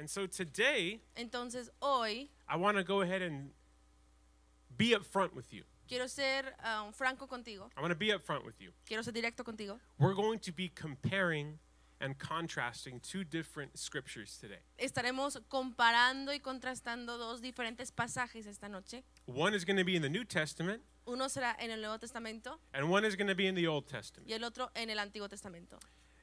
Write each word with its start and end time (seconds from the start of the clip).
And 0.00 0.08
so 0.08 0.26
today, 0.26 0.98
Entonces 1.14 1.68
hoy 1.82 2.28
I 2.48 2.56
want 2.56 2.78
to 2.78 2.82
go 2.82 3.02
ahead 3.02 3.20
and 3.20 3.50
be 4.74 4.94
upfront 4.94 5.34
with 5.34 5.52
you. 5.52 5.64
quiero 5.86 6.06
ser 6.06 6.54
um, 6.64 6.90
franco 6.92 7.26
contigo, 7.26 7.68
I 7.76 7.82
want 7.82 7.90
to 7.90 7.94
be 7.98 8.08
upfront 8.08 8.46
with 8.46 8.58
you. 8.62 8.70
quiero 8.88 9.02
ser 9.02 9.12
directo 9.12 9.44
contigo. 9.44 9.78
We're 9.98 10.14
going 10.14 10.38
to 10.38 10.52
be 10.52 10.68
comparing 10.74 11.58
and 12.00 12.18
contrasting 12.18 12.98
two 13.00 13.24
different 13.24 13.78
scriptures 13.78 14.38
today. 14.40 14.60
Estaremos 14.78 15.36
comparando 15.50 16.32
y 16.32 16.38
contrastando 16.40 17.18
dos 17.18 17.42
diferentes 17.42 17.92
pasajes 17.92 18.46
esta 18.46 18.70
noche. 18.70 19.02
One 19.26 19.52
is 19.52 19.66
going 19.66 19.76
to 19.76 19.84
be 19.84 19.96
in 19.96 20.00
the 20.02 20.08
New 20.08 20.24
Testament, 20.24 20.80
Uno 21.06 21.26
será 21.26 21.54
en 21.58 21.70
el 21.72 21.80
Nuevo 21.82 21.98
Testamento 21.98 22.58
and 22.72 22.88
one 22.88 23.04
is 23.04 23.16
going 23.16 23.28
to 23.28 23.34
be 23.34 23.46
in 23.46 23.54
the 23.54 23.66
Old 23.66 23.86
Testament. 23.86 24.30
y 24.30 24.32
el 24.32 24.44
otro 24.44 24.70
en 24.74 24.88
el 24.88 24.96
Antiguo 24.98 25.28
Testamento. 25.28 25.78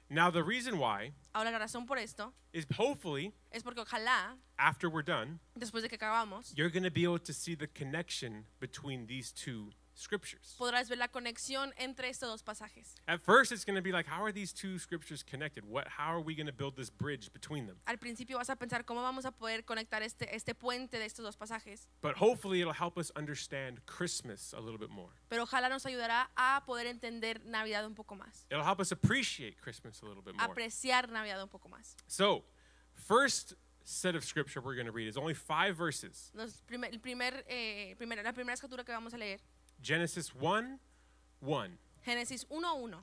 Now, 0.09 0.29
the 0.31 0.43
reason 0.43 0.77
why 0.79 1.11
Ahora 1.35 1.51
la 1.51 1.59
razón 1.59 1.85
por 1.85 1.97
esto 1.97 2.31
is 2.53 2.65
hopefully 2.77 3.33
es 3.51 3.61
porque 3.61 3.83
ojalá, 3.83 4.37
after 4.57 4.89
we're 4.89 5.03
done, 5.03 5.39
después 5.59 5.81
de 5.81 5.89
que 5.89 5.97
acabamos, 5.97 6.53
you're 6.55 6.69
going 6.69 6.83
to 6.83 6.91
be 6.91 7.03
able 7.03 7.19
to 7.19 7.33
see 7.33 7.55
the 7.55 7.67
connection 7.67 8.45
between 8.59 9.07
these 9.07 9.31
two 9.33 9.71
scriptures. 9.97 10.55
podrás 10.57 10.87
ver 10.89 10.97
la 10.97 11.07
conexión 11.07 11.73
entre 11.77 12.09
estos 12.09 12.29
dos 12.29 12.43
pasajes. 12.43 12.95
At 13.07 13.19
first, 13.21 13.51
it's 13.51 13.65
going 13.65 13.75
to 13.75 13.81
be 13.81 13.91
like, 13.91 14.05
how 14.07 14.23
are 14.23 14.31
these 14.31 14.53
two 14.53 14.77
scriptures 14.77 15.23
connected? 15.23 15.65
What, 15.65 15.87
how 15.87 16.13
are 16.13 16.21
we 16.21 16.35
going 16.35 16.45
to 16.47 16.53
build 16.53 16.75
this 16.75 16.89
bridge 16.89 17.31
between 17.33 17.65
them? 17.65 17.77
Al 17.87 17.97
principio 17.97 18.37
vas 18.37 18.49
a 18.49 18.55
pensar 18.55 18.83
cómo 18.85 19.01
vamos 19.01 19.25
a 19.25 19.31
poder 19.31 19.63
conectar 19.65 20.01
este, 20.03 20.33
este 20.35 20.53
puente 20.53 20.99
de 20.99 21.05
estos 21.05 21.25
dos 21.25 21.35
pasajes, 21.35 21.87
But 22.01 22.15
hopefully, 22.17 22.61
it'll 22.61 22.73
help 22.73 22.97
us 22.97 23.11
understand 23.15 23.85
Christmas 23.85 24.53
a 24.53 24.59
little 24.61 24.77
bit 24.77 24.89
more. 24.91 25.09
pero 25.29 25.43
ojalá 25.45 25.69
nos 25.69 25.85
ayudará 25.85 26.29
a 26.37 26.61
poder 26.65 26.85
entender 26.87 27.41
Navidad 27.45 27.85
un 27.85 27.95
poco 27.95 28.15
más, 28.15 28.45
It'll 28.51 28.63
help 28.63 28.79
us 28.79 28.91
appreciate 28.91 29.57
Christmas 29.59 30.01
a 30.01 30.05
little 30.05 30.21
bit 30.21 30.35
more. 30.35 30.47
apreciar 30.47 31.09
Navidad 31.09 31.41
un 31.41 31.49
poco 31.49 31.69
más. 31.69 31.95
So, 32.07 32.43
first 32.93 33.55
set 33.83 34.15
of 34.15 34.23
scripture 34.25 34.59
we're 34.61 34.75
going 34.75 34.85
to 34.85 34.91
read 34.91 35.07
is 35.07 35.17
only 35.17 35.33
five 35.33 35.77
verses 35.77 36.29
Los 36.35 36.61
primer- 36.67 36.89
el 36.91 36.99
primer, 36.99 37.43
eh, 37.47 37.95
primera- 37.97 38.21
la 38.23 38.33
primera 38.33 38.53
escritura 38.53 38.83
que 38.83 38.91
vamos 38.93 39.13
a 39.13 39.17
leer, 39.17 39.39
Genesis 39.81 40.33
1 40.33 40.79
1. 41.41 41.77
Génesis 42.05 42.45
1.1. 42.45 42.95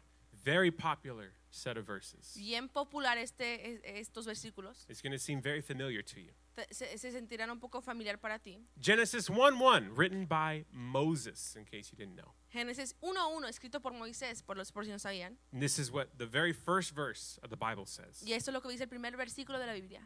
Very 0.44 0.70
popular 0.70 1.32
set 1.50 1.76
of 1.76 1.86
verses. 1.86 2.34
Bien 2.36 2.68
popular 2.68 3.16
este, 3.16 3.80
estos 3.84 4.26
versículos. 4.26 4.84
It's 4.88 5.00
going 5.00 5.12
to 5.12 5.18
seem 5.18 5.40
very 5.40 5.60
familiar 5.60 6.02
to 6.02 6.20
you. 6.20 6.30
Se, 6.70 6.96
se 6.96 7.10
sentirán 7.10 7.50
un 7.50 7.58
poco 7.58 7.80
familiar 7.80 8.16
para 8.18 8.38
ti. 8.38 8.58
Genesis 8.80 9.28
1 9.30 9.58
1, 9.58 9.94
written 9.94 10.24
by 10.24 10.64
Moses, 10.72 11.56
in 11.56 11.64
case 11.64 11.90
you 11.90 11.96
didn't 11.96 12.16
know. 12.16 12.32
Génesis 12.54 12.94
1.1, 13.02 13.48
escrito 13.48 13.80
por 13.80 13.92
Moisés, 13.92 14.42
por 14.44 14.56
los 14.56 14.70
por 14.70 14.84
si 14.84 14.90
no 14.90 14.98
sabían. 14.98 15.36
And 15.52 15.62
this 15.62 15.78
is 15.78 15.90
what 15.90 16.18
the 16.18 16.26
very 16.26 16.52
first 16.52 16.94
verse 16.94 17.38
of 17.42 17.50
the 17.50 17.56
Bible 17.56 17.86
says. 17.86 18.22
Y 18.24 18.32
esto 18.32 18.50
es 18.50 18.54
lo 18.54 18.60
que 18.60 18.70
dice 18.70 18.82
el 18.82 18.88
primer 18.88 19.12
versículo 19.12 19.58
de 19.58 19.66
la 19.66 19.74
Biblia. 19.74 20.00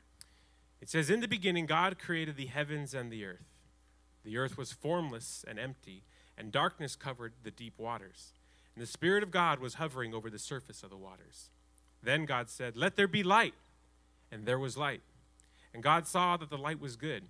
It 0.80 0.88
says, 0.88 1.10
In 1.10 1.20
the 1.20 1.28
beginning, 1.28 1.66
God 1.66 1.98
created 1.98 2.36
the 2.36 2.46
heavens 2.46 2.94
and 2.94 3.10
the 3.10 3.24
earth. 3.24 3.46
The 4.24 4.36
earth 4.36 4.56
was 4.56 4.72
formless 4.72 5.44
and 5.48 5.58
empty, 5.58 6.04
and 6.38 6.52
darkness 6.52 6.96
covered 6.96 7.34
the 7.42 7.50
deep 7.50 7.78
waters. 7.78 8.32
And 8.74 8.82
the 8.82 8.86
Spirit 8.86 9.24
of 9.24 9.32
God 9.32 9.58
was 9.58 9.74
hovering 9.74 10.14
over 10.14 10.30
the 10.30 10.38
surface 10.38 10.84
of 10.84 10.90
the 10.90 10.96
waters. 10.96 11.50
Then 12.00 12.24
God 12.24 12.48
said, 12.48 12.76
Let 12.76 12.94
there 12.96 13.08
be 13.08 13.24
light. 13.24 13.54
And 14.30 14.46
there 14.46 14.58
was 14.58 14.76
light. 14.76 15.02
And 15.74 15.82
God 15.82 16.06
saw 16.06 16.36
that 16.36 16.48
the 16.48 16.56
light 16.56 16.80
was 16.80 16.96
good. 16.96 17.24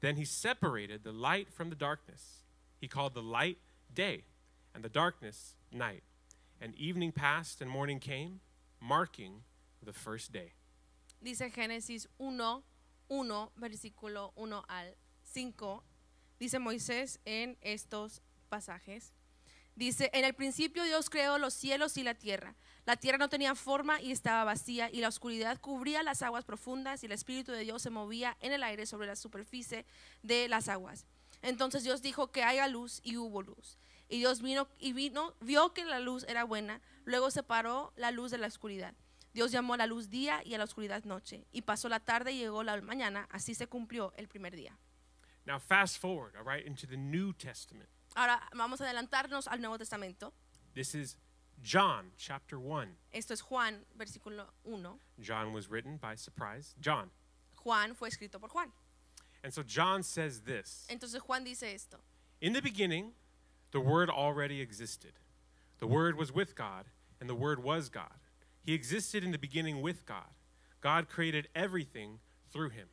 Then 0.00 0.16
he 0.16 0.24
separated 0.24 1.04
the 1.04 1.12
light 1.12 1.52
from 1.52 1.68
the 1.68 1.76
darkness. 1.76 2.44
He 2.80 2.88
called 2.88 3.14
the 3.14 3.22
light 3.22 3.58
day, 3.92 4.24
and 4.74 4.82
the 4.82 4.88
darkness 4.88 5.54
night. 5.70 6.02
And 6.60 6.74
evening 6.76 7.12
passed, 7.12 7.60
and 7.60 7.70
morning 7.70 7.98
came, 7.98 8.40
marking 8.80 9.42
the 9.84 9.92
first 9.92 10.32
day. 10.32 10.52
Dice 11.22 11.42
Génesis 11.54 12.06
1, 12.16 12.62
1, 13.08 13.48
versículo 13.60 14.32
1 14.34 14.52
al 14.52 14.94
5. 15.22 15.82
Dice 16.38 16.58
Moisés 16.58 17.18
en 17.26 17.56
estos 17.62 18.22
pasajes. 18.50 19.14
Dice, 19.74 20.10
en 20.12 20.26
el 20.26 20.34
principio 20.34 20.84
Dios 20.84 21.08
creó 21.08 21.38
los 21.38 21.54
cielos 21.54 21.96
y 21.96 22.02
la 22.02 22.12
tierra. 22.14 22.54
La 22.84 22.96
tierra 22.96 23.16
no 23.16 23.30
tenía 23.30 23.54
forma 23.54 24.02
y 24.02 24.12
estaba 24.12 24.44
vacía, 24.44 24.90
y 24.92 25.00
la 25.00 25.08
oscuridad 25.08 25.58
cubría 25.58 26.02
las 26.02 26.20
aguas 26.20 26.44
profundas, 26.44 27.02
y 27.02 27.06
el 27.06 27.12
Espíritu 27.12 27.52
de 27.52 27.60
Dios 27.60 27.80
se 27.80 27.88
movía 27.88 28.36
en 28.40 28.52
el 28.52 28.62
aire 28.62 28.84
sobre 28.84 29.06
la 29.06 29.16
superficie 29.16 29.86
de 30.22 30.48
las 30.48 30.68
aguas. 30.68 31.06
Entonces 31.40 31.82
Dios 31.82 32.02
dijo 32.02 32.30
que 32.30 32.42
haya 32.42 32.68
luz, 32.68 33.00
y 33.02 33.16
hubo 33.16 33.40
luz. 33.40 33.78
Y 34.08 34.18
Dios 34.18 34.42
vino 34.42 34.68
y 34.78 34.92
vino, 34.92 35.34
vio 35.40 35.72
que 35.72 35.84
la 35.86 36.00
luz 36.00 36.26
era 36.28 36.44
buena, 36.44 36.82
luego 37.04 37.30
separó 37.30 37.92
la 37.96 38.10
luz 38.10 38.32
de 38.32 38.38
la 38.38 38.48
oscuridad. 38.48 38.94
Dios 39.32 39.52
llamó 39.52 39.74
a 39.74 39.76
la 39.76 39.86
luz 39.86 40.10
día 40.10 40.42
y 40.44 40.54
a 40.54 40.58
la 40.58 40.64
oscuridad 40.64 41.04
noche. 41.04 41.46
Y 41.52 41.62
pasó 41.62 41.88
la 41.88 42.00
tarde 42.00 42.32
y 42.32 42.38
llegó 42.38 42.64
la 42.64 42.80
mañana, 42.82 43.28
así 43.30 43.54
se 43.54 43.68
cumplió 43.68 44.12
el 44.16 44.28
primer 44.28 44.56
día. 44.56 44.76
Now, 45.46 45.60
fast 45.60 45.98
forward, 46.00 46.36
all 46.36 46.44
right, 46.44 46.66
into 46.66 46.86
the 46.86 46.96
New 46.96 47.32
Testament. 47.32 47.88
Ahora 48.16 48.40
vamos 48.54 48.80
a 48.80 48.84
adelantarnos 48.84 49.46
al 49.46 49.60
Nuevo 49.60 49.78
Testamento. 49.78 50.32
This 50.74 50.94
is 50.94 51.16
John 51.62 52.10
chapter 52.16 52.58
1. 52.58 52.88
Esto 53.12 53.34
es 53.34 53.40
Juan, 53.40 53.84
versículo 53.96 54.46
1. 54.64 54.98
John 55.20 55.52
was 55.52 55.70
written 55.70 55.96
by 55.96 56.16
surprise. 56.16 56.74
John. 56.80 57.10
Juan 57.64 57.94
fue 57.94 58.08
escrito 58.08 58.40
por 58.40 58.48
Juan. 58.48 58.72
And 59.42 59.52
so 59.52 59.62
John 59.62 60.02
says 60.02 60.40
this 60.40 60.86
Entonces 60.90 61.20
Juan 61.20 61.44
dice 61.44 61.62
esto. 61.62 61.98
In 62.40 62.52
the 62.52 62.62
beginning, 62.62 63.12
the 63.70 63.80
Word 63.80 64.10
already 64.10 64.60
existed. 64.60 65.12
The 65.78 65.86
Word 65.86 66.16
was 66.16 66.32
with 66.32 66.54
God, 66.54 66.86
and 67.20 67.28
the 67.28 67.34
Word 67.34 67.62
was 67.62 67.88
God. 67.88 68.18
He 68.62 68.74
existed 68.74 69.24
in 69.24 69.30
the 69.30 69.38
beginning 69.38 69.80
with 69.80 70.04
God. 70.04 70.34
God 70.80 71.08
created 71.08 71.48
everything 71.54 72.18
through 72.50 72.70
him, 72.70 72.88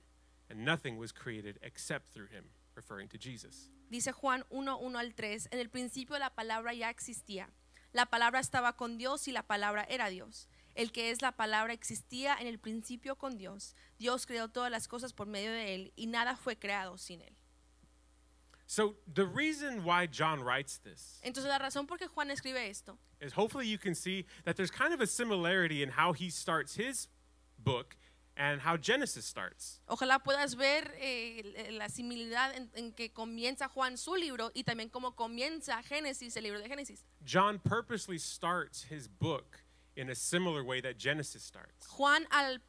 and 0.50 0.64
nothing 0.64 0.98
was 0.98 1.12
created 1.12 1.58
except 1.62 2.14
through 2.14 2.28
him, 2.28 2.46
referring 2.78 3.10
to 3.10 3.18
Jesus. 3.18 3.70
Dice 3.90 4.14
Juan 4.14 4.46
1, 4.50 4.78
1 4.78 5.00
al 5.00 5.14
3. 5.14 5.50
En 5.52 5.60
el 5.60 5.70
principio 5.70 6.18
la 6.18 6.30
palabra 6.30 6.74
ya 6.74 6.90
existía. 6.90 7.50
La 7.92 8.06
palabra 8.06 8.40
estaba 8.40 8.78
con 8.78 8.98
Dios 8.98 9.28
y 9.28 9.32
la 9.32 9.44
palabra 9.44 9.86
era 9.90 10.10
Dios. 10.10 10.48
El 10.76 10.92
que 10.92 11.10
es 11.10 11.22
la 11.22 11.32
palabra 11.32 11.74
existía 11.74 12.36
en 12.40 12.48
el 12.48 12.60
principio 12.60 13.18
con 13.18 13.38
Dios. 13.38 13.76
Dios 13.98 14.28
creó 14.28 14.48
todas 14.48 14.70
las 14.70 14.88
cosas 14.88 15.14
por 15.14 15.28
medio 15.28 15.52
de 15.52 15.74
él 15.74 15.94
y 15.96 16.06
nada 16.06 16.38
fue 16.38 16.58
creado 16.58 16.98
sin 16.98 17.22
él. 17.22 17.36
So, 18.70 18.98
the 19.12 19.26
reason 19.26 19.86
why 19.86 20.08
John 20.08 20.44
writes 20.44 20.78
this 20.80 21.22
Entonces 21.24 21.50
la 21.50 21.58
razón 21.58 21.88
por 21.88 21.98
qué 21.98 22.08
Juan 22.08 22.30
escribe 22.30 22.70
esto 22.70 23.00
is 23.22 23.34
hopefully 23.34 23.66
you 23.66 23.78
can 23.78 23.96
see 23.96 24.26
that 24.44 24.58
there's 24.58 24.70
kind 24.70 24.94
of 24.94 25.00
a 25.00 25.08
similarity 25.08 25.82
in 25.82 25.90
how 25.90 26.12
he 26.12 26.30
starts 26.30 26.76
his 26.76 27.08
book 27.58 27.96
and 28.38 28.62
how 28.62 28.78
Genesis 28.78 29.26
starts. 29.26 29.82
Ojalá 29.88 30.20
puedas 30.24 30.56
ver 30.56 30.94
eh, 31.00 31.70
la 31.72 31.90
similidad 31.90 32.56
en, 32.56 32.70
en 32.76 32.92
que 32.94 33.10
comienza 33.10 33.68
Juan 33.68 33.98
su 33.98 34.16
libro 34.16 34.52
y 34.54 34.64
también 34.64 34.90
cómo 34.90 35.16
comienza 35.16 35.82
Génesis, 35.84 36.38
el 36.38 36.44
libro 36.44 36.60
de 36.60 36.68
Génesis. 36.70 37.04
John 37.26 37.60
purposely 37.60 38.20
starts 38.20 38.86
his 38.90 39.08
book 39.08 39.64
in 39.98 40.10
a 40.10 40.16
similar 40.16 40.64
way 40.64 40.80
that 40.80 40.98
Genesis 40.98 41.44
starts. 41.44 41.88
Juan 41.88 42.26
al 42.32 42.60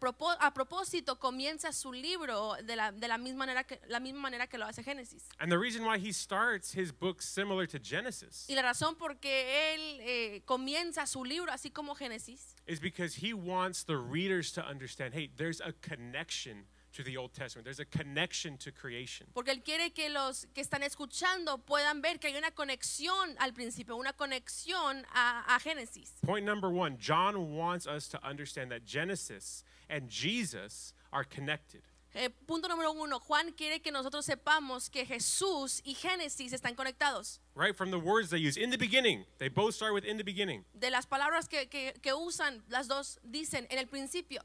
a 0.40 0.54
propósito 0.54 1.18
comienza 1.18 1.72
su 1.72 1.92
libro 1.92 2.54
de 2.66 2.74
la, 2.74 2.90
de 2.90 3.06
la 3.06 3.18
misma 3.18 3.46
manera 3.46 3.64
que 3.64 3.78
la 3.88 4.00
misma 4.00 4.20
manera 4.20 4.46
que 4.46 4.58
lo 4.58 4.64
hace 4.64 4.82
Génesis. 4.82 5.28
And 5.38 5.52
the 5.52 5.58
reason 5.58 5.84
why 5.84 5.98
he 5.98 6.10
starts 6.10 6.72
his 6.72 6.90
book 6.90 7.20
similar 7.20 7.66
to 7.66 7.78
Genesis 7.78 8.46
Y 8.48 8.54
la 8.54 8.62
razón 8.62 8.96
por 8.96 9.16
qué 9.20 9.74
él 9.74 10.00
eh, 10.00 10.42
comienza 10.46 11.06
su 11.06 11.22
libro 11.22 11.52
así 11.52 11.70
como 11.70 11.94
Génesis 11.94 12.54
is 12.66 12.80
because 12.80 13.16
he 13.16 13.34
wants 13.34 13.84
the 13.84 13.98
readers 13.98 14.50
to 14.52 14.66
understand 14.66 15.14
hey, 15.14 15.30
there's 15.36 15.60
a 15.60 15.72
connection 15.82 16.64
to 16.98 17.04
the 17.04 17.16
Old 17.16 17.32
Testament, 17.32 17.64
there's 17.64 17.78
a 17.80 17.84
connection 17.84 18.56
to 18.58 18.72
creation. 18.72 19.26
porque 19.32 19.50
él 19.52 19.62
quiere 19.62 19.90
que 19.94 20.08
los 20.10 20.46
que 20.52 20.60
están 20.62 20.82
escuchando 20.82 21.58
puedan 21.58 22.02
ver 22.02 22.18
que 22.18 22.26
hay 22.28 22.36
una 22.36 22.50
conexión 22.50 23.36
al 23.38 23.52
principio, 23.52 23.96
una 23.96 24.12
conexión 24.12 25.04
a, 25.14 25.44
a 25.54 25.60
Génesis. 25.60 26.14
Point 26.26 26.44
number 26.44 26.68
one 26.70 26.98
John 27.00 27.54
wants 27.56 27.86
us 27.86 28.08
to 28.08 28.18
understand 28.28 28.70
that 28.72 28.84
Genesis 28.84 29.62
and 29.88 30.10
Jesus 30.10 30.92
are 31.12 31.24
connected. 31.24 31.82
Eh, 32.14 32.30
punto 32.48 32.66
número 32.68 32.90
uno, 32.92 33.20
Juan 33.20 33.52
quiere 33.52 33.80
que 33.80 33.92
nosotros 33.92 34.24
sepamos 34.26 34.90
que 34.90 35.04
Jesús 35.04 35.80
y 35.84 35.94
Génesis 35.94 36.52
están 36.52 36.74
conectados. 36.74 37.38
Right 37.54 37.76
from 37.76 37.90
the 37.90 37.98
words 37.98 38.30
they 38.30 38.38
use 38.40 38.56
in 38.56 38.70
the 38.70 38.78
beginning, 38.78 39.24
they 39.38 39.48
both 39.48 39.74
start 39.74 39.92
with 39.94 40.04
in 40.04 40.16
the 40.16 40.24
beginning. 40.24 40.64
De 40.74 40.90
las 40.90 41.06
palabras 41.06 41.48
que, 41.48 41.66
que- 41.68 41.92
que 42.02 42.12
usan, 42.14 42.62
las 42.70 42.88
dos 42.88 43.18
dicen 43.22 43.66
en 43.70 43.78
el 43.78 43.86
principio. 43.86 44.40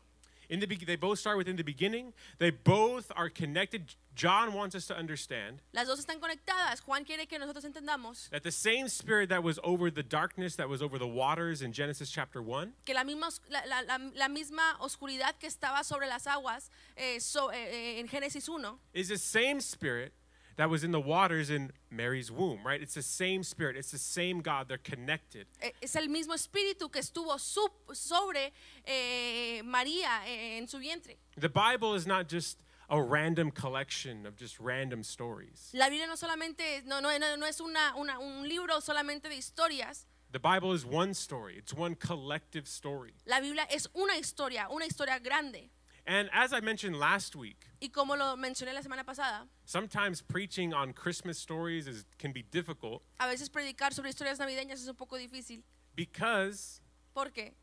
In 0.53 0.59
the 0.59 0.67
they 0.85 0.95
both 0.95 1.17
start 1.17 1.35
with 1.39 1.47
in 1.47 1.55
the 1.55 1.63
beginning. 1.63 2.13
They 2.37 2.51
both 2.51 3.11
are 3.15 3.27
connected. 3.27 3.95
John 4.13 4.53
wants 4.53 4.75
us 4.75 4.85
to 4.85 4.95
understand 4.95 5.63
Las 5.73 5.87
dos 5.87 5.99
están 6.05 6.19
conectadas. 6.19 6.79
Juan 6.85 7.03
quiere 7.03 7.25
que 7.25 7.39
nosotros 7.39 7.65
entendamos 7.65 8.29
that 8.29 8.43
the 8.43 8.51
same 8.51 8.87
spirit 8.87 9.29
that 9.29 9.41
was 9.41 9.57
over 9.63 9.89
the 9.89 10.03
darkness 10.03 10.55
that 10.57 10.69
was 10.69 10.83
over 10.83 10.99
the 10.99 11.07
waters 11.07 11.63
in 11.63 11.73
Genesis 11.73 12.11
chapter 12.11 12.39
1 12.39 12.71
que 12.85 12.93
la 12.93 13.03
misma, 13.03 13.31
la, 13.49 13.61
la- 13.67 13.81
la- 13.81 14.11
la 14.15 14.27
misma 14.27 14.77
oscuridad 14.79 15.33
que 15.39 15.49
estaba 15.49 15.83
sobre 15.83 16.05
las 16.07 16.27
aguas 16.27 16.69
eh, 16.95 17.17
so- 17.19 17.49
eh, 17.49 17.95
eh, 17.95 17.99
en 17.99 18.07
Génesis 18.07 18.47
1 18.47 18.77
is 18.93 19.07
the 19.09 19.17
same 19.17 19.59
spirit 19.59 20.13
that 20.57 20.69
was 20.69 20.83
in 20.83 20.91
the 20.91 20.99
waters 20.99 21.49
in 21.49 21.71
Mary's 21.89 22.31
womb, 22.31 22.59
right? 22.65 22.81
It's 22.81 22.93
the 22.93 23.01
same 23.01 23.43
spirit, 23.43 23.75
it's 23.75 23.91
the 23.91 23.97
same 23.97 24.41
God. 24.41 24.67
They're 24.67 24.77
connected. 24.77 25.47
Es 25.81 25.95
el 25.95 26.07
mismo 26.07 26.33
espíritu 26.33 26.91
que 26.91 27.01
estuvo 27.01 27.37
sobre 27.39 28.51
eh, 28.85 29.61
María 29.63 30.21
eh, 30.27 30.57
en 30.57 30.67
su 30.67 30.77
vientre. 30.79 31.17
The 31.37 31.49
Bible 31.49 31.95
is 31.95 32.05
not 32.05 32.27
just 32.27 32.59
a 32.89 33.01
random 33.01 33.49
collection 33.51 34.25
of 34.25 34.35
just 34.35 34.59
random 34.59 35.03
stories. 35.03 35.71
La 35.73 35.89
Biblia 35.89 36.05
no 36.07 36.15
solamente, 36.15 36.83
no, 36.85 36.99
no 36.99 37.09
no 37.37 37.45
es 37.47 37.59
una, 37.59 37.93
una- 37.97 38.19
un 38.19 38.47
libro 38.47 38.79
solamente 38.81 39.23
de 39.29 39.35
historias. 39.37 40.05
The 40.31 40.39
Bible 40.39 40.73
is 40.73 40.83
one 40.85 41.13
story, 41.13 41.57
it's 41.57 41.73
one 41.73 41.95
collective 41.95 42.67
story. 42.67 43.13
La 43.27 43.39
Biblia 43.39 43.65
es 43.69 43.87
una 43.95 44.15
historia, 44.17 44.67
una 44.71 44.85
historia 44.85 45.19
grande. 45.19 45.69
And 46.05 46.29
as 46.33 46.51
I 46.51 46.59
mentioned 46.59 46.97
last 46.99 47.35
week, 47.35 47.65
Y 47.81 47.87
como 47.89 48.15
lo 48.15 48.35
mencioné 48.35 48.73
la 48.73 48.81
semana 48.81 49.05
pasada, 49.05 49.47
sometimes 49.65 50.21
preaching 50.21 50.73
on 50.73 50.91
Christmas 50.93 51.37
stories 51.37 51.87
is, 51.87 52.05
can 52.17 52.31
be 52.33 52.43
difficult 52.43 53.01
a 53.19 53.27
veces 53.27 53.49
predicar 53.49 53.93
sobre 53.93 54.09
historias 54.11 54.37
navideñas 54.39 54.81
es 54.81 54.87
un 54.87 54.95
poco 54.95 55.17
difícil. 55.17 55.63
because 55.95 56.81
porque 57.13 57.53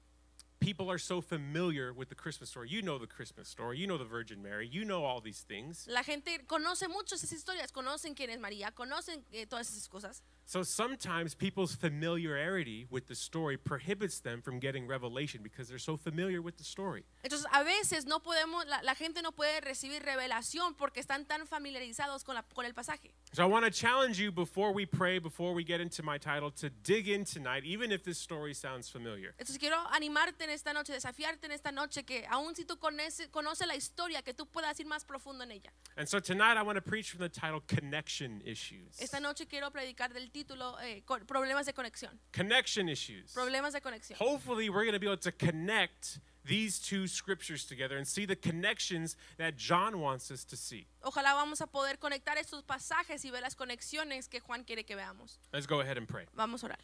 people 0.61 0.91
are 0.91 0.99
so 0.99 1.21
familiar 1.23 1.93
with 1.93 2.09
the 2.11 2.15
Christmas 2.15 2.51
story. 2.51 2.69
You 2.69 2.83
know 2.83 2.99
the 2.99 3.07
Christmas 3.07 3.49
story, 3.49 3.79
you 3.79 3.87
know 3.87 3.97
the 3.99 4.05
Virgin 4.05 4.43
Mary, 4.43 4.69
you 4.69 4.85
know 4.85 5.05
all 5.05 5.21
these 5.21 5.41
things. 5.41 5.87
La 5.89 6.03
gente 6.03 6.39
conoce 6.47 6.87
mucho 6.89 7.17
esas 7.17 7.33
historias, 7.33 7.73
conocen 7.73 8.15
quién 8.15 8.31
es 8.31 8.39
María, 8.39 8.71
conocen 8.73 9.23
eh, 9.33 9.47
todas 9.47 9.71
esas 9.71 9.89
cosas. 9.89 10.23
So 10.51 10.65
sometimes 10.65 11.37
people's 11.37 11.77
familiarity 11.77 12.85
with 12.91 13.07
the 13.07 13.15
story 13.15 13.57
prohibits 13.57 14.19
them 14.19 14.43
from 14.43 14.59
getting 14.59 14.89
revelation 14.89 15.43
because 15.45 15.69
they're 15.69 15.79
so 15.79 15.97
familiar 15.97 16.43
with 16.43 16.57
the 16.57 16.65
story. 16.65 17.05
Entonces, 17.23 17.47
a 17.53 17.63
veces 17.63 18.05
no 18.05 18.19
podemos, 18.19 18.67
la, 18.67 18.81
la 18.83 18.95
gente 18.97 19.23
no 19.23 19.31
puede 19.31 19.61
recibir 19.61 20.03
revelación 20.03 20.75
porque 20.77 20.99
están 20.99 21.25
tan 21.29 21.47
familiarizados 21.47 22.25
con, 22.25 22.35
la- 22.35 22.43
con 22.53 22.65
el 22.67 22.73
pasaje. 22.75 23.13
So 23.33 23.45
I 23.45 23.47
want 23.47 23.65
to 23.65 23.71
challenge 23.71 24.19
you 24.19 24.33
before 24.33 24.73
we 24.73 24.87
pray, 24.87 25.21
before 25.21 25.55
we 25.55 25.63
get 25.63 25.81
into 25.81 26.03
my 26.03 26.19
title, 26.19 26.51
to 26.57 26.69
dig 26.83 27.07
in 27.07 27.25
tonight, 27.25 27.63
even 27.65 27.93
if 27.93 28.03
this 28.03 28.19
story 28.19 28.53
sounds 28.53 28.89
familiar. 28.91 29.35
Entonces, 29.39 29.57
quiero 29.57 29.77
animarte 29.93 30.43
en 30.43 30.51
esta 30.51 30.73
noche, 30.73 30.93
desafiarte 30.93 31.45
en 31.45 31.53
esta 31.53 31.71
noche, 31.71 32.03
que 32.05 32.27
aun 32.29 32.57
si 32.57 32.65
tú 32.65 32.77
conoces, 32.77 33.29
conoces 33.29 33.69
la 33.69 33.77
historia, 33.77 34.21
que 34.23 34.35
tú 34.35 34.47
puedas 34.47 34.81
ir 34.81 34.87
más 34.87 35.05
profundo 35.05 35.45
en 35.45 35.53
ella. 35.53 35.71
And 35.97 36.09
so 36.09 36.19
tonight 36.19 36.57
I 36.57 36.63
want 36.65 36.75
to 36.75 36.83
preach 36.83 37.13
from 37.13 37.21
the 37.21 37.29
title 37.29 37.61
Connection 37.69 38.43
Issues. 38.45 39.01
Esta 39.01 39.21
noche 39.21 39.47
quiero 39.47 39.71
predicar 39.71 40.13
del 40.13 40.29
título 40.31 40.40
eh, 40.83 41.03
co- 41.07 41.19
Problemas 41.27 41.67
de 41.67 41.73
conexión. 41.73 42.19
Connection 42.33 42.89
Issues. 42.89 43.33
Problemas 43.35 43.73
de 43.73 43.81
conexión. 43.81 44.17
Hopefully, 44.19 44.69
we're 44.69 44.85
going 44.85 44.93
to 44.95 45.01
be 45.01 45.07
able 45.07 45.17
to 45.19 45.33
connect 45.33 46.19
these 46.45 46.79
two 46.79 47.07
scriptures 47.07 47.65
together 47.67 47.97
and 47.99 48.07
see 48.07 48.25
the 48.25 48.35
connections 48.37 49.17
that 49.37 49.57
John 49.57 50.01
wants 50.01 50.31
us 50.31 50.45
to 50.47 50.57
see. 50.57 50.87
Ojalá 51.03 51.35
vamos 51.35 51.61
a 51.61 51.67
poder 51.67 51.99
conectar 51.99 52.37
estos 52.39 52.63
pasajes 52.63 53.25
y 53.25 53.31
ver 53.31 53.43
las 53.43 53.55
conexiones 53.55 54.29
que 54.29 54.41
Juan 54.41 54.65
quiere 54.65 54.85
que 54.85 54.97
veamos. 54.97 55.39
Let's 55.53 55.67
go 55.67 55.81
ahead 55.81 55.99
and 55.99 56.09
pray. 56.09 56.25
Vamos 56.35 56.63
a 56.65 56.69
orar. 56.69 56.79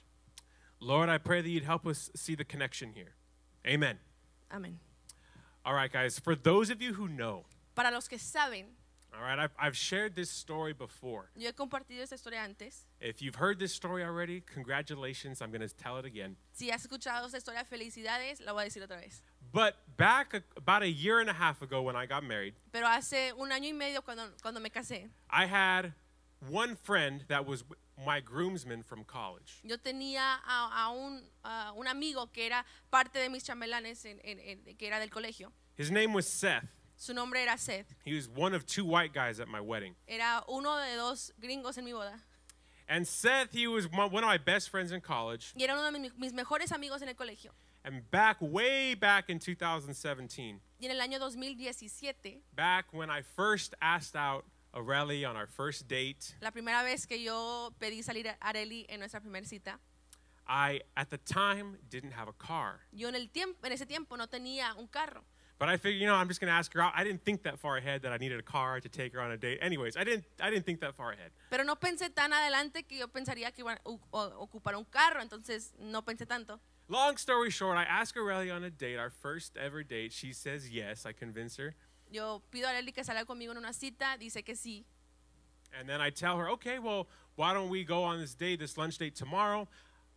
Lord, 0.79 1.09
I 1.09 1.17
pray 1.19 1.41
that 1.41 1.49
you'd 1.49 1.65
help 1.65 1.87
us 1.87 2.11
see 2.15 2.35
the 2.35 2.45
connection 2.45 2.93
here. 2.93 3.15
Amen. 3.67 3.99
Amén. 4.51 4.75
All 5.65 5.73
right, 5.75 5.91
guys, 5.91 6.19
for 6.19 6.37
those 6.37 6.71
of 6.71 6.81
you 6.83 6.93
who 6.95 7.09
know, 7.09 7.47
Para 7.75 7.91
los 7.91 8.09
que 8.09 8.19
saben, 8.19 8.67
all 9.17 9.23
right, 9.25 9.39
I've, 9.39 9.53
I've 9.59 9.77
shared 9.77 10.15
this 10.15 10.31
story 10.31 10.73
before. 10.73 11.31
yo 11.37 11.47
he 11.49 11.53
compartido 11.53 12.03
esta 12.03 12.15
historia 12.17 12.41
antes. 12.41 12.85
If 13.01 13.21
you've 13.23 13.37
heard 13.37 13.59
this 13.59 13.73
story 13.73 14.03
already, 14.05 14.41
congratulations. 14.43 15.41
I'm 15.41 15.51
going 15.51 15.67
to 15.67 15.75
tell 15.75 15.97
it 15.99 16.05
again. 16.05 16.37
Si 16.53 16.69
has 16.71 16.85
escuchado 16.87 17.25
esta 17.27 17.37
historia, 17.39 17.65
felicidades, 17.65 18.41
la 18.45 18.53
voy 18.53 18.63
a 18.63 18.67
decir 18.67 18.83
otra 18.83 19.01
vez. 19.01 19.23
But 19.53 19.77
back 19.97 20.35
a, 20.35 20.43
about 20.57 20.83
a 20.83 20.89
year 20.91 21.21
and 21.21 21.31
a 21.31 21.33
half 21.33 21.63
ago 21.63 21.83
when 21.83 21.97
I 21.97 22.07
got 22.07 22.25
married, 22.25 22.55
Pero 22.73 22.87
hace 22.87 23.33
un 23.39 23.51
año 23.51 23.69
y 23.69 23.73
medio 23.73 24.03
cuando, 24.03 24.25
cuando 24.43 24.61
me 24.61 24.71
casé, 24.71 25.09
I 25.31 25.47
had 25.47 25.93
one 26.51 26.77
friend 26.77 27.25
that 27.29 27.47
was 27.47 27.65
my 28.07 28.21
groomsman 28.21 28.83
from 28.83 29.05
college. 29.05 29.61
yo 29.65 29.77
tenía 29.79 30.37
a, 30.47 30.71
a 30.87 30.91
un, 30.93 31.23
a 31.45 31.73
un 31.75 31.87
amigo 31.87 32.27
que 32.33 32.45
era 32.47 32.63
parte 32.91 33.19
de 33.19 33.29
mis 33.31 33.43
chambelanes, 33.45 34.05
en- 34.05 34.21
en- 34.23 34.39
en- 34.41 34.77
que 34.77 34.87
era 34.87 34.99
del 35.01 35.09
colegio. 35.09 35.51
His 35.79 35.91
name 35.91 36.13
was 36.13 36.27
Seth. 36.29 36.65
Su 36.97 37.13
nombre 37.13 37.43
era 37.43 37.57
Seth. 37.59 37.95
He 38.05 38.15
was 38.15 38.29
one 38.29 38.55
of 38.55 38.65
two 38.67 38.85
white 38.85 39.13
guys 39.13 39.39
at 39.41 39.49
my 39.49 39.61
wedding. 39.61 39.95
Era 40.09 40.43
uno 40.49 40.77
de 40.79 40.97
dos 40.97 41.31
gringos 41.41 41.77
en 41.79 41.85
mi 41.85 41.93
boda. 41.93 42.19
And 42.89 43.07
Seth, 43.07 43.53
he 43.53 43.67
was 43.67 43.87
one 43.91 44.23
of 44.23 44.29
my 44.29 44.39
best 44.39 44.71
friends 44.71 44.93
in 44.93 45.01
college. 45.01 45.53
Y 45.57 45.65
era 45.65 45.75
uno 45.75 45.91
de 45.91 45.99
mi- 45.99 46.11
mis 46.17 46.33
mejores 46.33 46.71
amigos 46.73 47.03
en 47.03 47.09
el 47.09 47.15
colegio. 47.15 47.53
And 47.85 48.09
back, 48.11 48.39
way 48.41 48.95
back 48.95 49.29
in 49.29 49.39
2017, 49.39 50.61
Y 50.81 50.87
en 50.87 50.91
el 50.93 51.01
año 51.01 51.19
2017, 51.21 52.43
back 52.55 52.87
when 52.93 53.11
I 53.11 53.23
first 53.23 53.75
asked 53.81 54.17
out 54.17 54.45
Areli 54.75 55.25
on 55.29 55.37
our 55.37 55.47
first 55.47 55.87
date, 55.89 56.35
la 56.41 56.51
primera 56.51 56.83
vez 56.83 57.07
que 57.07 57.23
yo 57.23 57.71
pedí 57.81 58.03
salir 58.03 58.27
a 58.29 58.37
Areli 58.41 58.87
en 58.89 59.01
nuestra 59.01 59.21
primera 59.21 59.45
cita, 59.47 59.79
I, 60.49 60.81
at 60.97 61.11
the 61.11 61.19
time, 61.19 61.77
didn't 61.89 62.13
have 62.13 62.29
a 62.29 62.33
car. 62.33 62.81
yo 62.93 63.09
en, 63.09 63.15
el 63.15 63.29
tiempo, 63.31 63.67
en 63.67 63.73
ese 63.73 63.87
tiempo 63.87 64.17
no 64.17 64.27
tenía 64.29 64.75
un 64.77 64.87
carro. 64.89 65.25
But 65.59 65.71
I 65.71 65.79
figured, 65.79 66.01
you 66.01 66.07
know, 66.07 66.15
I'm 66.15 66.29
just 66.29 66.41
going 66.41 66.51
to 66.51 66.55
ask 66.55 66.73
her 66.75 66.83
out. 66.83 66.93
I 66.95 67.03
didn't 67.03 67.25
think 67.25 67.43
that 67.45 67.59
far 67.59 67.79
ahead 67.79 68.03
that 68.03 68.13
I 68.13 68.19
needed 68.19 68.39
a 68.39 68.43
car 68.43 68.79
to 68.79 68.89
take 68.89 69.15
her 69.15 69.21
on 69.23 69.31
a 69.31 69.39
date. 69.39 69.59
Anyways, 69.63 69.97
I 69.97 70.05
didn't, 70.05 70.25
I 70.41 70.51
didn't 70.51 70.67
think 70.67 70.81
that 70.81 70.95
far 70.95 71.13
ahead. 71.13 71.31
Pero 71.51 71.65
no 71.65 71.77
pensé 71.77 72.15
tan 72.15 72.33
adelante 72.33 72.83
que 72.87 72.99
yo 72.99 73.07
pensaría 73.09 73.55
que 73.55 73.65
iban 73.65 73.79
a 73.85 73.91
ocupar 74.39 74.75
un 74.77 74.85
carro, 74.85 75.21
entonces 75.23 75.73
no 75.79 76.03
pensé 76.03 76.27
tanto. 76.27 76.61
Long 76.89 77.17
story 77.17 77.51
short, 77.51 77.79
I 77.79 77.85
ask 77.85 78.15
Areli 78.15 78.55
on 78.55 78.65
a 78.65 78.71
date, 78.71 78.99
our 78.99 79.11
first 79.11 79.57
ever 79.57 79.83
date. 79.83 80.13
She 80.13 80.33
says 80.33 80.71
yes. 80.71 81.07
I 81.07 81.13
convince 81.13 81.57
her. 81.57 81.75
Yo 82.11 82.43
pido 82.53 82.67
a 82.67 82.73
Areli 82.73 82.93
que 82.93 83.03
salga 83.03 83.25
conmigo 83.25 83.53
en 83.53 83.57
una 83.57 83.73
cita, 83.73 84.17
dice 84.21 84.45
que 84.45 84.55
sí. 84.55 84.85
And 85.79 85.89
then 85.89 86.01
I 86.01 86.11
tell 86.11 86.37
her, 86.39 86.49
okay, 86.51 86.79
well, 86.79 87.09
why 87.35 87.53
don't 87.53 87.71
we 87.71 87.83
go 87.83 88.03
on 88.03 88.21
this 88.21 88.35
date, 88.35 88.61
this 88.61 88.77
lunch 88.77 88.99
date 88.99 89.17
tomorrow? 89.17 89.69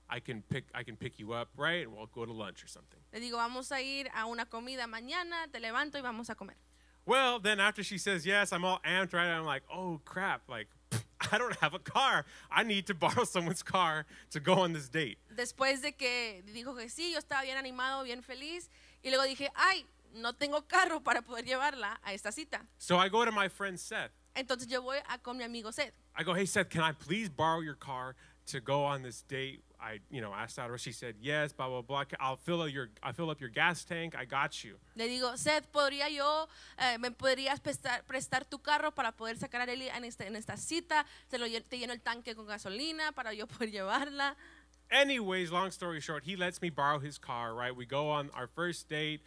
I 0.09 0.19
can 0.19 0.41
pick, 0.49 0.65
I 0.73 0.83
can 0.83 0.95
pick 0.95 1.19
you 1.19 1.33
up, 1.33 1.49
right? 1.55 1.83
And 1.83 1.95
we'll 1.95 2.07
go 2.07 2.25
to 2.25 2.33
lunch 2.33 2.63
or 2.63 2.67
something. 2.67 2.99
Le 3.13 3.19
digo, 3.19 3.37
vamos 3.37 3.71
a 3.71 3.81
ir 3.81 4.07
a 4.15 4.25
una 4.25 4.45
comida 4.45 4.87
mañana, 4.87 5.51
te 5.51 5.59
levanto 5.59 5.95
y 5.95 6.01
vamos 6.01 6.29
a 6.29 6.35
comer. 6.35 6.55
Well, 7.05 7.39
then 7.39 7.59
after 7.59 7.83
she 7.83 7.97
says 7.97 8.25
yes, 8.25 8.51
I'm 8.51 8.65
all 8.65 8.79
amped, 8.85 9.13
right? 9.13 9.27
I'm 9.27 9.45
like, 9.45 9.63
oh 9.73 9.99
crap, 10.05 10.41
like 10.47 10.67
I 11.31 11.37
don't 11.37 11.55
have 11.57 11.73
a 11.73 11.79
car. 11.79 12.25
I 12.51 12.63
need 12.63 12.87
to 12.87 12.93
borrow 13.05 13.23
someone's 13.23 13.63
car 13.63 14.05
to 14.31 14.39
go 14.39 14.53
on 14.53 14.73
this 14.73 14.89
date. 14.89 15.17
Después 15.35 15.81
de 15.81 15.91
que 15.93 16.43
dijo 16.53 16.75
que 16.75 16.89
sí, 16.89 17.11
yo 17.11 17.19
estaba 17.19 17.43
bien 17.43 17.57
animado, 17.57 18.03
bien 18.03 18.21
feliz. 18.21 18.69
Y 19.03 19.09
luego 19.09 19.23
dije, 19.23 19.49
ay, 19.55 19.85
no 20.15 20.33
tengo 20.33 20.61
carro 20.67 21.01
para 21.01 21.21
poder 21.21 21.45
llevarla 21.45 21.99
a 22.03 22.13
esta 22.13 22.31
cita. 22.31 22.65
So 22.77 22.97
I 22.97 23.09
go 23.09 23.25
to 23.25 23.31
my 23.31 23.47
friend 23.47 23.79
Seth. 23.79 24.11
Entonces 24.35 24.67
yo 24.67 24.81
voy 24.81 24.97
a 25.09 25.17
con 25.17 25.37
mi 25.37 25.43
amigo 25.43 25.71
Seth. 25.71 25.93
I 26.15 26.23
go, 26.23 26.33
hey 26.33 26.45
Seth, 26.45 26.69
can 26.69 26.81
I 26.81 26.91
please 26.91 27.29
borrow 27.29 27.61
your 27.61 27.75
car 27.75 28.15
to 28.47 28.59
go 28.59 28.83
on 28.83 29.03
this 29.03 29.23
date? 29.23 29.61
I, 29.81 29.99
you 30.09 30.21
know, 30.21 30.33
asked 30.33 30.59
out 30.59 30.69
her. 30.69 30.77
She 30.77 30.91
said 30.91 31.15
yes. 31.21 31.53
Blah 31.53 31.67
blah 31.67 31.81
blah. 31.81 32.03
I'll 32.19 32.37
fill 32.37 32.61
up 32.61 32.71
your, 32.71 32.89
I'll 33.01 33.13
fill 33.13 33.29
up 33.29 33.39
your 33.39 33.49
gas 33.49 33.83
tank. 33.83 34.15
I 34.15 34.25
got 34.25 34.63
you. 34.63 34.77
Le 34.95 35.07
digo, 35.07 35.35
Seth, 35.37 35.67
¿podría 35.71 36.09
yo, 36.09 36.47
eh, 36.77 36.97
me 36.99 37.11
podrías 37.11 37.59
prestar, 37.59 38.03
prestar 38.05 38.45
tu 38.45 38.59
carro 38.59 38.91
para 38.91 39.11
poder 39.13 39.37
sacar 39.37 39.61
a 39.61 39.63
Areli 39.63 39.87
en, 39.89 40.03
este, 40.03 40.27
en 40.27 40.35
esta 40.35 40.57
cita? 40.57 41.05
Te, 41.29 41.37
lo, 41.37 41.45
te 41.47 41.77
lleno 41.77 41.93
el 41.93 42.01
tanque 42.01 42.35
con 42.35 42.45
gasolina 42.45 43.11
para 43.11 43.33
yo 43.33 43.47
poder 43.47 43.71
llevarla. 43.71 44.35
Anyways, 44.91 45.51
long 45.51 45.69
story 45.69 45.99
short, 45.99 46.23
he 46.25 46.35
lets 46.35 46.61
me 46.61 46.69
borrow 46.69 46.99
his 46.99 47.19
car, 47.19 47.53
right? 47.53 47.75
We 47.75 47.85
go 47.85 48.09
on 48.09 48.31
our 48.33 48.47
first 48.47 48.89
date. 48.89 49.21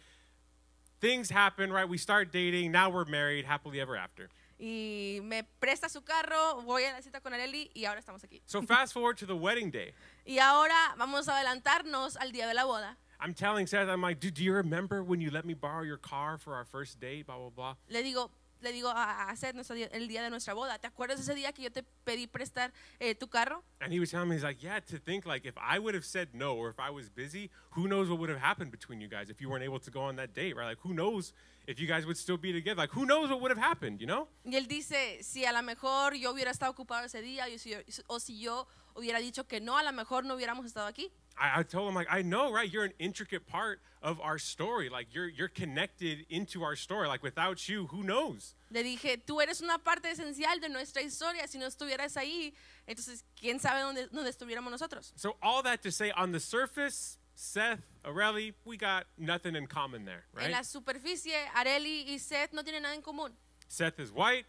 Things 0.99 1.29
happen, 1.29 1.71
right? 1.71 1.87
We 1.87 1.97
start 1.97 2.31
dating. 2.31 2.71
Now 2.71 2.89
we're 2.89 3.05
married, 3.05 3.45
happily 3.45 3.79
ever 3.79 3.95
after. 3.95 4.29
Y 4.59 5.19
me 5.23 5.43
presta 5.61 5.89
su 5.89 6.01
carro, 6.01 6.61
voy 6.61 6.83
a 6.83 6.93
la 6.93 7.01
cita 7.01 7.19
con 7.21 7.33
Areli 7.33 7.69
y 7.73 7.85
ahora 7.85 7.99
estamos 7.99 8.23
aquí. 8.23 8.41
So 8.45 8.61
fast 8.61 8.93
forward 8.93 9.17
to 9.17 9.25
the 9.25 9.35
wedding 9.35 9.71
day. 9.71 9.93
Y 10.25 10.39
ahora 10.39 10.95
vamos 10.97 11.27
a 11.27 11.35
adelantarnos 11.37 12.15
al 12.17 12.31
día 12.31 12.47
de 12.47 12.53
la 12.53 12.63
boda. 12.65 12.97
I'm 13.19 13.33
telling 13.33 13.67
Seth, 13.67 13.87
I'm 13.89 14.01
like, 14.01 14.19
dude, 14.19 14.33
do 14.33 14.43
you 14.43 14.53
remember 14.53 15.01
when 15.03 15.21
you 15.21 15.31
let 15.31 15.45
me 15.45 15.53
borrow 15.53 15.83
your 15.83 15.97
car 15.99 16.37
for 16.37 16.55
our 16.55 16.65
first 16.65 16.99
date? 16.99 17.25
Blah, 17.25 17.37
blah, 17.37 17.49
blah. 17.49 17.75
Le 17.89 18.03
digo, 18.03 18.29
le 18.61 18.71
digo 18.73 18.89
a, 18.93 19.33
Seth 19.35 19.55
nuestro 19.55 19.75
el 19.75 20.07
día 20.07 20.21
de 20.23 20.29
nuestra 20.29 20.53
boda, 20.53 20.77
¿te 20.79 20.87
acuerdas 20.87 21.19
ese 21.19 21.33
día 21.35 21.51
que 21.53 21.63
yo 21.63 21.69
te 21.71 21.83
pedí 22.05 22.27
prestar 22.27 22.71
eh, 22.99 23.15
tu 23.15 23.27
carro? 23.27 23.63
And 23.81 23.91
he 23.93 23.99
was 23.99 24.09
telling 24.11 24.27
me, 24.29 24.35
he's 24.35 24.43
like, 24.43 24.61
yeah, 24.63 24.79
to 24.79 24.97
think 24.97 25.25
like 25.25 25.45
if 25.45 25.55
I 25.57 25.79
would 25.79 25.93
have 25.95 26.05
said 26.05 26.29
no 26.33 26.55
or 26.55 26.69
if 26.69 26.79
I 26.79 26.89
was 26.89 27.09
busy, 27.09 27.49
who 27.71 27.87
knows 27.87 28.09
what 28.09 28.19
would 28.19 28.29
have 28.29 28.39
happened 28.39 28.71
between 28.71 28.99
you 29.01 29.07
guys 29.09 29.29
if 29.29 29.39
you 29.41 29.49
weren't 29.49 29.63
able 29.63 29.79
to 29.79 29.91
go 29.91 30.01
on 30.01 30.15
that 30.17 30.33
date, 30.33 30.55
right? 30.55 30.65
Like, 30.67 30.79
who 30.81 30.93
knows 30.93 31.33
if 31.65 31.79
you 31.79 31.87
guys 31.87 32.05
would 32.05 32.17
still 32.17 32.37
be 32.37 32.51
together? 32.51 32.77
Like, 32.81 32.91
who 32.91 33.05
knows 33.05 33.29
what 33.29 33.39
would 33.41 33.51
have 33.51 33.57
happened, 33.61 34.01
you 34.01 34.07
know? 34.07 34.27
Y 34.45 34.55
él 34.57 34.67
dice, 34.67 35.23
si 35.23 35.45
a 35.45 35.53
lo 35.53 35.61
mejor 35.61 36.13
yo 36.15 36.33
hubiera 36.33 36.51
estado 36.51 36.73
ocupado 36.73 37.05
ese 37.05 37.21
día 37.21 37.47
y 37.49 37.57
si 37.57 37.69
yo- 37.69 37.81
o 38.07 38.19
si 38.19 38.37
yo 38.39 38.67
hubiera 38.95 39.19
dicho 39.19 39.47
que 39.47 39.59
no, 39.59 39.77
a 39.77 39.83
lo 39.83 39.91
mejor 39.91 40.23
no 40.25 40.35
hubiéramos 40.35 40.65
estado 40.65 40.87
aquí. 40.87 41.11
I, 41.37 41.61
I 41.61 41.63
told 41.63 41.89
him, 41.89 41.95
like, 41.95 42.07
I 42.11 42.21
know, 42.21 42.51
right? 42.53 42.71
You're 42.71 42.83
an 42.85 42.93
intricate 42.99 43.47
part 43.47 43.81
of 44.03 44.19
our 44.21 44.37
story. 44.37 44.89
Like, 44.89 45.07
you're, 45.13 45.27
you're 45.27 45.47
connected 45.47 46.25
into 46.29 46.61
our 46.63 46.75
story. 46.75 47.07
Like, 47.07 47.23
without 47.23 47.67
you, 47.67 47.87
who 47.87 48.03
knows? 48.03 48.53
Le 48.69 48.83
dije, 48.83 49.17
tú 49.25 49.41
eres 49.41 49.61
una 49.61 49.79
parte 49.79 50.11
esencial 50.11 50.59
de 50.61 50.69
nuestra 50.69 51.01
historia. 51.01 51.47
Si 51.47 51.57
no 51.57 51.65
estuvieras 51.65 52.17
ahí, 52.17 52.53
entonces, 52.87 53.23
¿quién 53.39 53.59
sabe 53.59 53.81
dónde, 53.81 54.07
dónde 54.11 54.29
estuviéramos 54.29 54.69
nosotros? 54.69 55.11
So, 55.15 55.35
all 55.41 55.63
that 55.63 55.81
to 55.81 55.91
say, 55.91 56.11
on 56.15 56.31
the 56.31 56.39
surface, 56.39 57.17
Seth, 57.35 57.81
Aurelie, 58.05 58.53
we 58.63 58.77
got 58.77 59.05
nothing 59.17 59.55
in 59.55 59.65
common 59.65 60.05
there, 60.05 60.25
En 60.37 60.43
right? 60.43 60.51
la 60.51 60.61
superficie, 60.63 61.33
Areli 61.55 62.05
y 62.13 62.19
Seth 62.19 62.53
no 62.53 62.61
tienen 62.61 62.83
nada 62.83 62.93
en 62.93 63.01
común. 63.01 63.31
Seth 63.67 63.99
is 63.99 64.11
white, 64.11 64.45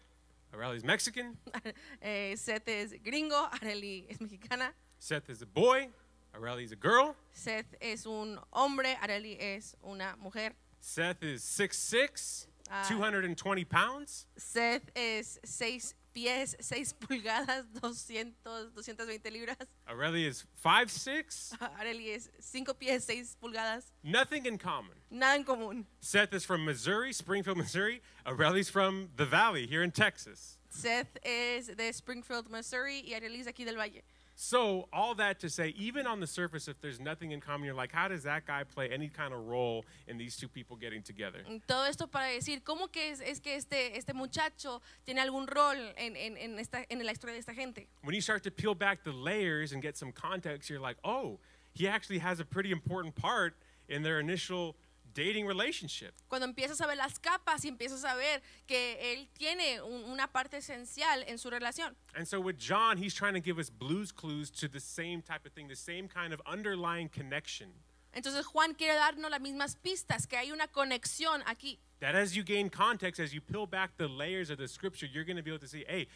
Areli 0.55 0.77
is 0.77 0.83
Mexican. 0.83 1.37
Eh, 2.01 2.35
Seth 2.35 2.67
es 2.67 2.93
gringo, 3.03 3.47
Areli 3.61 4.05
es 4.09 4.17
mexicana. 4.19 4.69
Seth 4.99 5.29
is 5.29 5.41
a 5.41 5.45
boy. 5.45 5.89
Areli 6.33 6.63
is 6.63 6.71
a 6.71 6.75
girl. 6.75 7.15
Seth 7.31 7.75
es 7.81 8.05
un 8.05 8.39
hombre, 8.53 8.95
Areli 9.01 9.37
es 9.39 9.75
una 9.83 10.15
mujer. 10.21 10.51
Seth 10.79 11.23
is 11.23 11.41
6'6", 11.43 12.47
Ah. 12.69 12.83
220 12.87 13.63
pounds. 13.65 14.25
Seth 14.37 14.89
es 14.95 15.39
6 15.45 15.93
pies, 16.15 16.55
6 16.61 16.93
pulgadas, 16.93 17.65
200, 17.81 18.33
220 18.73 19.29
libras. 19.29 19.57
Areli 19.87 20.25
is 20.25 20.45
5'6", 20.63 21.57
Areli 21.79 22.15
es 22.15 22.29
5 22.39 22.73
pies, 22.79 23.03
6 23.05 23.35
pulgadas. 23.39 23.83
nothing 24.03 24.45
in 24.45 24.57
common. 24.57 24.95
Nada 25.11 25.35
en 25.35 25.43
común. 25.43 25.85
Seth 25.99 26.33
is 26.33 26.45
from 26.45 26.63
Missouri, 26.65 27.11
Springfield, 27.13 27.57
Missouri. 27.65 28.01
Areli's 28.25 28.69
from 28.69 29.09
the 29.17 29.25
Valley 29.25 29.67
here 29.67 29.83
in 29.83 29.91
Texas. 29.91 30.57
Seth 30.69 31.17
es 31.23 31.67
de 31.67 31.91
Springfield, 31.93 32.49
Missouri 32.49 33.03
y 33.05 33.13
Areli 33.13 33.39
es 33.41 33.47
aquí 33.47 33.65
del 33.65 33.75
Valle. 33.77 34.01
So, 34.37 34.89
all 34.91 35.15
that 35.15 35.39
to 35.39 35.49
say, 35.49 35.69
even 35.77 36.05
on 36.05 36.19
the 36.19 36.27
surface, 36.27 36.67
if 36.67 36.81
there's 36.81 36.99
nothing 36.99 37.31
in 37.31 37.39
common, 37.39 37.65
you're 37.65 37.73
like, 37.73 37.93
how 37.93 38.09
does 38.09 38.23
that 38.23 38.45
guy 38.45 38.65
play 38.65 38.89
any 38.89 39.07
kind 39.07 39.33
of 39.33 39.47
role 39.47 39.85
in 40.07 40.17
these 40.17 40.35
two 40.35 40.49
people 40.49 40.75
getting 40.75 41.01
together? 41.01 41.39
Mm, 41.49 41.61
todo 41.65 41.85
esto 41.85 42.05
para 42.07 42.27
decir, 42.27 42.61
¿cómo 42.61 42.91
que 42.91 43.11
es, 43.11 43.21
es 43.21 43.39
que 43.39 43.55
este, 43.55 43.95
este 43.95 44.13
muchacho 44.13 44.81
tiene 45.05 45.21
algún 45.21 45.47
rol 45.47 45.77
en, 45.97 46.17
en, 46.17 46.35
en, 46.37 46.59
esta, 46.59 46.83
en 46.89 47.05
la 47.05 47.13
historia 47.13 47.33
de 47.33 47.39
esta 47.39 47.53
gente? 47.53 47.87
When 48.03 48.13
you 48.13 48.21
start 48.21 48.43
to 48.43 48.51
peel 48.51 48.75
back 48.75 49.05
the 49.05 49.13
layers 49.13 49.71
and 49.71 49.81
get 49.81 49.95
some 49.95 50.11
context, 50.11 50.69
you're 50.69 50.81
like, 50.81 50.97
oh, 51.05 51.39
he 51.73 51.87
actually 51.87 52.19
has 52.19 52.41
a 52.41 52.45
pretty 52.45 52.71
important 52.71 53.15
part 53.15 53.55
in 53.87 54.03
their 54.03 54.19
initial 54.19 54.75
dating 55.15 55.47
relationship. 55.47 56.11
Cuando 56.27 56.45
empiezas 56.45 56.79
a 56.81 56.85
ver 56.87 56.97
las 56.97 57.17
capas 57.19 57.65
y 57.65 57.69
empiezas 57.69 58.03
a 58.05 58.13
ver 58.15 58.43
que 58.67 59.13
él 59.13 59.27
tiene 59.33 59.81
un- 59.81 60.03
una 60.11 60.27
parte 60.27 60.57
esencial 60.57 61.23
en 61.27 61.37
su 61.39 61.49
relación. 61.49 61.95
And 62.13 62.27
so 62.27 62.39
with 62.39 62.57
John, 62.59 62.97
he's 62.97 63.15
trying 63.15 63.33
to 63.33 63.41
give 63.41 63.57
us 63.59 63.69
Blue's 63.71 64.11
Clues 64.11 64.51
to 64.59 64.67
the 64.67 64.79
same 64.79 65.21
type 65.23 65.45
of 65.47 65.53
thing, 65.53 65.67
the 65.67 65.75
same 65.75 66.07
kind 66.07 66.33
of 66.33 66.41
underlying 66.45 67.09
connection. 67.09 67.73
Entonces 68.13 68.45
Juan 68.45 68.73
quiere 68.75 68.93
darnos 68.95 69.29
las 69.31 69.41
mismas 69.41 69.75
pistas, 69.75 70.27
que 70.27 70.37
hay 70.37 70.51
una 70.51 70.67
conexión 70.67 71.41
aquí. 71.47 71.79
That 71.99 72.15
as 72.15 72.33
you 72.35 72.43
gain 72.43 72.69
context, 72.69 73.19
as 73.19 73.33
you 73.33 73.41
peel 73.41 73.65
back 73.65 73.97
the 73.97 74.07
layers 74.07 74.49
of 74.49 74.57
the 74.57 74.67
scripture, 74.67 75.05
you're 75.05 75.25
going 75.25 75.37
to 75.37 75.43
be 75.43 75.49
able 75.49 75.59
to 75.59 75.67
see, 75.67 75.83
hey, 75.87 76.07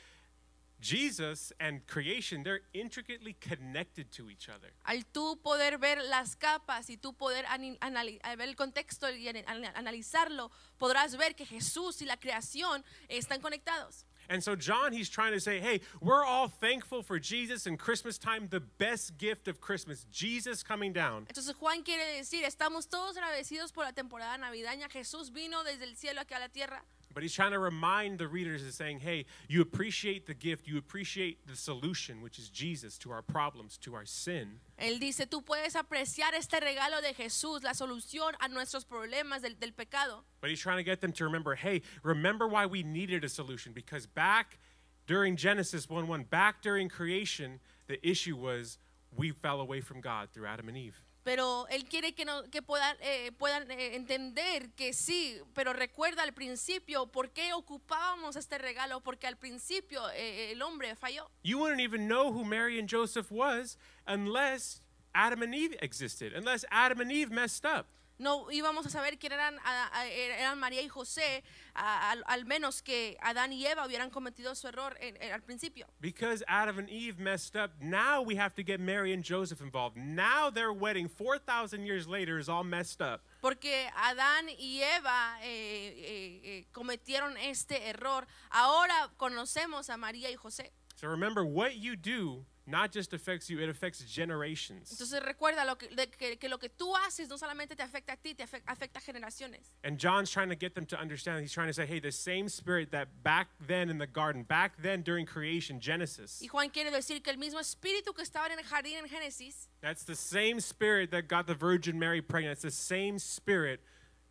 Jesus 0.82 1.52
and 1.60 1.86
creation, 1.88 2.44
they're 2.44 2.62
intricately 2.74 3.34
connected 3.34 4.12
to 4.14 4.30
each 4.30 4.48
other. 4.50 4.72
Al 4.86 5.04
tú 5.12 5.40
poder 5.42 5.78
ver 5.78 6.02
las 6.04 6.36
capas 6.36 6.90
y 6.90 6.98
tú 6.98 7.14
poder 7.18 7.46
ani- 7.48 7.78
anali- 7.82 8.20
al 8.24 8.38
ver 8.38 8.48
el 8.50 8.56
contexto 8.56 9.10
y 9.10 9.28
analizarlo, 9.28 10.52
podrás 10.80 11.18
ver 11.18 11.36
que 11.36 11.46
Jesús 11.46 12.02
y 12.02 12.06
la 12.06 12.18
creación 12.18 12.84
están 13.10 13.42
conectados. 13.42 14.06
And 14.32 14.44
so 14.44 14.56
John, 14.56 14.94
he's 14.94 15.10
trying 15.10 15.34
to 15.34 15.40
say, 15.40 15.60
hey, 15.60 15.82
we're 16.02 16.24
all 16.24 16.48
thankful 16.48 17.02
for 17.02 17.18
Jesus 17.20 17.66
and 17.66 17.80
Christmas 17.80 18.20
time, 18.20 18.48
the 18.50 18.60
best 18.60 19.18
gift 19.18 19.48
of 19.48 19.60
Christmas, 19.60 20.06
Jesus 20.12 20.62
coming 20.64 20.94
down. 20.94 21.26
Entonces 21.28 21.56
Juan 21.56 21.82
quiere 21.84 22.06
decir, 22.16 22.44
estamos 22.46 22.88
todos 22.88 23.18
agradecidos 23.18 23.74
por 23.74 23.86
la 23.86 23.92
temporada 23.92 24.38
navideña. 24.38 24.88
Jesús 24.90 25.32
vino 25.32 25.64
desde 25.64 25.86
el 25.86 25.96
cielo 25.98 26.22
aquí 26.22 26.36
a 26.36 26.40
la 26.40 26.50
tierra. 26.50 26.86
But 27.14 27.24
he's 27.24 27.34
trying 27.34 27.52
to 27.52 27.60
remind 27.60 28.20
the 28.20 28.28
readers 28.28 28.62
and 28.62 28.72
saying, 28.72 29.00
hey, 29.00 29.26
you 29.48 29.62
appreciate 29.62 30.28
the 30.28 30.34
gift, 30.34 30.68
you 30.68 30.78
appreciate 30.78 31.48
the 31.48 31.56
solution, 31.56 32.22
which 32.22 32.38
is 32.38 32.50
Jesus 32.50 32.98
to 33.00 33.12
our 33.12 33.22
problems, 33.22 33.78
to 33.80 33.96
our 33.96 34.06
sin. 34.06 34.60
Él 34.80 35.00
dice, 35.00 35.26
tú 35.26 35.44
puedes 35.44 35.76
apreciar 35.76 36.34
este 36.36 36.60
regalo 36.62 37.02
de 37.02 37.14
Jesús, 37.14 37.64
la 37.64 37.72
solución 37.74 38.34
a 38.40 38.48
nuestros 38.48 38.86
problemas 38.86 39.42
del, 39.42 39.56
del 39.60 39.72
pecado. 39.72 40.24
But 40.40 40.52
he's 40.52 40.60
trying 40.60 40.78
to 40.78 40.84
get 40.84 41.02
them 41.02 41.12
to 41.14 41.24
remember, 41.24 41.56
hey, 41.56 41.82
remember 42.04 42.48
why 42.48 42.66
we 42.66 42.84
needed 42.84 43.24
a 43.24 43.30
solution. 43.30 43.74
Because 43.74 44.06
back 44.06 44.60
during 45.08 45.36
Genesis 45.36 45.90
1 45.90 46.08
1, 46.08 46.24
back 46.26 46.62
during 46.62 46.90
creation, 46.90 47.60
the 47.88 48.08
issue 48.08 48.36
was 48.36 48.78
we 49.16 49.32
fell 49.32 49.60
away 49.60 49.82
from 49.82 50.02
God 50.02 50.30
through 50.32 50.46
Adam 50.46 50.68
and 50.68 50.78
Eve. 50.78 51.02
Pero 51.24 51.68
Él 51.68 51.86
quiere 51.86 52.14
que, 52.14 52.26
no, 52.26 52.44
que 52.50 52.62
puedan, 52.62 52.96
eh, 53.02 53.32
puedan 53.38 53.70
eh, 53.72 53.96
entender 53.96 54.70
que 54.72 54.94
sí, 54.94 55.38
pero 55.54 55.74
recuerda 55.74 56.24
al 56.24 56.34
principio 56.34 57.08
por 57.08 57.32
qué 57.32 57.54
ocupábamos 57.54 58.36
este 58.36 58.58
regalo, 58.58 59.02
porque 59.02 59.28
al 59.28 59.38
principio 59.38 60.02
eh, 60.12 60.52
el 60.52 60.62
hombre 60.62 60.96
falló. 60.96 61.30
You 61.44 61.60
wouldn't 61.60 61.82
even 61.82 62.08
know 62.08 62.32
who 62.32 62.46
Mary 62.46 62.80
and 62.80 62.90
Joseph 62.90 63.32
was 63.32 63.78
unless 64.08 64.82
Adam 65.14 65.42
and 65.42 65.54
Eve 65.54 65.76
existed, 65.82 66.34
unless 66.34 66.66
Adam 66.72 67.02
and 67.02 67.12
Eve 67.12 67.32
messed 67.32 67.66
up. 67.66 67.88
No 68.20 68.52
íbamos 68.52 68.86
a 68.86 68.90
saber 68.90 69.18
quién 69.18 69.32
eran, 69.32 69.58
a- 69.64 69.90
a- 69.98 70.08
eran 70.08 70.60
María 70.60 70.82
y 70.82 70.90
José, 70.90 71.42
a- 71.74 72.12
al, 72.12 72.24
al 72.28 72.46
menos 72.46 72.82
que 72.84 73.18
Adán 73.22 73.54
y 73.54 73.66
Eva 73.66 73.86
hubieran 73.88 74.10
cometido 74.10 74.54
su 74.56 74.68
error 74.68 74.98
en- 75.00 75.16
en- 75.22 75.32
al 75.32 75.42
principio. 75.42 75.88
Because 76.02 76.44
Adam 76.48 76.80
and 76.80 76.90
Eve 76.90 77.18
messed 77.18 77.56
up, 77.56 77.72
now 77.80 78.22
we 78.22 78.36
have 78.38 78.54
to 78.56 78.62
get 78.62 78.80
Mary 78.82 79.14
and 79.14 79.24
Joseph 79.24 79.62
involved. 79.62 79.96
Now 79.98 80.52
their 80.52 80.72
wedding, 80.74 81.08
4,000 81.10 81.86
years 81.86 82.08
later, 82.08 82.38
is 82.38 82.50
all 82.50 82.66
messed 82.66 83.02
up. 83.02 83.22
Porque 83.42 83.90
Adán 83.96 84.50
y 84.50 84.82
Eva 84.84 85.40
eh, 85.42 85.94
eh, 85.96 86.42
eh, 86.44 86.68
cometieron 86.74 87.38
este 87.38 87.88
error. 87.88 88.28
Ahora 88.50 89.10
conocemos 89.18 89.90
a 89.90 89.96
María 89.96 90.30
y 90.30 90.36
José. 90.36 90.74
So 91.00 91.08
remember, 91.08 91.46
what 91.46 91.78
you 91.78 91.96
do 91.96 92.44
not 92.68 92.92
just 92.92 93.14
affects 93.14 93.50
you, 93.50 93.58
it 93.60 93.70
affects 93.70 94.04
generations. 94.04 94.92
Entonces 94.92 95.24
recuerda 95.24 95.66
lo 95.66 95.76
que, 95.78 95.88
de- 95.96 96.08
que, 96.08 96.36
que 96.36 96.50
lo 96.50 96.58
que 96.58 96.68
tú 96.68 96.94
haces 96.94 97.30
no 97.30 97.38
solamente 97.38 97.74
te 97.76 97.82
afecta 97.84 98.12
a 98.12 98.18
ti, 98.18 98.34
te 98.34 98.44
afecta, 98.44 98.70
afecta 98.70 98.98
a 98.98 99.02
generaciones. 99.02 99.72
And 99.86 99.98
John's 99.98 100.30
trying 100.30 100.50
to 100.50 100.56
get 100.56 100.76
them 100.76 100.86
to 100.88 101.00
understand. 101.00 101.42
He's 101.42 101.54
trying 101.54 101.68
to 101.70 101.74
say, 101.74 101.86
hey, 101.86 102.00
the 102.02 102.12
same 102.12 102.50
spirit 102.50 102.92
that 102.92 103.24
back 103.24 103.48
then 103.66 103.90
in 103.90 103.98
the 103.98 104.06
garden, 104.08 104.44
back 104.44 104.74
then 104.82 105.02
during 105.02 105.26
creation, 105.26 105.80
Genesis, 105.80 106.42
Y 106.44 106.48
Juan 106.48 106.70
quiere 106.70 106.92
decir 106.92 107.24
que 107.24 107.32
el 107.32 107.38
mismo 107.40 107.60
espíritu 107.62 108.14
que 108.14 108.24
estaba 108.24 108.48
en 108.52 108.60
el 108.60 108.66
jardín 108.66 108.98
en 108.98 109.08
Génesis 109.08 109.70
that's 109.82 110.04
the 110.04 110.16
same 110.16 110.60
spirit 110.60 111.12
that 111.12 111.30
got 111.30 111.48
the 111.48 111.56
Virgin 111.56 111.98
Mary 111.98 112.22
pregnant. 112.22 112.52
It's 112.52 112.62
the 112.62 112.70
same 112.72 113.18
spirit 113.20 113.80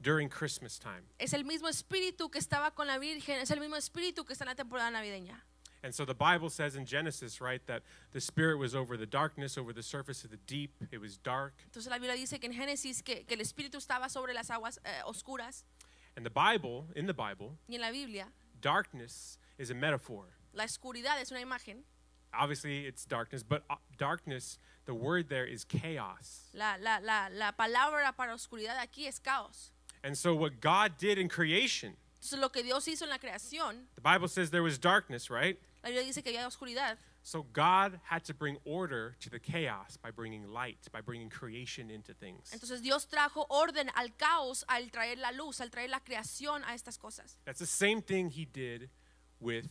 during 0.03 0.29
Christmas 0.29 0.79
time. 0.79 1.03
es 1.19 1.33
el 1.33 1.45
mismo 1.45 1.67
espíritu 1.69 2.31
que 2.31 2.39
estaba 2.39 2.73
con 2.75 2.87
la 2.87 2.99
Virgen, 2.99 3.41
es 3.41 3.51
el 3.51 3.59
mismo 3.59 3.77
espíritu 3.77 4.25
que 4.27 4.35
está 4.35 4.45
en 4.45 4.51
la 4.51 4.55
temporada 4.55 4.91
navideña. 4.91 5.43
And 5.83 5.95
so 5.95 6.05
the 6.05 6.15
Bible 6.15 6.51
says 6.51 6.75
in 6.75 6.85
Genesis, 6.87 7.41
right, 7.41 7.65
that 7.67 7.83
the 8.13 8.21
spirit 8.21 8.59
was 8.59 8.75
over 8.75 8.97
the 8.97 9.07
darkness, 9.07 9.57
over 9.57 9.73
the 9.73 9.83
surface 9.83 10.25
of 10.25 10.31
the 10.31 10.39
deep. 10.47 10.73
It 10.91 11.01
was 11.01 11.17
dark. 11.17 11.55
Entonces 11.71 11.89
la 11.89 11.99
Biblia 11.99 12.17
dice 12.17 12.41
que 12.41 12.49
en 12.49 12.55
Génesis 12.55 13.03
que, 13.05 13.25
que 13.25 13.35
el 13.37 13.41
espíritu 13.41 13.77
estaba 13.77 14.09
sobre 14.11 14.35
las 14.35 14.49
aguas 14.51 14.79
eh, 14.85 15.03
oscuras 15.07 15.65
And 16.17 16.27
the 16.27 16.31
Bible, 16.31 16.87
in 16.97 17.07
the 17.07 17.15
Bible, 17.15 17.59
y 17.69 17.77
en 17.77 17.81
la 17.83 17.93
Biblia 17.93 18.27
darkness 18.61 19.39
is 19.57 19.71
a 19.71 19.75
metaphor. 19.75 20.25
la 20.53 20.65
oscuridad 20.65 21.21
es 21.21 21.31
una 21.31 21.41
imagen. 21.41 21.85
Obviously, 22.35 22.87
it's 22.87 23.05
darkness, 23.07 23.43
but 23.43 23.63
uh, 23.71 23.77
darkness, 23.97 24.59
the 24.85 24.95
word 24.95 25.29
there 25.29 25.47
is 25.47 25.65
chaos. 25.65 26.51
La, 26.53 26.75
la, 26.81 26.99
la, 27.03 27.29
la 27.33 27.53
palabra 27.53 28.13
para 28.17 28.35
oscuridad 28.35 28.77
aquí 28.79 29.07
es 29.07 29.19
caos. 29.19 29.71
And 30.03 30.17
so, 30.19 30.35
what 30.35 30.61
God 30.61 30.99
did 30.99 31.19
in 31.19 31.29
creation, 31.29 31.95
Entonces 32.21 32.39
lo 32.41 32.51
que 32.51 32.63
Dios 32.63 32.87
hizo 32.89 33.05
en 33.05 33.11
la 33.11 33.19
creación, 33.19 33.87
the 33.95 34.01
Bible 34.01 34.29
says 34.29 34.51
there 34.51 34.63
was 34.63 34.79
darkness, 34.79 35.31
right? 35.31 35.59
la 35.83 35.91
Biblia 35.91 36.05
dice 36.05 36.23
que 36.23 36.31
había 36.31 36.47
oscuridad. 36.47 36.99
So, 37.23 37.43
God 37.53 38.01
had 38.05 38.25
to 38.25 38.35
bring 38.35 38.59
order 38.65 39.15
to 39.21 39.29
the 39.31 39.39
chaos 39.39 39.97
by 39.99 40.11
bringing 40.11 40.49
light, 40.51 40.79
by 40.91 41.01
bringing 41.03 41.29
creation 41.29 41.91
into 41.91 42.15
things. 42.15 42.51
Entonces 42.53 42.81
Dios 42.83 43.07
trajo 43.07 43.47
orden 43.51 43.91
al 43.95 44.17
caos 44.17 44.65
al 44.69 44.91
traer 44.91 45.19
la 45.19 45.31
luz, 45.33 45.61
al 45.61 45.71
traer 45.71 45.91
la 45.91 46.01
creación 46.01 46.65
a 46.65 46.75
estas 46.75 46.97
cosas. 46.99 47.37
That's 47.45 47.59
the 47.61 47.67
same 47.67 48.01
thing 48.03 48.31
He 48.31 48.47
did 48.47 48.89
with 49.41 49.67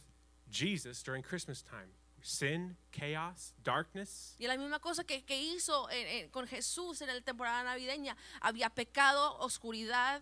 Jesus 0.49 1.01
during 1.03 1.23
Christmas 1.23 1.61
time 1.63 1.89
sin, 2.21 2.75
chaos, 2.91 3.53
darkness. 3.63 4.35
Y 4.39 4.47
la 4.47 4.55
misma 4.57 4.79
cosa 4.79 5.03
que, 5.03 5.23
que 5.23 5.35
hizo 5.39 5.89
en- 5.89 6.07
en- 6.07 6.29
con 6.29 6.45
Jesús 6.47 7.01
en 7.01 7.07
la 7.07 7.21
temporada 7.21 7.63
navideña. 7.63 8.15
Había 8.41 8.69
pecado, 8.69 9.37
oscuridad. 9.39 10.21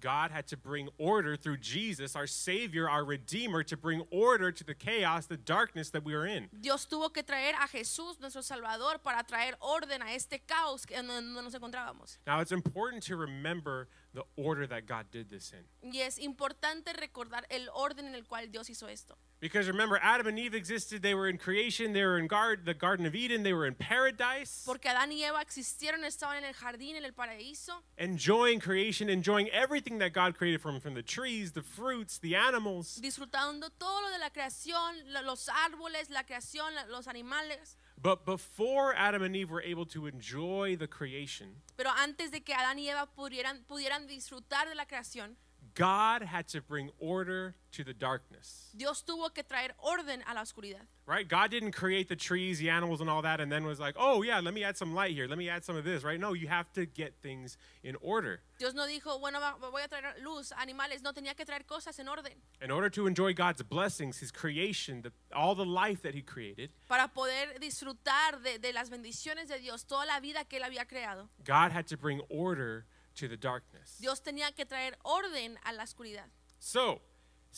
God 0.00 0.30
had 0.30 0.46
to 0.48 0.56
bring 0.56 0.88
order 0.98 1.36
through 1.36 1.58
Jesus, 1.58 2.16
our 2.16 2.26
Savior, 2.26 2.88
our 2.88 3.04
Redeemer, 3.04 3.62
to 3.64 3.76
bring 3.76 4.02
order 4.10 4.52
to 4.52 4.64
the 4.64 4.74
chaos, 4.74 5.26
the 5.26 5.36
darkness 5.36 5.90
that 5.90 6.04
we 6.04 6.14
are 6.14 6.26
in. 6.26 6.48
Dios 6.60 6.86
tuvo 6.86 7.12
que 7.12 7.22
traer 7.22 7.54
a 7.54 7.68
Jesús, 7.68 8.20
nuestro 8.20 8.42
Salvador, 8.42 8.98
para 9.02 9.22
traer 9.24 9.54
orden 9.60 10.02
a 10.02 10.14
este 10.14 10.40
caos 10.46 10.84
en 10.90 11.06
donde 11.06 11.42
nos 11.42 11.54
encontrábamos. 11.54 12.18
Now, 12.26 12.40
it's 12.40 12.52
important 12.52 13.02
to 13.04 13.16
remember 13.16 13.88
the 14.14 14.24
order 14.36 14.66
that 14.66 14.86
God 14.86 15.06
did 15.12 15.28
this 15.28 15.52
in. 15.52 15.64
Y 15.92 16.00
es 16.00 16.18
importante 16.18 16.92
recordar 16.94 17.44
el 17.50 17.68
orden 17.74 18.06
en 18.06 18.14
el 18.14 18.24
cual 18.24 18.50
Dios 18.50 18.68
hizo 18.70 18.88
esto. 18.88 19.16
Because 19.40 19.68
remember, 19.68 20.00
Adam 20.02 20.26
and 20.26 20.38
Eve 20.38 20.54
existed, 20.56 21.00
they 21.02 21.14
were 21.14 21.28
in 21.28 21.38
creation, 21.38 21.92
they 21.92 22.02
were 22.04 22.18
in 22.18 22.26
guard, 22.26 22.64
the 22.64 22.74
Garden 22.74 23.06
of 23.06 23.14
Eden, 23.14 23.44
they 23.44 23.52
were 23.52 23.66
in 23.66 23.74
paradise, 23.76 24.64
Porque 24.66 24.86
Adán 24.88 25.12
y 25.12 25.22
Eva 25.22 25.40
existieron, 25.40 26.02
estaban 26.04 26.38
en 26.38 26.44
el 26.44 26.54
jardín, 26.54 26.96
en 26.96 27.04
el 27.04 27.12
paraíso, 27.12 27.80
enjoying 27.98 28.58
creation, 28.58 29.08
enjoying 29.08 29.48
everything 29.50 29.98
that 29.98 30.12
God 30.12 30.34
created 30.36 30.60
from, 30.60 30.80
from 30.80 30.94
the 30.94 31.02
trees, 31.04 31.52
the 31.52 31.62
fruits, 31.62 32.18
the 32.18 32.34
animals. 32.34 32.98
disfrutando 33.00 33.70
todo 33.78 34.00
lo 34.02 34.10
de 34.10 34.18
la 34.18 34.30
creación, 34.30 34.94
lo- 35.12 35.22
los 35.22 35.48
árboles, 35.48 36.10
la 36.10 36.24
creación, 36.24 36.72
los 36.90 37.06
animales. 37.06 37.76
But 38.00 38.24
before 38.24 38.94
Adam 38.94 39.22
and 39.22 39.34
Eve 39.34 39.50
were 39.50 39.62
able 39.62 39.84
to 39.86 40.06
enjoy 40.06 40.76
the 40.76 40.86
creation, 40.86 41.62
Pero 41.76 41.90
antes 41.90 42.30
de 42.30 42.40
que 42.40 42.54
Adán 42.54 42.78
y 42.78 42.88
Eva 42.88 43.06
pudieran, 43.06 43.64
pudieran 43.64 44.06
disfrutar 44.06 44.68
de 44.68 44.74
la 44.74 44.86
creación, 44.86 45.36
God 45.74 46.22
had 46.22 46.48
to 46.48 46.60
bring 46.60 46.90
order 46.98 47.54
to 47.72 47.84
the 47.84 47.92
darkness. 47.92 48.70
Dios 48.76 49.02
tuvo 49.02 49.32
que 49.32 49.42
traer 49.42 49.70
orden 49.78 50.22
a 50.26 50.34
la 50.34 50.42
oscuridad. 50.42 50.86
Right? 51.06 51.26
God 51.26 51.50
didn't 51.50 51.72
create 51.72 52.08
the 52.08 52.16
trees, 52.16 52.58
the 52.58 52.68
animals, 52.70 53.00
and 53.00 53.08
all 53.08 53.22
that, 53.22 53.40
and 53.40 53.50
then 53.50 53.64
was 53.64 53.80
like, 53.80 53.94
oh, 53.98 54.22
yeah, 54.22 54.40
let 54.40 54.52
me 54.52 54.62
add 54.62 54.76
some 54.76 54.94
light 54.94 55.12
here. 55.12 55.26
Let 55.26 55.38
me 55.38 55.48
add 55.48 55.64
some 55.64 55.76
of 55.76 55.84
this, 55.84 56.04
right? 56.04 56.20
No, 56.20 56.34
you 56.34 56.48
have 56.48 56.70
to 56.74 56.86
get 56.86 57.14
things 57.22 57.56
in 57.82 57.96
order. 58.00 58.40
Dios 58.58 58.74
no 58.74 58.86
dijo, 58.86 59.18
bueno, 59.20 59.38
voy 59.60 59.82
a 59.82 59.88
traer 59.88 60.22
luz, 60.22 60.52
animales. 60.60 61.02
No, 61.02 61.12
tenía 61.12 61.34
que 61.34 61.44
traer 61.44 61.64
cosas 61.66 61.98
en 61.98 62.08
orden. 62.08 62.32
In 62.62 62.70
order 62.70 62.90
to 62.90 63.06
enjoy 63.06 63.32
God's 63.32 63.62
blessings, 63.62 64.18
His 64.18 64.30
creation, 64.30 65.02
the, 65.02 65.12
all 65.34 65.54
the 65.54 65.64
life 65.64 66.02
that 66.02 66.14
He 66.14 66.22
created, 66.22 66.70
Para 66.88 67.08
poder 67.08 67.58
disfrutar 67.60 68.42
de, 68.42 68.58
de 68.58 68.72
las 68.72 68.90
bendiciones 68.90 69.48
de 69.48 69.58
Dios, 69.58 69.84
toda 69.84 70.04
la 70.06 70.20
vida 70.20 70.44
que 70.44 70.58
Él 70.58 70.64
había 70.64 70.86
creado. 70.86 71.28
God 71.44 71.72
had 71.72 71.86
to 71.86 71.96
bring 71.96 72.20
order 72.28 72.86
to 73.18 73.28
the 73.28 73.36
darkness. 73.36 73.98
Dios 73.98 74.22
tenía 74.22 74.52
que 74.52 74.64
traer 74.64 74.98
orden 75.02 75.58
a 75.64 75.72
la 75.72 75.82
oscuridad. 75.84 76.26
So, 76.58 77.00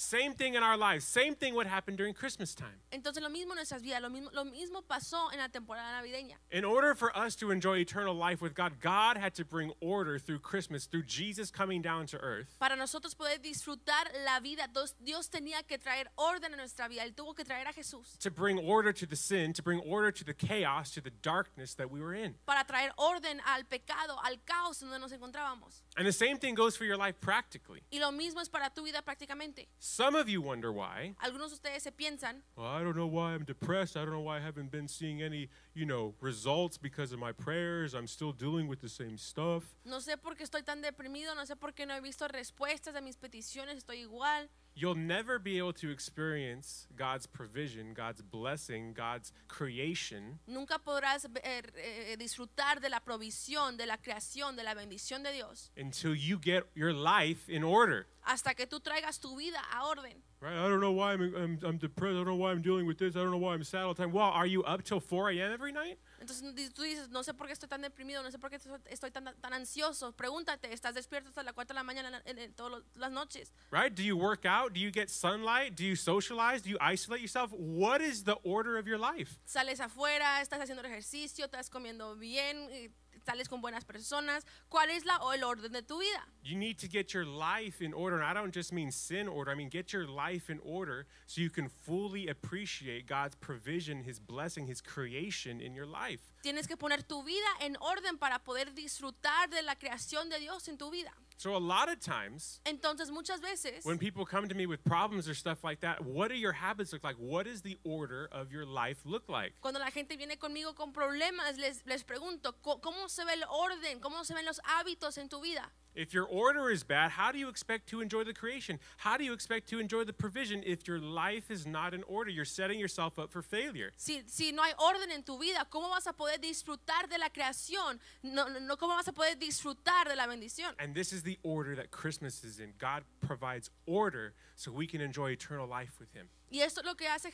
same 0.00 0.32
thing 0.32 0.54
in 0.54 0.62
our 0.62 0.76
lives. 0.76 1.04
Same 1.04 1.34
thing 1.34 1.54
what 1.54 1.66
happened 1.66 1.98
during 1.98 2.14
Christmas 2.14 2.54
time. 2.54 2.80
Entonces 2.90 3.22
lo 3.22 3.28
mismo 3.28 3.52
en 3.52 3.56
nuestras 3.56 3.82
vidas, 3.82 4.00
lo 4.00 4.08
mismo, 4.08 4.30
lo 4.32 4.44
mismo 4.44 4.82
pasó 4.82 5.30
en 5.32 5.38
la 5.38 5.48
temporada 5.48 5.92
navideña. 6.00 6.36
In 6.50 6.64
order 6.64 6.94
for 6.94 7.14
us 7.16 7.36
to 7.36 7.50
enjoy 7.50 7.78
eternal 7.78 8.14
life 8.14 8.40
with 8.40 8.54
God, 8.54 8.80
God 8.80 9.18
had 9.18 9.34
to 9.34 9.44
bring 9.44 9.72
order 9.80 10.18
through 10.18 10.40
Christmas, 10.40 10.86
through 10.86 11.04
Jesus 11.04 11.50
coming 11.50 11.82
down 11.82 12.06
to 12.06 12.18
earth. 12.18 12.56
Para 12.58 12.76
nosotros 12.76 13.14
poder 13.14 13.38
disfrutar 13.38 14.06
la 14.24 14.40
vida, 14.40 14.66
Dios, 14.72 14.94
Dios 15.04 15.28
tenía 15.28 15.66
que 15.66 15.76
traer 15.76 16.06
orden 16.16 16.54
a 16.54 16.56
nuestra 16.56 16.88
vida. 16.88 17.02
Él 17.04 17.14
tuvo 17.14 17.34
que 17.34 17.44
traer 17.44 17.66
a 17.66 17.72
Jesús 17.72 18.18
to 18.20 18.30
bring 18.30 18.58
order 18.58 18.92
to 18.92 19.06
the 19.06 19.16
sin, 19.16 19.52
to 19.52 19.62
bring 19.62 19.80
order 19.80 20.10
to 20.10 20.24
the 20.24 20.34
chaos, 20.34 20.90
to 20.92 21.02
the 21.02 21.12
darkness 21.22 21.74
that 21.74 21.90
we 21.90 22.00
were 22.00 22.14
in. 22.14 22.34
para 22.46 22.64
traer 22.64 22.90
orden 22.96 23.40
al 23.46 23.64
pecado, 23.64 24.16
al 24.24 24.38
caos 24.46 24.80
donde 24.80 24.98
nos 24.98 25.12
encontrábamos. 25.12 25.82
And 25.96 26.06
the 26.06 26.12
same 26.12 26.38
thing 26.38 26.54
goes 26.54 26.74
for 26.76 26.84
your 26.86 26.96
life 26.96 27.20
practically. 27.20 27.82
Y 27.92 27.98
lo 27.98 28.10
mismo 28.12 28.40
es 28.40 28.48
para 28.48 28.70
tu 28.70 28.82
vida 28.82 29.02
prácticamente. 29.02 29.68
Some 29.92 30.14
of 30.14 30.28
you 30.28 30.40
wonder 30.40 30.70
why. 30.72 31.16
Algunos 31.20 31.48
de 31.50 31.56
ustedes 31.56 31.82
se 31.82 31.90
piensan, 31.90 32.42
Well, 32.54 32.68
I 32.68 32.80
don't 32.84 32.96
know 32.96 33.08
why 33.08 33.34
I'm 33.34 33.42
depressed. 33.44 33.96
I 33.96 34.04
don't 34.04 34.12
know 34.12 34.20
why 34.20 34.36
I 34.36 34.40
haven't 34.40 34.70
been 34.70 34.86
seeing 34.86 35.20
any, 35.20 35.48
you 35.74 35.84
know, 35.84 36.14
results 36.20 36.78
because 36.78 37.12
of 37.12 37.18
my 37.18 37.32
prayers. 37.32 37.92
I'm 37.92 38.06
still 38.06 38.30
dealing 38.30 38.68
with 38.68 38.80
the 38.80 38.88
same 38.88 39.18
stuff. 39.18 39.64
no 39.84 39.98
sé 39.98 40.16
por 40.16 40.36
qué 40.36 40.44
estoy 40.44 40.62
tan 40.64 40.80
deprimido, 40.80 41.34
no 41.34 41.44
sé 41.44 41.56
por 41.58 41.72
qué 41.72 41.86
no 41.88 41.94
he 41.94 42.00
visto 42.00 42.28
respuestas 42.28 42.94
a 42.94 43.00
mis 43.00 43.16
peticiones, 43.16 43.78
estoy 43.78 44.02
igual. 44.06 44.48
You'll 44.80 44.94
never 44.94 45.38
be 45.38 45.58
able 45.58 45.74
to 45.74 45.90
experience 45.90 46.86
God's 46.96 47.26
provision, 47.26 47.92
God's 47.92 48.22
blessing, 48.22 48.94
God's 48.94 49.30
creation 49.46 50.38
Nunca 50.46 50.78
podrás 50.78 51.26
ver, 51.30 51.72
eh, 51.76 52.16
disfrutar 52.18 52.80
de 52.80 52.88
la 52.88 53.00
provisión, 53.00 53.76
de 53.76 53.84
la 53.84 53.98
creación, 53.98 54.56
de 54.56 54.64
la 54.64 54.74
bendición 54.74 55.22
de 55.22 55.32
Dios 55.32 55.70
until 55.76 56.14
you 56.14 56.38
get 56.38 56.64
your 56.74 56.94
life 56.94 57.46
in 57.48 57.62
order. 57.62 58.06
hasta 58.22 58.54
que 58.54 58.66
tú 58.66 58.80
traigas 58.80 59.20
tu 59.20 59.36
vida 59.36 59.60
a 59.72 59.86
orden. 59.86 60.22
Right? 60.40 60.56
I 60.56 60.68
don't 60.68 60.80
know 60.80 60.92
why 60.92 61.12
I'm, 61.12 61.34
I'm, 61.34 61.58
I'm 61.62 61.78
depressed. 61.78 62.14
I 62.14 62.18
don't 62.18 62.26
know 62.26 62.34
why 62.36 62.52
I'm 62.52 62.62
dealing 62.62 62.86
with 62.86 62.98
this. 62.98 63.14
I 63.14 63.20
don't 63.20 63.30
know 63.30 63.38
why 63.38 63.54
I'm 63.54 63.64
sad 63.64 63.82
all 63.82 63.94
the 63.94 64.02
time. 64.02 64.12
Well, 64.12 64.30
are 64.30 64.46
you 64.46 64.62
up 64.64 64.82
till 64.84 65.00
4 65.00 65.30
a.m. 65.30 65.52
every 65.52 65.72
night? 65.72 65.98
Entonces 66.20 66.72
tú 66.74 66.82
dices, 66.82 67.08
no 67.08 67.22
sé 67.24 67.32
por 67.32 67.46
qué 67.46 67.54
estoy 67.54 67.68
tan 67.68 67.80
deprimido, 67.80 68.22
no 68.22 68.30
sé 68.30 68.38
por 68.38 68.50
qué 68.50 68.56
estoy- 68.56 68.78
estoy 68.90 69.10
tan, 69.10 69.34
tan 69.40 69.52
ansioso. 69.54 70.12
Pregúntate, 70.12 70.72
¿estás 70.72 70.94
despierto 70.94 71.30
hasta 71.30 71.42
las 71.42 71.54
4 71.54 71.72
de 71.72 71.78
la 71.78 71.82
mañana 71.82 72.22
en, 72.26 72.38
en 72.38 72.52
todas 72.54 72.82
las 72.94 73.10
noches? 73.10 73.54
Right? 73.72 73.94
Do 73.94 74.02
you 74.02 74.16
work 74.18 74.44
out? 74.44 74.72
Do 74.74 74.78
you 74.80 74.90
get 74.92 75.08
sunlight? 75.08 75.74
Do 75.76 75.82
you 75.84 75.96
socialize? 75.96 76.62
Do 76.62 76.68
you 76.70 76.78
isolate 76.80 77.22
yourself? 77.22 77.50
What 77.52 78.02
is 78.02 78.22
the 78.24 78.36
order 78.44 78.76
of 78.78 78.86
your 78.86 78.98
life? 78.98 79.38
Sales 79.46 79.80
afuera, 79.80 80.42
estás 80.42 80.60
haciendo 80.60 80.82
ejercicio, 80.84 81.46
estás 81.46 81.70
comiendo 81.70 82.14
bien, 82.16 82.68
eh, 82.70 82.90
sales 83.30 83.48
con 83.48 83.60
buenas 83.60 83.84
personas. 83.84 84.44
¿Cuál 84.68 84.90
es 84.90 85.04
la, 85.04 85.18
el 85.34 85.44
orden 85.44 85.72
de 85.72 85.82
tu 85.82 86.00
vida? 86.00 86.26
You 86.42 86.56
need 86.56 86.78
to 86.78 86.88
get 86.88 87.12
your 87.12 87.24
life 87.24 87.80
in 87.84 87.92
order. 87.92 88.20
And 88.20 88.24
I 88.24 88.34
don't 88.34 88.54
just 88.54 88.72
mean 88.72 88.90
sin 88.90 89.28
order, 89.28 89.52
I 89.52 89.54
mean 89.54 89.68
get 89.68 89.92
your 89.92 90.06
life 90.06 90.50
in 90.50 90.60
order 90.64 91.06
so 91.26 91.40
you 91.40 91.50
can 91.50 91.68
fully 91.68 92.28
appreciate 92.28 93.06
God's 93.06 93.36
provision, 93.36 94.02
His 94.02 94.18
blessing, 94.18 94.66
His 94.66 94.80
creation 94.80 95.60
in 95.60 95.74
your 95.74 95.86
life. 95.86 96.20
Tienes 96.42 96.66
que 96.66 96.76
poner 96.76 97.02
tu 97.02 97.22
vida 97.22 97.46
en 97.60 97.76
orden 97.80 98.18
para 98.18 98.38
poder 98.40 98.74
disfrutar 98.74 99.48
de 99.50 99.62
la 99.62 99.76
creación 99.76 100.28
de 100.28 100.40
Dios 100.40 100.68
en 100.68 100.76
tu 100.76 100.90
vida. 100.90 101.12
So, 101.40 101.56
a 101.56 101.58
lot 101.58 101.88
of 101.90 102.00
times, 102.00 102.60
Entonces 102.66 103.10
muchas 103.10 103.40
veces 103.40 103.82
when 103.86 103.96
people 103.96 104.26
come 104.26 104.46
to 104.46 104.54
me 104.54 104.66
with 104.66 104.84
problems 104.84 105.26
or 105.26 105.32
stuff 105.32 105.64
like 105.64 105.80
that, 105.80 106.04
what 106.04 106.28
do 106.28 106.34
your 106.34 106.52
habits 106.52 106.92
look 106.92 107.02
like? 107.02 107.16
What 107.16 107.46
does 107.46 107.62
the 107.62 107.78
order 107.82 108.28
of 108.30 108.52
your 108.52 108.66
life 108.66 108.98
look 109.06 109.26
like? 109.26 109.54
cuando 109.62 109.80
la 109.80 109.90
gente 109.90 110.18
viene 110.18 110.36
conmigo 110.36 110.74
con 110.76 110.92
problemas, 110.92 111.56
les, 111.56 111.82
les 111.86 112.02
pregunto, 112.04 112.52
"¿Cómo- 112.62 112.82
¿cómo 112.82 113.08
se 113.08 113.24
ve 113.24 113.32
el 113.32 113.44
orden? 113.48 114.00
¿Cómo 114.00 114.22
se 114.22 114.34
ven 114.34 114.44
los 114.44 114.60
hábitos 114.66 115.16
en 115.16 115.30
tu 115.30 115.40
vida? 115.40 115.66
If 115.94 116.14
your 116.14 116.24
order 116.24 116.70
is 116.70 116.82
bad, 116.82 117.10
how 117.10 117.32
do 117.32 117.38
you 117.38 117.48
expect 117.48 117.88
to 117.88 118.00
enjoy 118.00 118.24
the 118.24 118.32
creation? 118.32 118.78
How 118.98 119.16
do 119.16 119.24
you 119.24 119.32
expect 119.32 119.68
to 119.70 119.80
enjoy 119.80 120.04
the 120.04 120.12
provision 120.12 120.62
if 120.64 120.86
your 120.86 120.98
life 120.98 121.50
is 121.50 121.66
not 121.66 121.94
in 121.94 122.02
order? 122.04 122.30
You're 122.30 122.44
setting 122.44 122.78
yourself 122.78 123.18
up 123.18 123.32
for 123.32 123.42
failure. 123.42 123.90
Si, 123.96 124.22
si 124.26 124.52
no 124.52 124.62
hay 124.62 124.72
orden 124.78 125.10
en 125.10 125.22
tu 125.22 125.38
vida, 125.38 125.66
¿cómo 125.70 125.90
vas 125.90 126.06
a 126.06 126.12
poder 126.12 126.38
disfrutar 126.38 127.08
de 127.08 127.18
la 127.18 127.28
creación? 127.28 127.98
No, 128.22 128.46
no, 128.48 128.76
¿Cómo 128.76 128.96
vas 128.96 129.08
a 129.08 129.12
poder 129.12 129.36
disfrutar 129.36 130.08
de 130.08 130.16
la 130.16 130.26
bendición? 130.26 130.72
And 130.78 130.94
this 130.94 131.12
is 131.12 131.22
the 131.22 131.38
order 131.42 131.74
that 131.76 131.90
Christmas 131.90 132.44
is 132.44 132.60
in. 132.60 132.72
God 132.78 133.04
provides 133.20 133.70
order 133.86 134.34
so 134.56 134.70
we 134.70 134.86
can 134.86 135.00
enjoy 135.00 135.30
eternal 135.30 135.66
life 135.66 135.98
with 135.98 136.12
Him. 136.14 136.28
Y 136.50 136.60
esto 136.62 136.80
es 136.80 136.86
lo 136.86 136.96
que 136.96 137.06
hace 137.08 137.30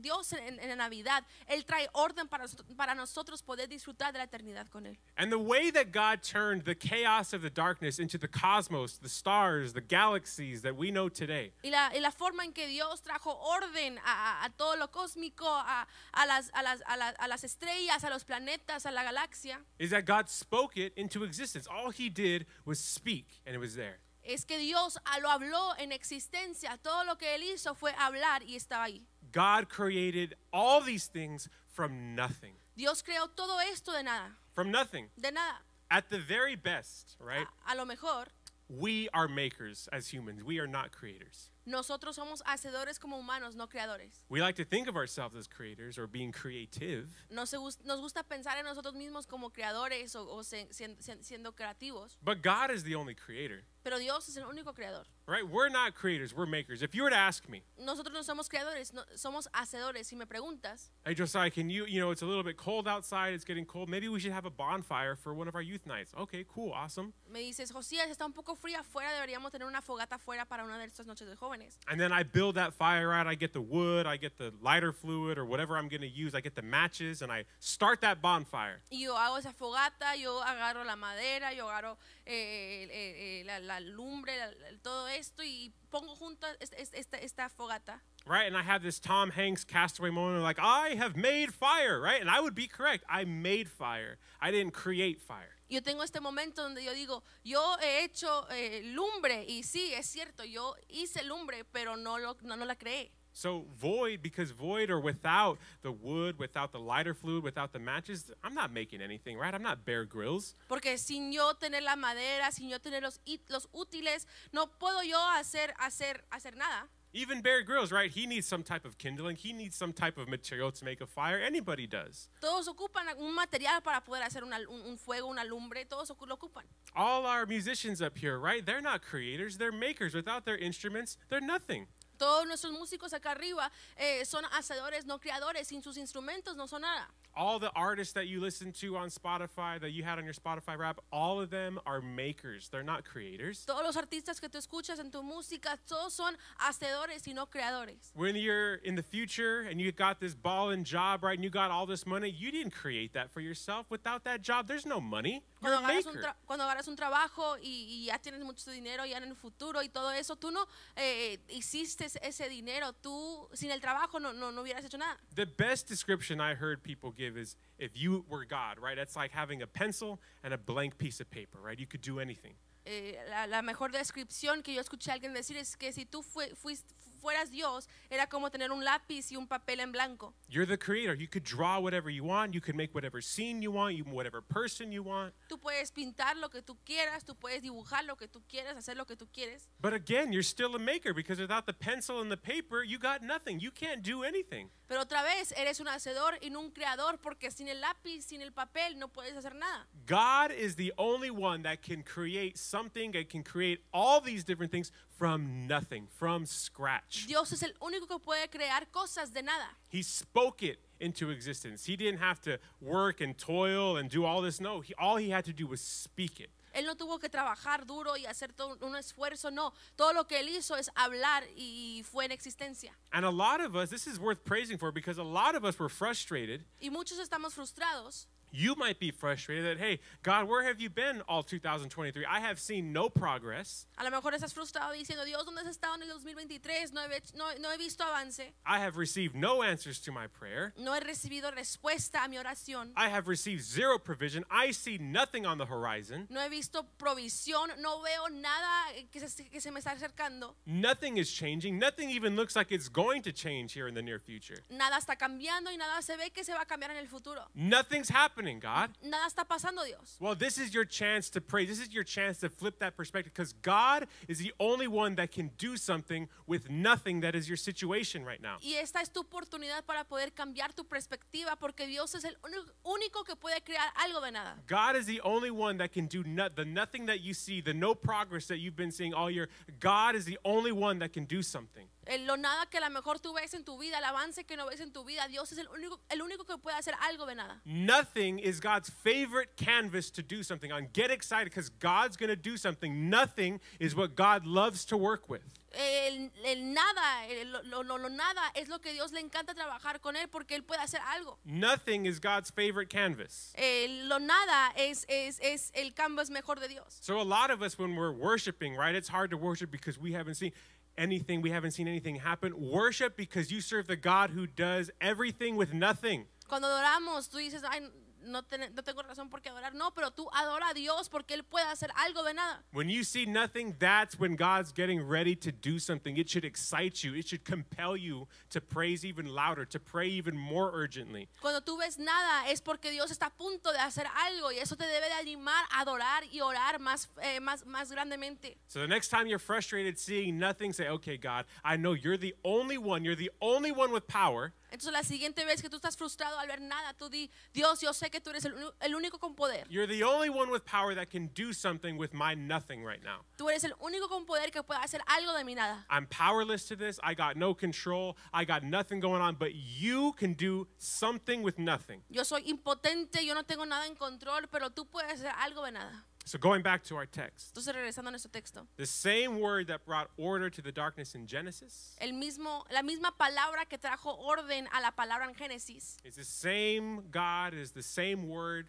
Dios 0.00 0.32
en, 0.34 0.60
en 0.60 0.68
la 0.68 0.76
Navidad. 0.76 1.24
Él 1.46 1.64
trae 1.64 1.88
orden 1.94 2.28
para, 2.28 2.44
para 2.76 2.94
nosotros 2.94 3.42
poder 3.42 3.66
disfrutar 3.68 4.12
de 4.12 4.18
la 4.18 4.24
eternidad 4.24 4.66
con 4.68 4.84
Él. 4.86 4.98
And 5.16 5.32
the 5.32 5.38
way 5.38 5.70
that 5.72 5.90
God 5.90 6.22
turned 6.22 6.64
the 6.64 6.74
chaos 6.74 7.32
of 7.32 7.40
the 7.42 7.50
darkness 7.50 7.98
into 7.98 8.18
the 8.18 8.28
cosmos, 8.28 8.98
the 8.98 9.08
stars, 9.08 9.72
the 9.72 9.80
galaxies 9.80 10.60
that 10.62 10.76
we 10.76 10.90
know 10.90 11.08
today, 11.08 11.52
Y 11.62 11.70
la, 11.70 11.90
y 11.94 12.00
la 12.00 12.10
forma 12.10 12.44
en 12.44 12.52
que 12.52 12.66
Dios 12.66 13.00
trajo 13.02 13.34
orden 13.40 13.98
a, 14.04 14.42
a- 14.42 14.44
a 14.44 14.50
todo 14.50 14.76
lo 14.76 14.88
cósmico, 14.90 15.46
a, 15.48 15.86
a 16.12 16.26
las, 16.26 16.50
a, 16.52 16.62
las, 16.62 16.82
a, 16.86 16.96
las, 16.96 17.14
a 17.18 17.26
las 17.28 17.44
estrellas, 17.44 18.04
a 18.04 18.10
los 18.10 18.24
planetas, 18.24 18.84
a 18.86 18.90
la 18.90 19.02
galaxia, 19.02 19.60
is 19.78 19.90
that 19.90 20.04
God 20.04 20.28
spoke 20.28 20.76
it 20.76 20.92
into 20.96 21.24
existence. 21.24 21.66
All 21.66 21.90
He 21.90 22.10
did 22.10 22.46
was 22.66 22.78
speak, 22.78 23.26
and 23.46 23.54
it 23.54 23.58
was 23.58 23.74
there. 23.76 23.98
Es 24.28 24.44
que 24.44 24.58
Dios 24.58 24.98
ah, 25.04 25.18
lo 25.20 25.30
habló 25.30 25.74
en 25.78 25.90
existencia. 25.92 26.76
Todo 26.78 27.04
lo 27.04 27.16
que 27.16 27.34
Él 27.34 27.42
hizo 27.42 27.74
fue 27.74 27.92
hablar 27.98 28.42
y 28.42 28.56
estaba 28.56 28.84
ahí. 28.84 29.06
God 29.32 29.68
created 29.68 30.36
all 30.52 30.82
these 30.84 31.08
things 31.08 31.48
from 31.66 32.14
nothing. 32.14 32.54
Dios 32.76 33.02
creó 33.02 33.28
todo 33.34 33.58
esto 33.60 33.92
de 33.92 34.02
nada, 34.04 34.36
From 34.54 34.70
nothing. 34.70 35.10
de 35.16 35.32
nada. 35.32 35.62
At 35.90 36.10
the 36.10 36.18
very 36.18 36.54
best, 36.56 37.16
right? 37.18 37.46
A, 37.66 37.72
a 37.72 37.74
lo 37.74 37.84
mejor 37.86 38.26
We 38.70 39.08
are 39.14 39.28
makers 39.28 39.88
as 39.92 40.08
humans. 40.12 40.44
We 40.44 40.58
are 40.58 40.66
not 40.68 40.92
creators. 40.92 41.48
nosotros 41.64 42.16
somos 42.16 42.42
hacedores 42.44 42.98
como 42.98 43.16
humanos, 43.18 43.54
no 43.54 43.66
creadores. 43.66 44.24
We 44.28 44.40
like 44.42 44.56
to 44.56 44.64
think 44.64 44.88
of 44.88 44.96
ourselves 44.96 45.34
as 45.36 45.46
creators 45.48 45.98
or 45.98 46.06
being 46.06 46.32
creative, 46.32 47.08
Nos, 47.30 47.50
gus- 47.52 47.78
nos 47.84 48.00
gusta 48.00 48.22
pensar 48.24 48.58
en 48.58 48.64
nosotros 48.66 48.94
mismos 48.94 49.26
como 49.26 49.48
creadores 49.50 50.14
o, 50.16 50.26
o 50.28 50.42
se- 50.42 50.68
sien- 50.70 50.96
sien- 51.00 51.22
siendo 51.22 51.52
creativos, 51.54 52.16
but 52.22 52.42
God 52.42 52.70
is 52.70 52.84
the 52.84 52.94
only 52.94 53.14
creator, 53.14 53.62
pero 53.84 53.98
Dios 53.98 54.28
es 54.28 54.36
el 54.36 54.44
único 54.44 54.74
creador. 54.74 55.04
right? 55.26 55.46
We're 55.46 55.68
not 55.68 55.94
creators, 55.94 56.34
we're 56.34 56.46
makers. 56.46 56.82
If 56.82 56.94
you 56.94 57.02
were 57.02 57.10
to 57.10 57.16
ask 57.16 57.46
me, 57.48 57.62
Nosotros 57.78 58.14
no 58.14 58.22
somos 58.22 58.48
creadores, 58.48 58.94
no- 58.94 59.04
somos 59.14 59.46
hacedores. 59.52 60.06
Si 60.06 60.16
me 60.16 60.24
preguntas, 60.24 60.88
hey, 61.04 61.14
Josiah, 61.14 61.50
can 61.50 61.68
you, 61.68 61.84
you 61.84 62.00
know, 62.00 62.10
it's 62.10 62.22
a 62.22 62.26
little 62.26 62.42
bit 62.42 62.56
cold 62.56 62.88
outside, 62.88 63.34
it's 63.34 63.44
getting 63.44 63.66
cold. 63.66 63.88
Maybe 63.90 64.08
we 64.08 64.20
should 64.20 64.32
have 64.32 64.46
a 64.46 64.50
bonfire 64.50 65.14
for 65.16 65.34
one 65.34 65.46
of 65.48 65.54
our 65.54 65.60
youth 65.62 65.84
nights. 65.86 66.12
Okay, 66.18 66.44
cool, 66.48 66.72
awesome. 66.72 67.12
me 67.30 67.40
dices, 67.52 67.70
Josías, 67.72 68.08
está 68.08 68.24
un 68.24 68.32
poco 68.32 68.54
fría 68.54 68.80
afuera, 68.80 69.10
deberíamos 69.12 69.50
tener 69.52 69.66
una 69.66 69.82
fogata 69.82 70.16
afuera 70.16 70.46
para 70.46 70.64
una 70.64 70.78
de 70.78 70.86
estas 70.86 71.06
noches 71.06 71.28
de 71.28 71.36
jóvenes. 71.36 71.76
And 71.88 72.00
then 72.00 72.10
I 72.12 72.22
build 72.22 72.54
that 72.56 72.72
fire 72.72 73.12
out. 73.12 73.26
I 73.26 73.34
get 73.34 73.52
the 73.52 73.60
wood, 73.60 74.06
I 74.06 74.16
get 74.16 74.38
the 74.38 74.52
lighter 74.62 74.92
fluid 74.92 75.36
or 75.38 75.44
whatever 75.44 75.76
I'm 75.76 75.88
going 75.88 76.00
to 76.00 76.08
use. 76.08 76.34
I 76.34 76.40
get 76.40 76.54
the 76.54 76.62
matches 76.62 77.20
and 77.20 77.30
I 77.30 77.44
start 77.58 78.00
that 78.00 78.22
bonfire. 78.22 78.80
Y 78.90 79.00
yo 79.04 79.14
hago 79.14 79.36
esa 79.38 79.52
fogata, 79.52 80.16
yo 80.16 80.40
agarro 80.42 80.84
la 80.86 80.96
madera, 80.96 81.52
yo 81.54 81.66
agarro 81.68 81.98
eh, 82.30 83.42
la, 83.46 83.58
la 83.58 83.80
lumbre, 83.80 84.36
la- 84.36 84.52
todo 84.82 85.08
esto 85.08 85.42
y 85.42 85.72
pongo 85.90 86.14
juntas 86.14 86.56
es- 86.60 86.72
es- 86.76 86.92
esta, 86.92 87.16
esta 87.18 87.48
fogata. 87.48 88.02
right? 88.26 88.46
And 88.46 88.56
I 88.56 88.62
have 88.62 88.82
this 88.82 89.00
Tom 89.00 89.30
Hanks 89.30 89.64
castaway 89.64 90.10
moment, 90.10 90.42
like, 90.42 90.58
I 90.60 90.94
have 90.96 91.16
made 91.16 91.52
fire, 91.54 91.98
right? 92.00 92.20
And 92.20 92.28
I 92.30 92.40
would 92.40 92.54
be 92.54 92.68
correct. 92.68 93.02
I 93.08 93.24
made 93.24 93.68
fire. 93.70 94.18
I 94.40 94.50
didn't 94.50 94.72
create 94.74 95.18
fire. 95.20 95.56
Yo 95.70 95.80
tengo 95.82 96.02
este 96.02 96.20
momento 96.20 96.62
donde 96.62 96.82
yo 96.84 96.92
digo, 96.92 97.22
yo 97.42 97.76
he 97.80 98.04
hecho 98.04 98.46
eh, 98.50 98.82
lumbre 98.84 99.44
y 99.46 99.62
sí, 99.62 99.92
es 99.94 100.06
cierto, 100.10 100.44
yo 100.44 100.74
hice 100.88 101.22
lumbre, 101.24 101.64
pero 101.72 101.96
no, 101.96 102.18
lo, 102.18 102.36
no, 102.42 102.56
no 102.56 102.64
la 102.66 102.76
creé. 102.76 103.12
So 103.38 103.66
void, 103.80 104.20
because 104.20 104.50
void 104.50 104.90
or 104.90 104.98
without 104.98 105.58
the 105.82 105.92
wood, 105.92 106.40
without 106.40 106.72
the 106.72 106.80
lighter 106.80 107.14
fluid, 107.14 107.44
without 107.44 107.72
the 107.72 107.78
matches, 107.78 108.32
I'm 108.42 108.52
not 108.52 108.72
making 108.72 109.00
anything, 109.00 109.38
right? 109.38 109.54
I'm 109.54 109.62
not 109.62 109.84
Bear 109.84 110.04
Grylls. 110.04 110.56
Porque 110.68 110.98
sin 110.98 111.32
yo 111.32 111.52
tener 111.52 111.80
la 111.80 111.94
madera, 111.94 112.50
sin 112.50 112.68
yo 112.68 112.78
tener 112.78 113.00
los, 113.00 113.20
los 113.48 113.68
útiles, 113.72 114.26
no 114.52 114.66
puedo 114.66 115.04
yo 115.04 115.18
hacer, 115.36 115.72
hacer, 115.78 116.24
hacer 116.32 116.56
nada. 116.56 116.88
Even 117.12 117.40
Bear 117.40 117.62
Grylls, 117.62 117.92
right? 117.92 118.10
He 118.10 118.26
needs 118.26 118.46
some 118.46 118.64
type 118.64 118.84
of 118.84 118.98
kindling. 118.98 119.36
He 119.36 119.52
needs 119.52 119.76
some 119.76 119.92
type 119.92 120.18
of 120.18 120.28
material 120.28 120.72
to 120.72 120.84
make 120.84 121.00
a 121.00 121.06
fire. 121.06 121.38
Anybody 121.38 121.86
does. 121.86 122.28
Todos 122.40 122.68
ocupan 122.68 123.06
un 123.20 123.34
material 123.36 123.80
para 123.82 124.00
poder 124.00 124.24
hacer 124.24 124.42
una- 124.42 124.58
un, 124.68 124.82
un 124.84 124.98
fuego, 124.98 125.28
una 125.28 125.44
lumbre, 125.44 125.84
todos 125.88 126.10
lo 126.10 126.36
ocupan. 126.36 126.64
All 126.96 127.24
our 127.24 127.46
musicians 127.46 128.02
up 128.02 128.18
here, 128.18 128.36
right? 128.36 128.66
They're 128.66 128.82
not 128.82 129.00
creators, 129.00 129.58
they're 129.58 129.70
makers. 129.70 130.12
Without 130.12 130.44
their 130.44 130.58
instruments, 130.58 131.16
they're 131.30 131.40
nothing. 131.40 131.86
Todos 132.18 132.46
nuestros 132.46 132.72
músicos 132.72 133.12
acá 133.12 133.30
arriba 133.30 133.70
eh, 133.96 134.24
son 134.24 134.44
hacedores, 134.52 135.06
no 135.06 135.18
creadores. 135.18 135.68
Sin 135.68 135.82
sus 135.82 135.96
instrumentos 135.96 136.56
no 136.56 136.66
son 136.66 136.82
nada. 136.82 137.06
All 137.36 137.60
the 137.60 137.70
artists 137.76 138.14
that 138.14 138.26
you 138.26 138.40
listen 138.40 138.72
to 138.80 138.96
on 138.96 139.10
Spotify, 139.10 139.80
that 139.80 139.90
you 139.90 140.02
had 140.02 140.18
on 140.18 140.24
your 140.24 140.34
Spotify 140.34 140.76
rap, 140.76 140.98
all 141.12 141.40
of 141.40 141.50
them 141.50 141.78
are 141.86 142.00
makers. 142.00 142.68
They're 142.68 142.82
not 142.82 143.04
creators. 143.04 143.64
Todos 143.64 143.84
los 143.84 143.96
artistas 143.96 144.40
que 144.40 144.48
tú 144.48 144.58
escuchas 144.58 144.98
en 144.98 145.12
tu 145.12 145.22
música, 145.22 145.78
todos 145.86 146.14
son 146.14 146.36
hacedores 146.58 147.28
y 147.28 147.34
no 147.34 147.46
creadores. 147.46 148.10
When 148.14 148.34
you're 148.34 148.74
in 148.76 148.96
the 148.96 149.04
future 149.04 149.60
and 149.60 149.80
you 149.80 149.92
got 149.92 150.18
this 150.18 150.34
ball 150.34 150.70
and 150.70 150.84
job, 150.84 151.22
right, 151.22 151.34
and 151.34 151.44
you 151.44 151.50
got 151.50 151.70
all 151.70 151.86
this 151.86 152.04
money, 152.06 152.28
you 152.28 152.50
didn't 152.50 152.72
create 152.72 153.12
that 153.12 153.30
for 153.30 153.40
yourself. 153.40 153.86
Without 153.88 154.24
that 154.24 154.42
job, 154.42 154.66
there's 154.66 154.86
no 154.86 155.00
money. 155.00 155.44
Cuando 155.60 155.78
agarras, 155.78 156.06
un 156.06 156.14
maker. 156.14 156.30
tra- 156.30 156.36
cuando 156.46 156.64
agarras 156.64 156.88
un 156.88 156.96
trabajo 156.96 157.56
y, 157.58 157.84
y 157.88 158.04
ya 158.06 158.18
tienes 158.18 158.42
mucho 158.42 158.70
dinero 158.70 159.04
ya 159.06 159.18
en 159.18 159.24
el 159.24 159.34
futuro 159.36 159.82
y 159.82 159.88
todo 159.88 160.12
eso, 160.12 160.36
tú 160.36 160.50
no 160.50 160.66
eh, 160.96 161.38
hiciste 161.48 162.06
ese 162.22 162.48
dinero. 162.48 162.92
Tú 162.92 163.48
sin 163.52 163.70
el 163.70 163.80
trabajo 163.80 164.20
no, 164.20 164.32
no, 164.32 164.52
no 164.52 164.62
hubieras 164.62 164.84
hecho 164.84 164.98
nada. 164.98 165.18
The 165.34 165.46
best 165.46 165.88
description 165.88 166.40
I 166.40 166.54
heard 166.54 166.82
people 166.82 167.10
give 167.10 167.36
is 167.40 167.56
if 167.78 167.92
you 167.94 168.24
were 168.28 168.44
God, 168.46 168.78
right? 168.78 168.96
That's 168.96 169.16
like 169.16 169.32
having 169.34 169.62
a 169.62 169.66
pencil 169.66 170.20
and 170.42 170.52
a 170.54 170.58
blank 170.58 170.96
piece 170.98 171.20
of 171.20 171.28
paper, 171.30 171.58
right? 171.60 171.78
You 171.78 171.86
could 171.86 172.02
do 172.02 172.20
anything. 172.20 172.54
Eh, 172.84 173.18
la, 173.28 173.46
la 173.46 173.60
mejor 173.60 173.90
descripción 173.92 174.62
que 174.62 174.72
yo 174.74 174.80
escuché 174.80 175.10
a 175.10 175.14
alguien 175.14 175.34
decir 175.34 175.56
es 175.58 175.76
que 175.76 175.92
si 175.92 176.06
tú 176.06 176.22
fue- 176.22 176.54
fuis- 176.54 176.84
fueras 177.18 177.50
Dios, 177.50 177.88
era 178.10 178.28
como 178.28 178.50
tener 178.50 178.72
un 178.72 178.84
lápiz 178.84 179.30
y 179.30 179.36
un 179.36 179.46
papel 179.46 179.80
en 179.80 179.92
blanco. 179.92 180.34
You're 180.48 180.66
the 180.66 180.78
creator. 180.78 181.14
You 181.14 181.28
could 181.28 181.44
draw 181.44 181.80
whatever 181.80 182.10
you 182.10 182.24
want. 182.24 182.54
You 182.54 182.60
could 182.60 182.76
make 182.76 182.94
whatever 182.94 183.20
scene 183.20 183.60
you 183.62 183.72
want, 183.72 183.96
you 183.96 184.04
whatever 184.04 184.40
person 184.40 184.92
you 184.92 185.02
want. 185.02 185.34
Tú 185.48 185.58
puedes 185.58 185.92
pintar 185.92 186.36
lo 186.36 186.48
que 186.48 186.62
tú 186.62 186.78
quieras, 186.84 187.24
tú 187.24 187.34
puedes 187.34 187.62
dibujar 187.62 188.04
lo 188.04 188.16
que 188.16 188.28
tú 188.28 188.42
quieras, 188.48 188.76
hacer 188.76 188.96
lo 188.96 189.04
que 189.04 189.16
tú 189.16 189.28
quieres. 189.32 189.68
But 189.80 189.92
again, 189.92 190.32
you're 190.32 190.42
still 190.42 190.74
a 190.74 190.78
maker 190.78 191.12
because 191.12 191.40
without 191.40 191.66
the 191.66 191.74
pencil 191.74 192.20
and 192.20 192.30
the 192.30 192.36
paper, 192.36 192.82
you 192.82 192.98
got 192.98 193.22
nothing. 193.22 193.60
You 193.60 193.70
can't 193.70 194.02
do 194.02 194.22
anything. 194.24 194.70
Pero 194.88 195.02
otra 195.02 195.22
vez, 195.22 195.52
eres 195.52 195.80
un 195.80 195.88
hacedor 195.88 196.38
y 196.40 196.48
no 196.48 196.60
un 196.60 196.70
creador 196.70 197.18
porque 197.20 197.50
sin 197.50 197.68
el 197.68 197.80
lápiz, 197.80 198.22
sin 198.22 198.40
el 198.40 198.52
papel, 198.52 198.98
no 198.98 199.08
puedes 199.08 199.36
hacer 199.36 199.54
nada. 199.54 199.86
God 200.06 200.50
is 200.50 200.76
the 200.76 200.94
only 200.96 201.30
one 201.30 201.62
that 201.62 201.82
can 201.82 202.02
create 202.02 202.56
something, 202.56 203.12
that 203.12 203.28
can 203.28 203.42
create 203.42 203.84
all 203.92 204.22
these 204.22 204.44
different 204.44 204.72
things 204.72 204.90
from 205.18 205.66
nothing, 205.66 206.06
from 206.16 206.46
scratch. 206.46 207.26
Dios 207.26 207.52
es 207.52 207.62
el 207.62 207.72
único 207.82 208.06
que 208.06 208.18
puede 208.18 208.48
crear 208.48 208.86
cosas 208.92 209.32
de 209.32 209.42
nada. 209.42 209.66
He 209.88 210.02
spoke 210.02 210.62
it 210.62 210.78
into 211.00 211.30
existence. 211.30 211.84
He 211.84 211.96
didn't 211.96 212.20
have 212.20 212.40
to 212.42 212.58
work 212.80 213.20
and 213.20 213.36
toil 213.36 213.96
and 213.96 214.08
do 214.08 214.24
all 214.24 214.40
this. 214.40 214.60
No, 214.60 214.80
he, 214.80 214.94
all 214.98 215.16
he 215.16 215.30
had 215.30 215.44
to 215.44 215.52
do 215.52 215.66
was 215.66 215.80
speak 215.80 216.40
it. 216.40 216.50
Él 216.72 216.84
no 216.86 216.94
tuvo 216.94 217.18
que 217.18 217.28
trabajar 217.28 217.84
duro 217.86 218.16
y 218.16 218.26
hacer 218.26 218.52
todo 218.54 218.76
un 218.82 218.94
esfuerzo, 218.94 219.50
no. 219.50 219.72
Todo 219.96 220.12
lo 220.12 220.24
que 220.24 220.38
él 220.38 220.48
hizo 220.48 220.76
es 220.76 220.88
hablar 220.94 221.42
y 221.56 222.04
fue 222.04 222.24
en 222.26 222.30
existencia. 222.30 222.92
And 223.12 223.24
a 223.24 223.30
lot 223.30 223.60
of 223.60 223.74
us, 223.74 223.90
this 223.90 224.06
is 224.06 224.20
worth 224.20 224.44
praising 224.44 224.78
for 224.78 224.92
because 224.92 225.18
a 225.18 225.24
lot 225.24 225.56
of 225.56 225.64
us 225.64 225.78
were 225.78 225.88
frustrated. 225.88 226.64
Y 226.80 226.90
muchos 226.90 227.18
estamos 227.18 227.54
frustrados. 227.54 228.26
You 228.50 228.74
might 228.76 228.98
be 228.98 229.10
frustrated 229.10 229.64
that, 229.64 229.78
hey, 229.78 230.00
God, 230.22 230.48
where 230.48 230.62
have 230.64 230.80
you 230.80 230.88
been 230.90 231.22
all 231.28 231.42
2023? 231.42 232.24
I 232.24 232.40
have 232.40 232.58
seen 232.58 232.92
no 232.92 233.08
progress. 233.08 233.86
A 233.98 234.04
lo 234.04 234.10
mejor 234.10 234.32
estás 234.34 234.54
frustrado 234.54 234.92
diciendo, 234.92 235.24
Dios, 235.24 235.44
¿dónde 235.44 235.60
has 235.60 235.68
estado 235.76 235.94
en 235.96 236.02
el 236.02 236.08
2023? 236.08 236.92
No 236.92 237.02
he, 237.02 237.08
no- 237.36 237.52
no 237.60 237.70
he 237.72 237.76
visto 237.76 238.02
avance. 238.04 238.40
I 238.66 238.78
have 238.78 238.96
received 238.96 239.34
no 239.34 239.62
answers 239.62 240.00
to 240.00 240.12
my 240.12 240.26
prayer. 240.26 240.72
No 240.78 240.92
he 240.94 241.00
recibido 241.00 241.50
respuesta 241.52 242.24
a 242.24 242.28
mi 242.28 242.36
oración. 242.36 242.92
I 242.96 243.08
have 243.08 243.28
received 243.28 243.62
zero 243.62 243.98
provision. 243.98 244.44
I 244.50 244.70
see 244.72 244.98
nothing 244.98 245.44
on 245.46 245.58
the 245.58 245.66
horizon. 245.66 246.26
No 246.30 246.40
he 246.40 246.48
visto 246.48 246.86
provisión. 246.98 247.68
No 247.80 248.00
veo 248.02 248.28
nada 248.30 248.92
que 249.12 249.20
se, 249.28 249.44
que 249.48 249.60
se 249.60 249.70
me 249.70 249.80
está 249.80 249.92
acercando. 249.92 250.54
Nothing 250.66 251.16
is 251.18 251.30
changing. 251.30 251.78
Nothing 251.78 252.10
even 252.10 252.36
looks 252.36 252.56
like 252.56 252.72
it's 252.72 252.88
going 252.88 253.22
to 253.22 253.32
change 253.32 253.72
here 253.74 253.88
in 253.88 253.94
the 253.94 254.02
near 254.02 254.18
future. 254.18 254.62
Nada 254.70 254.96
está 254.98 255.16
cambiando 255.16 255.70
y 255.70 255.76
nada 255.76 256.00
se 256.02 256.16
ve 256.16 256.30
que 256.30 256.44
se 256.44 256.52
va 256.52 256.62
a 256.62 256.66
cambiar 256.66 256.90
en 256.92 256.98
el 256.98 257.08
futuro. 257.08 257.42
Nothing's 257.54 258.08
happening, 258.08 258.37
God. 258.38 258.90
Nada 259.02 259.26
está 259.26 259.44
pasando, 259.44 259.84
Dios. 259.84 260.16
Well, 260.20 260.34
this 260.34 260.58
is 260.58 260.72
your 260.72 260.84
chance 260.84 261.28
to 261.30 261.40
pray. 261.40 261.66
This 261.66 261.80
is 261.80 261.92
your 261.92 262.04
chance 262.04 262.38
to 262.38 262.48
flip 262.48 262.78
that 262.78 262.96
perspective 262.96 263.32
because 263.34 263.52
God 263.52 264.06
is 264.28 264.38
the 264.38 264.52
only 264.60 264.86
one 264.86 265.16
that 265.16 265.32
can 265.32 265.50
do 265.58 265.76
something 265.76 266.28
with 266.46 266.70
nothing 266.70 267.20
that 267.20 267.34
is 267.34 267.48
your 267.48 267.56
situation 267.56 268.24
right 268.24 268.40
now. 268.40 268.58
Y 268.62 268.74
esta 268.80 269.00
es 269.00 269.08
tu 269.10 269.22
oportunidad 269.22 269.84
para 269.86 270.04
poder 270.04 270.30
cambiar 270.32 270.72
tu 270.74 270.84
perspectiva 270.84 271.56
porque 271.58 271.86
Dios 271.86 272.14
es 272.14 272.24
el 272.24 272.36
único 272.84 273.24
que 273.24 273.34
puede 273.34 273.60
crear 273.64 273.92
algo 273.96 274.20
de 274.24 274.30
nada. 274.30 274.54
God 274.66 274.96
is 274.96 275.06
the 275.06 275.20
only 275.22 275.50
one 275.50 275.78
that 275.78 275.92
can 275.92 276.06
do 276.06 276.22
not, 276.22 276.54
the 276.54 276.64
nothing 276.64 277.06
that 277.06 277.20
you 277.20 277.34
see, 277.34 277.60
the 277.60 277.74
no 277.74 277.94
progress 277.94 278.46
that 278.46 278.58
you've 278.58 278.76
been 278.76 278.92
seeing 278.92 279.12
all 279.12 279.30
year. 279.30 279.48
God 279.80 280.14
is 280.14 280.24
the 280.24 280.38
only 280.44 280.72
one 280.72 281.00
that 281.00 281.12
can 281.12 281.24
do 281.24 281.42
something. 281.42 281.88
Lo 282.20 282.36
nada 282.36 282.66
que 282.70 282.78
a 282.78 282.80
lo 282.80 282.90
mejor 282.90 283.18
tú 283.20 283.34
ves 283.34 283.52
en 283.54 283.64
tu 283.64 283.78
vida, 283.78 283.98
el 283.98 284.04
avance 284.04 284.44
que 284.44 284.56
no 284.56 284.66
ves 284.66 284.80
en 284.80 284.92
tu 284.92 285.04
vida, 285.04 285.28
Dios 285.28 285.52
es 285.52 285.58
el 285.58 285.68
único, 285.68 286.00
el 286.08 286.22
único 286.22 286.44
que 286.44 286.56
puede 286.56 286.76
hacer 286.76 286.94
algo 287.00 287.26
de 287.26 287.34
nada. 287.34 287.60
Nothing 287.66 288.38
is 288.38 288.60
God's 288.60 288.88
favorite 288.90 289.56
canvas 289.56 290.10
to 290.12 290.22
do 290.22 290.42
something 290.42 290.72
on. 290.72 290.88
Get 290.94 291.10
excited 291.10 291.44
because 291.50 291.68
God's 291.68 292.16
going 292.16 292.30
to 292.30 292.36
do 292.36 292.56
something. 292.56 293.10
Nothing 293.10 293.60
is 293.78 293.94
what 293.94 294.14
God 294.16 294.46
loves 294.46 294.84
to 294.86 294.96
work 294.96 295.28
with. 295.28 295.42
El, 295.72 296.30
el 296.46 296.62
nada, 296.72 297.26
el- 297.28 297.60
lo, 297.70 297.82
lo- 297.82 297.96
lo- 297.98 298.08
nada 298.08 298.40
es 298.54 298.68
lo 298.68 298.78
que 298.78 298.92
Dios 298.94 299.12
le 299.12 299.20
encanta 299.20 299.54
trabajar 299.54 300.00
con 300.00 300.16
él 300.16 300.26
porque 300.28 300.54
él 300.56 300.62
puede 300.64 300.80
hacer 300.80 301.00
algo. 301.14 301.38
Nothing 301.44 302.06
is 302.06 302.18
God's 302.20 302.50
favorite 302.50 302.88
canvas. 302.88 303.52
Eh, 303.54 303.86
lo 304.06 304.18
nada 304.18 304.72
es, 304.76 305.04
es, 305.10 305.38
es 305.42 305.70
el 305.74 305.92
canvas 305.92 306.30
mejor 306.30 306.58
de 306.58 306.68
Dios. 306.68 306.96
So 307.02 307.20
a 307.20 307.22
lot 307.22 307.50
of 307.50 307.60
us 307.60 307.78
when 307.78 307.94
we're 307.96 308.12
worshiping, 308.12 308.76
right? 308.76 308.94
It's 308.94 309.08
hard 309.10 309.30
to 309.30 309.36
worship 309.36 309.70
because 309.70 309.98
we 309.98 310.12
haven't 310.14 310.36
seen 310.36 310.52
anything, 310.98 311.40
we 311.40 311.50
haven't 311.50 311.70
seen 311.70 311.88
anything 311.88 312.16
happen. 312.16 312.52
Worship 312.58 313.16
because 313.16 313.50
you 313.50 313.60
serve 313.60 313.86
the 313.86 313.96
God 313.96 314.30
who 314.30 314.46
does 314.46 314.90
everything 315.00 315.56
with 315.56 315.72
nothing. 315.72 316.26
Cuando 316.48 316.68
tú 316.68 317.38
dices, 317.38 317.62
ay, 317.64 317.80
no, 318.28 318.42
ten- 318.44 318.72
no 318.74 318.82
tengo 318.82 319.02
razón 319.02 319.28
por 319.28 319.40
qué 319.40 319.48
adorar. 319.48 319.74
No, 319.74 319.92
pero 319.92 320.10
tú 320.10 320.28
adora 320.32 320.68
a 320.68 320.74
Dios 320.74 321.08
porque 321.08 321.34
Él 321.34 321.42
puede 321.44 321.66
hacer 321.66 321.90
algo 321.96 322.22
de 322.22 322.34
nada. 322.34 322.62
When 322.72 322.88
you 322.88 323.04
see 323.04 323.26
nothing, 323.26 323.74
that's 323.78 324.18
when 324.18 324.36
God's 324.36 324.72
getting 324.72 325.02
ready 325.02 325.34
to 325.36 325.50
do 325.50 325.78
something. 325.78 326.16
It 326.16 326.28
should 326.28 326.44
excite 326.44 327.02
you. 327.02 327.14
It 327.14 327.26
should 327.28 327.44
compel 327.44 327.96
you 327.96 328.28
to 328.50 328.60
praise 328.60 329.04
even 329.04 329.26
louder, 329.34 329.64
to 329.66 329.80
pray 329.80 330.08
even 330.08 330.36
more 330.36 330.70
urgently. 330.72 331.28
Cuando 331.40 331.60
tú 331.60 331.78
ves 331.78 331.98
nada 331.98 332.48
es 332.50 332.60
porque 332.60 332.90
Dios 332.90 333.10
está 333.10 333.26
a 333.26 333.30
punto 333.30 333.72
de 333.72 333.78
hacer 333.78 334.06
algo 334.26 334.52
y 334.52 334.58
eso 334.58 334.76
te 334.76 334.84
debe 334.84 335.06
de 335.06 335.14
animar 335.14 335.64
a 335.70 335.80
adorar 335.80 336.24
y 336.30 336.40
orar 336.40 336.78
más, 336.78 337.08
eh, 337.22 337.40
más, 337.40 337.64
más 337.66 337.90
grandemente. 337.90 338.56
So 338.68 338.80
the 338.80 338.88
next 338.88 339.08
time 339.08 339.26
you're 339.26 339.38
frustrated 339.38 339.98
seeing 339.98 340.38
nothing, 340.38 340.72
say, 340.72 340.88
okay, 340.88 341.16
God, 341.16 341.46
I 341.64 341.76
know 341.76 341.94
you're 341.94 342.18
the 342.18 342.34
only 342.44 342.78
one, 342.78 343.04
you're 343.04 343.16
the 343.16 343.30
only 343.40 343.72
one 343.72 343.92
with 343.92 344.06
power. 344.06 344.52
Entonces 344.70 344.92
la 344.92 345.02
siguiente 345.02 345.44
vez 345.46 345.62
que 345.62 345.70
tú 345.70 345.76
estás 345.76 345.96
frustrado 345.96 346.38
al 346.38 346.46
ver 346.46 346.60
nada, 346.60 346.92
tú 346.92 347.08
di, 347.08 347.30
Dios, 347.54 347.80
yo 347.80 347.92
sé 347.94 348.10
que 348.10 348.17
tú 348.20 348.30
eres 348.30 348.44
el, 348.44 348.54
el 348.80 348.94
único 348.94 349.18
con 349.18 349.34
poder. 349.34 349.66
You're 349.68 349.86
the 349.86 350.02
only 350.04 350.28
one 350.30 350.50
with 350.50 350.64
power 350.64 350.94
that 350.94 351.10
can 351.10 351.28
do 351.34 351.52
something 351.52 351.96
with 351.98 352.12
my 352.12 352.34
nothing 352.34 352.84
right 352.84 353.02
now. 353.02 353.24
Tú 353.36 353.48
eres 353.48 353.64
el 353.64 353.72
único 353.80 354.08
con 354.08 354.24
poder 354.26 354.50
que 354.50 354.62
puede 354.62 354.80
hacer 354.80 355.00
algo 355.06 355.36
de 355.36 355.44
mi 355.44 355.54
nada. 355.54 355.84
I'm 355.90 356.06
powerless 356.06 356.66
to 356.68 356.76
this. 356.76 356.98
I 357.02 357.14
got 357.14 357.36
no 357.36 357.54
control. 357.54 358.16
I 358.32 358.44
got 358.44 358.62
nothing 358.62 359.00
going 359.00 359.22
on, 359.22 359.36
but 359.36 359.54
you 359.54 360.12
can 360.18 360.34
do 360.34 360.66
something 360.78 361.42
with 361.42 361.58
nothing. 361.58 362.02
Yo 362.10 362.24
soy 362.24 362.42
impotente, 362.46 363.24
yo 363.24 363.34
no 363.34 363.42
tengo 363.42 363.64
nada 363.64 363.86
en 363.86 363.94
control, 363.94 364.48
pero 364.50 364.70
tú 364.70 364.86
puedes 364.86 365.12
hacer 365.12 365.32
algo 365.38 365.64
de 365.64 365.72
nada. 365.72 366.04
So 366.28 366.38
going 366.38 366.60
back 366.60 366.84
to 366.84 366.96
our 366.96 367.06
text, 367.06 367.54
Entonces 367.54 367.74
regresando 367.74 368.08
a 368.08 368.10
nuestro 368.10 368.30
texto. 368.30 368.66
the 368.76 368.84
same 368.84 369.40
word 369.40 369.68
that 369.68 369.86
brought 369.86 370.10
order 370.18 370.50
to 370.50 370.60
the 370.60 370.70
darkness 370.70 371.14
in 371.14 371.26
Genesis 371.26 371.96
El 372.02 372.12
mismo, 372.12 372.64
la 372.70 372.82
misma 372.82 373.12
palabra 373.18 373.66
que 373.66 373.78
trajo 373.78 374.14
orden 374.18 374.68
a 374.76 374.82
la 374.82 374.90
palabra 374.90 375.26
en 375.26 375.34
Génesis 375.34 375.96
is 376.04 376.16
the 376.16 376.24
same 376.24 377.02
God, 377.10 377.54
is 377.54 377.70
the 377.70 377.82
same 377.82 378.28
word 378.28 378.68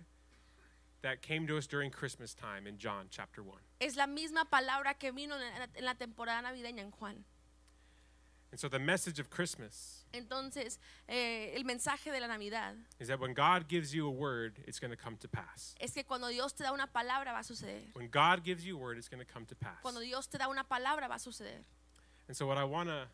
that 1.01 1.21
came 1.21 1.45
to 1.47 1.57
us 1.57 1.67
during 1.67 1.91
Christmas 1.91 2.33
time 2.33 2.65
in 2.65 2.77
John 2.77 3.07
chapter 3.09 3.43
1. 3.43 3.57
es 3.81 3.97
la 3.97 4.07
misma 4.07 4.45
palabra 4.49 4.97
que 4.97 5.11
vino 5.11 5.35
en 5.35 5.41
la, 5.41 5.67
en 5.75 5.83
la 5.83 5.95
temporada 5.95 6.41
navideña 6.41 6.79
en 6.79 6.91
Juan. 6.91 7.25
And 8.51 8.59
so 8.59 8.69
the 8.69 8.79
message 8.79 9.19
of 9.19 9.29
Christmas 9.29 9.98
Entonces, 10.11 10.79
eh, 11.07 11.53
el 11.55 11.65
mensaje 11.65 12.11
de 12.11 12.19
la 12.19 12.27
Navidad 12.27 12.75
is 12.99 13.07
that 13.07 13.19
when 13.19 13.33
God 13.33 13.67
gives 13.67 13.93
you 13.93 14.07
a 14.07 14.11
word, 14.11 14.59
it's 14.65 14.79
going 14.79 14.91
to 14.91 14.97
come 14.97 15.17
to 15.17 15.27
pass. 15.27 15.75
es 15.79 15.93
que 15.93 16.03
cuando 16.03 16.27
Dios 16.29 16.53
te 16.53 16.63
da 16.63 16.71
una 16.71 16.87
palabra 16.87 17.31
va 17.31 17.39
a 17.39 17.43
suceder. 17.43 17.93
When 17.93 18.09
God 18.09 18.43
gives 18.43 18.65
you 18.65 18.77
a 18.77 18.79
word, 18.79 18.97
it's 18.97 19.09
going 19.09 19.23
to 19.23 19.31
come 19.31 19.45
to 19.45 19.55
pass. 19.55 19.81
Cuando 19.81 20.01
Dios 20.01 20.27
te 20.27 20.37
da 20.37 20.47
una 20.47 20.63
palabra 20.63 21.07
va 21.07 21.15
a 21.15 21.19
suceder. 21.19 21.63
And 22.27 22.35
so 22.35 22.47
what 22.47 22.57
I 22.57 22.63
want 22.63 22.89
to 22.89 23.07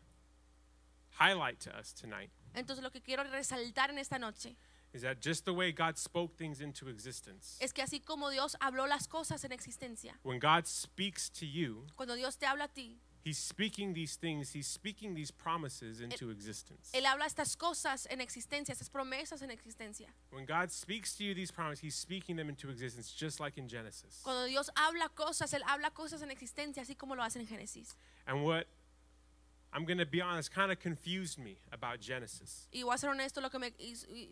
highlight 1.18 1.60
to 1.60 1.74
us 1.76 1.92
tonight 1.92 2.30
Entonces 2.54 2.82
lo 2.82 2.90
que 2.90 3.00
quiero 3.00 3.24
resaltar 3.24 3.90
en 3.90 3.98
esta 3.98 4.18
noche 4.18 4.56
is 4.92 5.02
that 5.02 5.20
just 5.20 5.44
the 5.44 5.52
way 5.52 5.72
God 5.72 5.98
spoke 5.98 6.36
things 6.38 6.60
into 6.60 6.88
existence, 6.88 7.58
es 7.60 7.72
que 7.72 7.82
así 7.82 8.00
como 8.00 8.30
Dios 8.30 8.56
habló 8.60 8.86
las 8.86 9.06
cosas 9.06 9.44
en 9.44 9.52
existencia, 9.52 10.14
when 10.22 10.38
God 10.38 10.66
speaks 10.66 11.28
to 11.28 11.44
you, 11.44 11.86
cuando 11.96 12.14
Dios 12.14 12.36
te 12.36 12.46
habla 12.46 12.64
a 12.64 12.68
ti, 12.68 12.98
He's 13.26 13.38
speaking 13.38 13.92
these 13.92 14.14
things, 14.14 14.52
he's 14.52 14.68
speaking 14.68 15.12
these 15.12 15.32
promises 15.32 16.00
into 16.00 16.30
existence. 16.30 16.92
Él 16.94 17.06
habla 17.06 17.24
estas 17.26 17.56
cosas 17.56 18.06
en 18.08 18.20
existencia, 18.20 18.72
estas 18.72 18.88
promesas 18.88 19.42
en 19.42 19.50
existencia. 19.50 20.06
When 20.30 20.44
God 20.44 20.70
speaks 20.70 21.16
to 21.16 21.24
you 21.24 21.34
these 21.34 21.50
promises, 21.50 21.80
he's 21.80 21.96
speaking 21.96 22.36
them 22.36 22.48
into 22.48 22.70
existence 22.70 23.10
just 23.10 23.40
like 23.40 23.58
in 23.58 23.66
Genesis. 23.66 24.20
Cuando 24.22 24.46
Dios 24.46 24.70
habla 24.76 25.08
cosas, 25.12 25.52
Él 25.52 25.62
habla 25.66 25.90
cosas 25.90 26.22
en 26.22 26.30
existencia, 26.30 26.82
así 26.82 26.96
como 26.96 27.16
lo 27.16 27.24
hace 27.24 27.40
en 27.40 27.48
Génesis. 27.48 27.96
And 28.28 28.44
what 28.44 28.68
I'm 29.72 29.84
going 29.84 29.98
to 29.98 30.06
be 30.06 30.20
honest, 30.20 30.52
kind 30.54 30.70
of 30.70 30.78
confused 30.78 31.36
me 31.36 31.58
about 31.72 32.00
Genesis, 32.00 32.68
Y 32.72 32.84
voy 32.84 32.94
a 32.94 32.98
ser 32.98 33.10
honesto, 33.10 33.40
lo 33.40 33.50
que 33.50 33.58
me, 33.58 33.72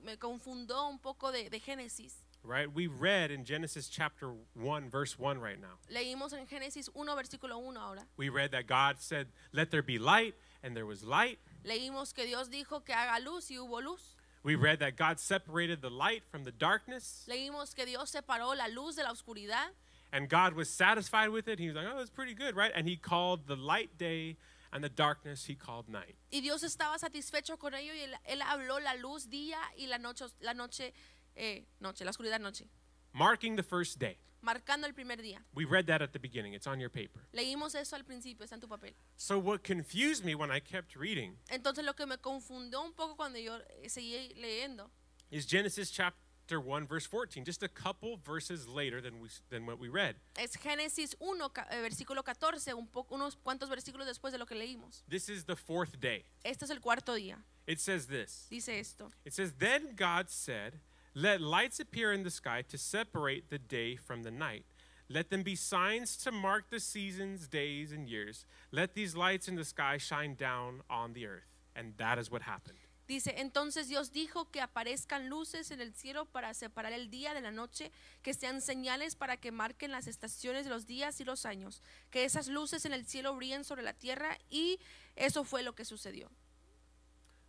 me 0.04 0.18
confundó 0.18 0.88
un 0.88 1.00
poco 1.00 1.32
de, 1.32 1.50
de 1.50 1.58
Génesis. 1.58 2.22
Right? 2.44 2.72
We 2.72 2.86
read 2.86 3.30
in 3.30 3.44
Genesis 3.44 3.88
chapter 3.88 4.32
1, 4.54 4.90
verse 4.90 5.18
1 5.18 5.38
right 5.38 5.60
now. 5.60 5.78
Leímos 5.92 6.32
en 6.32 6.46
Génesis 6.46 6.88
1, 6.94 7.06
versículo 7.16 7.58
1 7.62 7.76
ahora. 7.76 8.02
We 8.16 8.28
read 8.28 8.52
that 8.52 8.66
God 8.66 8.96
said, 9.00 9.28
Let 9.52 9.70
there 9.70 9.82
be 9.82 9.98
light, 9.98 10.34
and 10.62 10.76
there 10.76 10.86
was 10.86 11.04
light. 11.04 11.38
Leímos 11.64 12.14
que 12.14 12.24
Dios 12.26 12.48
dijo 12.48 12.84
que 12.84 12.94
haga 12.94 13.20
luz 13.24 13.50
y 13.50 13.56
hubo 13.56 13.82
luz. 13.82 14.16
We 14.42 14.56
read 14.56 14.80
that 14.80 14.96
God 14.96 15.18
separated 15.18 15.80
the 15.80 15.88
light 15.90 16.22
from 16.30 16.44
the 16.44 16.52
darkness, 16.52 17.24
Leímos 17.28 17.74
que 17.74 17.86
Dios 17.86 18.12
separó 18.12 18.54
la 18.56 18.66
luz 18.68 18.96
de 18.96 19.02
la 19.02 19.10
oscuridad 19.12 19.70
and 20.12 20.28
God 20.28 20.52
was 20.54 20.68
satisfied 20.68 21.30
with 21.30 21.48
it. 21.48 21.58
He 21.58 21.66
was 21.66 21.74
like, 21.76 21.86
Oh, 21.90 21.96
that's 21.98 22.10
pretty 22.10 22.34
good, 22.34 22.54
right? 22.54 22.70
And 22.74 22.86
He 22.86 22.96
called 22.96 23.46
the 23.46 23.56
light 23.56 23.96
day, 23.98 24.36
and 24.72 24.84
the 24.84 24.88
darkness 24.90 25.46
He 25.46 25.54
called 25.54 25.88
night. 25.88 26.14
y 26.30 26.40
Dios 26.40 26.62
estaba 26.62 26.98
satisfecho 26.98 27.58
con 27.58 27.72
ello 27.74 27.92
y 27.94 28.02
él, 28.04 28.14
él 28.28 28.40
habló 28.42 28.80
la 28.82 28.94
luz 29.00 29.26
día 29.30 29.56
y 29.78 29.86
la 29.86 29.96
noche, 29.98 30.26
la 30.42 30.52
noche, 30.52 30.92
eh, 31.36 31.66
noche, 31.80 32.04
la 32.04 32.10
oscuridad 32.10 32.40
noche, 32.40 32.68
Marking 33.12 33.56
the 33.56 33.62
first 33.62 33.98
day. 33.98 34.18
marcando 34.40 34.86
el 34.86 34.92
primer 34.92 35.22
día. 35.22 35.42
We 35.54 35.64
read 35.64 35.86
that 35.86 36.02
at 36.02 36.12
the 36.12 36.18
beginning, 36.18 36.52
it's 36.54 36.66
on 36.66 36.78
your 36.78 36.90
paper. 36.90 37.22
Leímos 37.32 37.74
eso 37.74 37.96
al 37.96 38.04
principio, 38.04 38.44
está 38.44 38.54
en 38.56 38.60
tu 38.60 38.68
papel. 38.68 38.94
So, 39.16 39.38
what 39.38 39.62
confused 39.64 40.24
me 40.24 40.34
when 40.34 40.50
I 40.50 40.60
kept 40.60 40.96
reading 40.96 41.36
Entonces 41.50 41.84
lo 41.84 41.94
que 41.94 42.06
me 42.06 42.16
confundió 42.18 42.82
un 42.82 42.92
poco 42.92 43.16
cuando 43.16 43.38
yo 43.38 43.56
eh, 43.82 43.88
seguí 43.88 44.34
leyendo 44.34 44.90
is 45.30 45.46
Genesis 45.46 45.90
chapter 45.90 46.58
1, 46.60 46.86
verse 46.86 47.06
14, 47.06 47.42
just 47.42 47.62
a 47.62 47.68
couple 47.68 48.18
verses 48.22 48.68
later 48.68 49.00
than, 49.00 49.18
we, 49.18 49.28
than 49.48 49.64
what 49.64 49.78
we 49.78 49.88
read. 49.88 50.16
es 50.36 50.54
Génesis 50.58 51.16
1, 51.18 51.48
ca- 51.54 51.66
eh, 51.70 51.80
versículo 51.80 52.22
14, 52.22 52.74
un 52.74 52.86
poco, 52.88 53.14
unos 53.14 53.36
cuantos 53.36 53.70
versículos 53.70 54.06
después 54.06 54.30
de 54.32 54.38
lo 54.38 54.44
que 54.44 54.54
leímos. 54.54 55.02
This 55.08 55.30
is 55.30 55.46
the 55.46 55.56
fourth 55.56 55.98
day. 55.98 56.26
Este 56.44 56.66
es 56.66 56.70
el 56.70 56.80
cuarto 56.82 57.14
día. 57.14 57.38
It 57.66 57.78
says 57.80 58.06
this 58.08 58.46
Dice 58.50 58.68
esto. 58.78 59.10
It 59.24 59.32
says, 59.32 59.54
Then 59.58 59.94
God 59.96 60.28
said, 60.28 60.80
Let 61.16 61.40
lights 61.40 61.78
appear 61.78 62.12
in 62.12 62.24
the 62.24 62.30
sky 62.30 62.62
to 62.68 62.76
separate 62.76 63.48
the 63.48 63.58
day 63.58 63.94
from 63.94 64.24
the 64.24 64.32
night. 64.32 64.64
Let 65.08 65.30
them 65.30 65.44
be 65.44 65.54
signs 65.54 66.16
to 66.24 66.32
mark 66.32 66.70
the 66.70 66.80
seasons, 66.80 67.46
days, 67.46 67.92
and 67.92 68.08
years. 68.08 68.46
Let 68.72 68.94
these 68.94 69.14
lights 69.14 69.46
in 69.46 69.54
the 69.54 69.64
sky 69.64 69.96
shine 69.96 70.34
down 70.34 70.80
on 70.90 71.12
the 71.12 71.26
earth. 71.26 71.46
And 71.76 71.94
that 71.98 72.18
is 72.18 72.32
what 72.32 72.42
happened. 72.42 72.78
Dice, 73.06 73.32
entonces 73.36 73.86
Dios 73.86 74.10
dijo 74.10 74.50
que 74.50 74.60
aparezcan 74.60 75.28
luces 75.28 75.70
en 75.70 75.80
el 75.80 75.92
cielo 75.92 76.24
para 76.24 76.52
separar 76.52 76.92
el 76.92 77.10
día 77.10 77.32
de 77.32 77.42
la 77.42 77.52
noche, 77.52 77.92
que 78.22 78.34
sean 78.34 78.60
señales 78.60 79.14
para 79.14 79.36
que 79.36 79.52
marquen 79.52 79.92
las 79.92 80.08
estaciones 80.08 80.64
de 80.64 80.70
los 80.70 80.84
días 80.84 81.20
y 81.20 81.24
los 81.24 81.46
años, 81.46 81.80
que 82.10 82.24
esas 82.24 82.48
luces 82.48 82.86
en 82.86 82.92
el 82.92 83.06
cielo 83.06 83.36
brillen 83.36 83.62
sobre 83.62 83.82
la 83.82 83.92
tierra 83.92 84.36
y 84.50 84.80
eso 85.14 85.44
fue 85.44 85.62
lo 85.62 85.76
que 85.76 85.84
sucedió. 85.84 86.28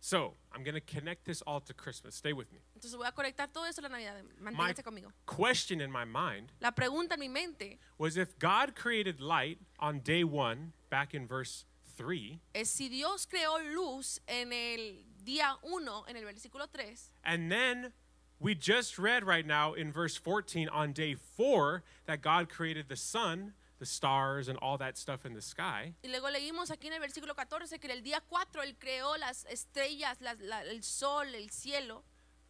So, 0.06 0.34
I'm 0.52 0.62
going 0.62 0.76
to 0.76 0.80
connect 0.80 1.24
this 1.24 1.42
all 1.48 1.58
to 1.58 1.74
Christmas. 1.74 2.14
Stay 2.14 2.32
with 2.32 2.52
me. 2.52 2.60
Entonces 2.78 2.94
voy 2.96 3.08
a 3.08 3.10
conectar 3.10 3.52
todo 3.52 3.64
esto 3.64 3.80
a 3.80 3.82
la 3.82 3.88
Navidad, 3.88 4.22
My 4.40 4.52
manténgase 4.52 4.84
conmigo. 4.84 5.10
question 5.26 5.80
in 5.80 5.90
my 5.90 6.04
mind 6.04 6.52
La 6.60 6.70
pregunta 6.70 7.14
en 7.14 7.18
mi 7.18 7.26
mente 7.26 7.80
was 7.98 8.16
if 8.16 8.38
God 8.38 8.76
created 8.76 9.20
light 9.20 9.58
on 9.80 9.98
day 9.98 10.22
one, 10.22 10.74
back 10.90 11.12
in 11.12 11.26
verse 11.26 11.64
3, 11.96 12.38
es 12.54 12.70
si 12.70 12.88
Dios 12.88 13.26
creó 13.26 13.58
luz 13.74 14.20
en 14.28 14.52
el 14.52 15.02
día 15.24 15.56
1, 15.64 16.04
en 16.08 16.16
el 16.16 16.22
versículo 16.22 16.68
3, 16.72 17.10
and 17.24 17.50
then 17.50 17.92
we 18.38 18.54
just 18.54 19.00
read 19.00 19.24
right 19.24 19.44
now 19.44 19.74
in 19.74 19.90
verse 19.90 20.16
14 20.16 20.68
on 20.68 20.92
day 20.92 21.16
4 21.16 21.82
that 22.06 22.22
God 22.22 22.48
created 22.48 22.88
the 22.88 22.94
sun, 22.96 23.54
the 23.78 23.86
stars, 23.86 24.48
and 24.48 24.58
all 24.62 24.78
that 24.78 24.96
stuff 24.96 25.24
in 25.26 25.34
the 25.34 25.42
sky. 25.42 25.94
y 26.02 26.08
luego 26.08 26.28
leímos 26.30 26.70
aquí 26.70 26.86
en 26.86 26.94
el 26.94 27.00
versículo 27.00 27.34
14 27.34 27.78
que 27.78 27.88
el 27.92 28.02
día 28.02 28.20
4 28.28 28.62
Él 28.62 28.76
creó 28.78 29.16
las 29.18 29.44
estrellas, 29.46 30.20
las- 30.20 30.40
la- 30.40 30.62
el 30.62 30.82
sol, 30.82 31.34
el 31.34 31.50
cielo. 31.50 32.04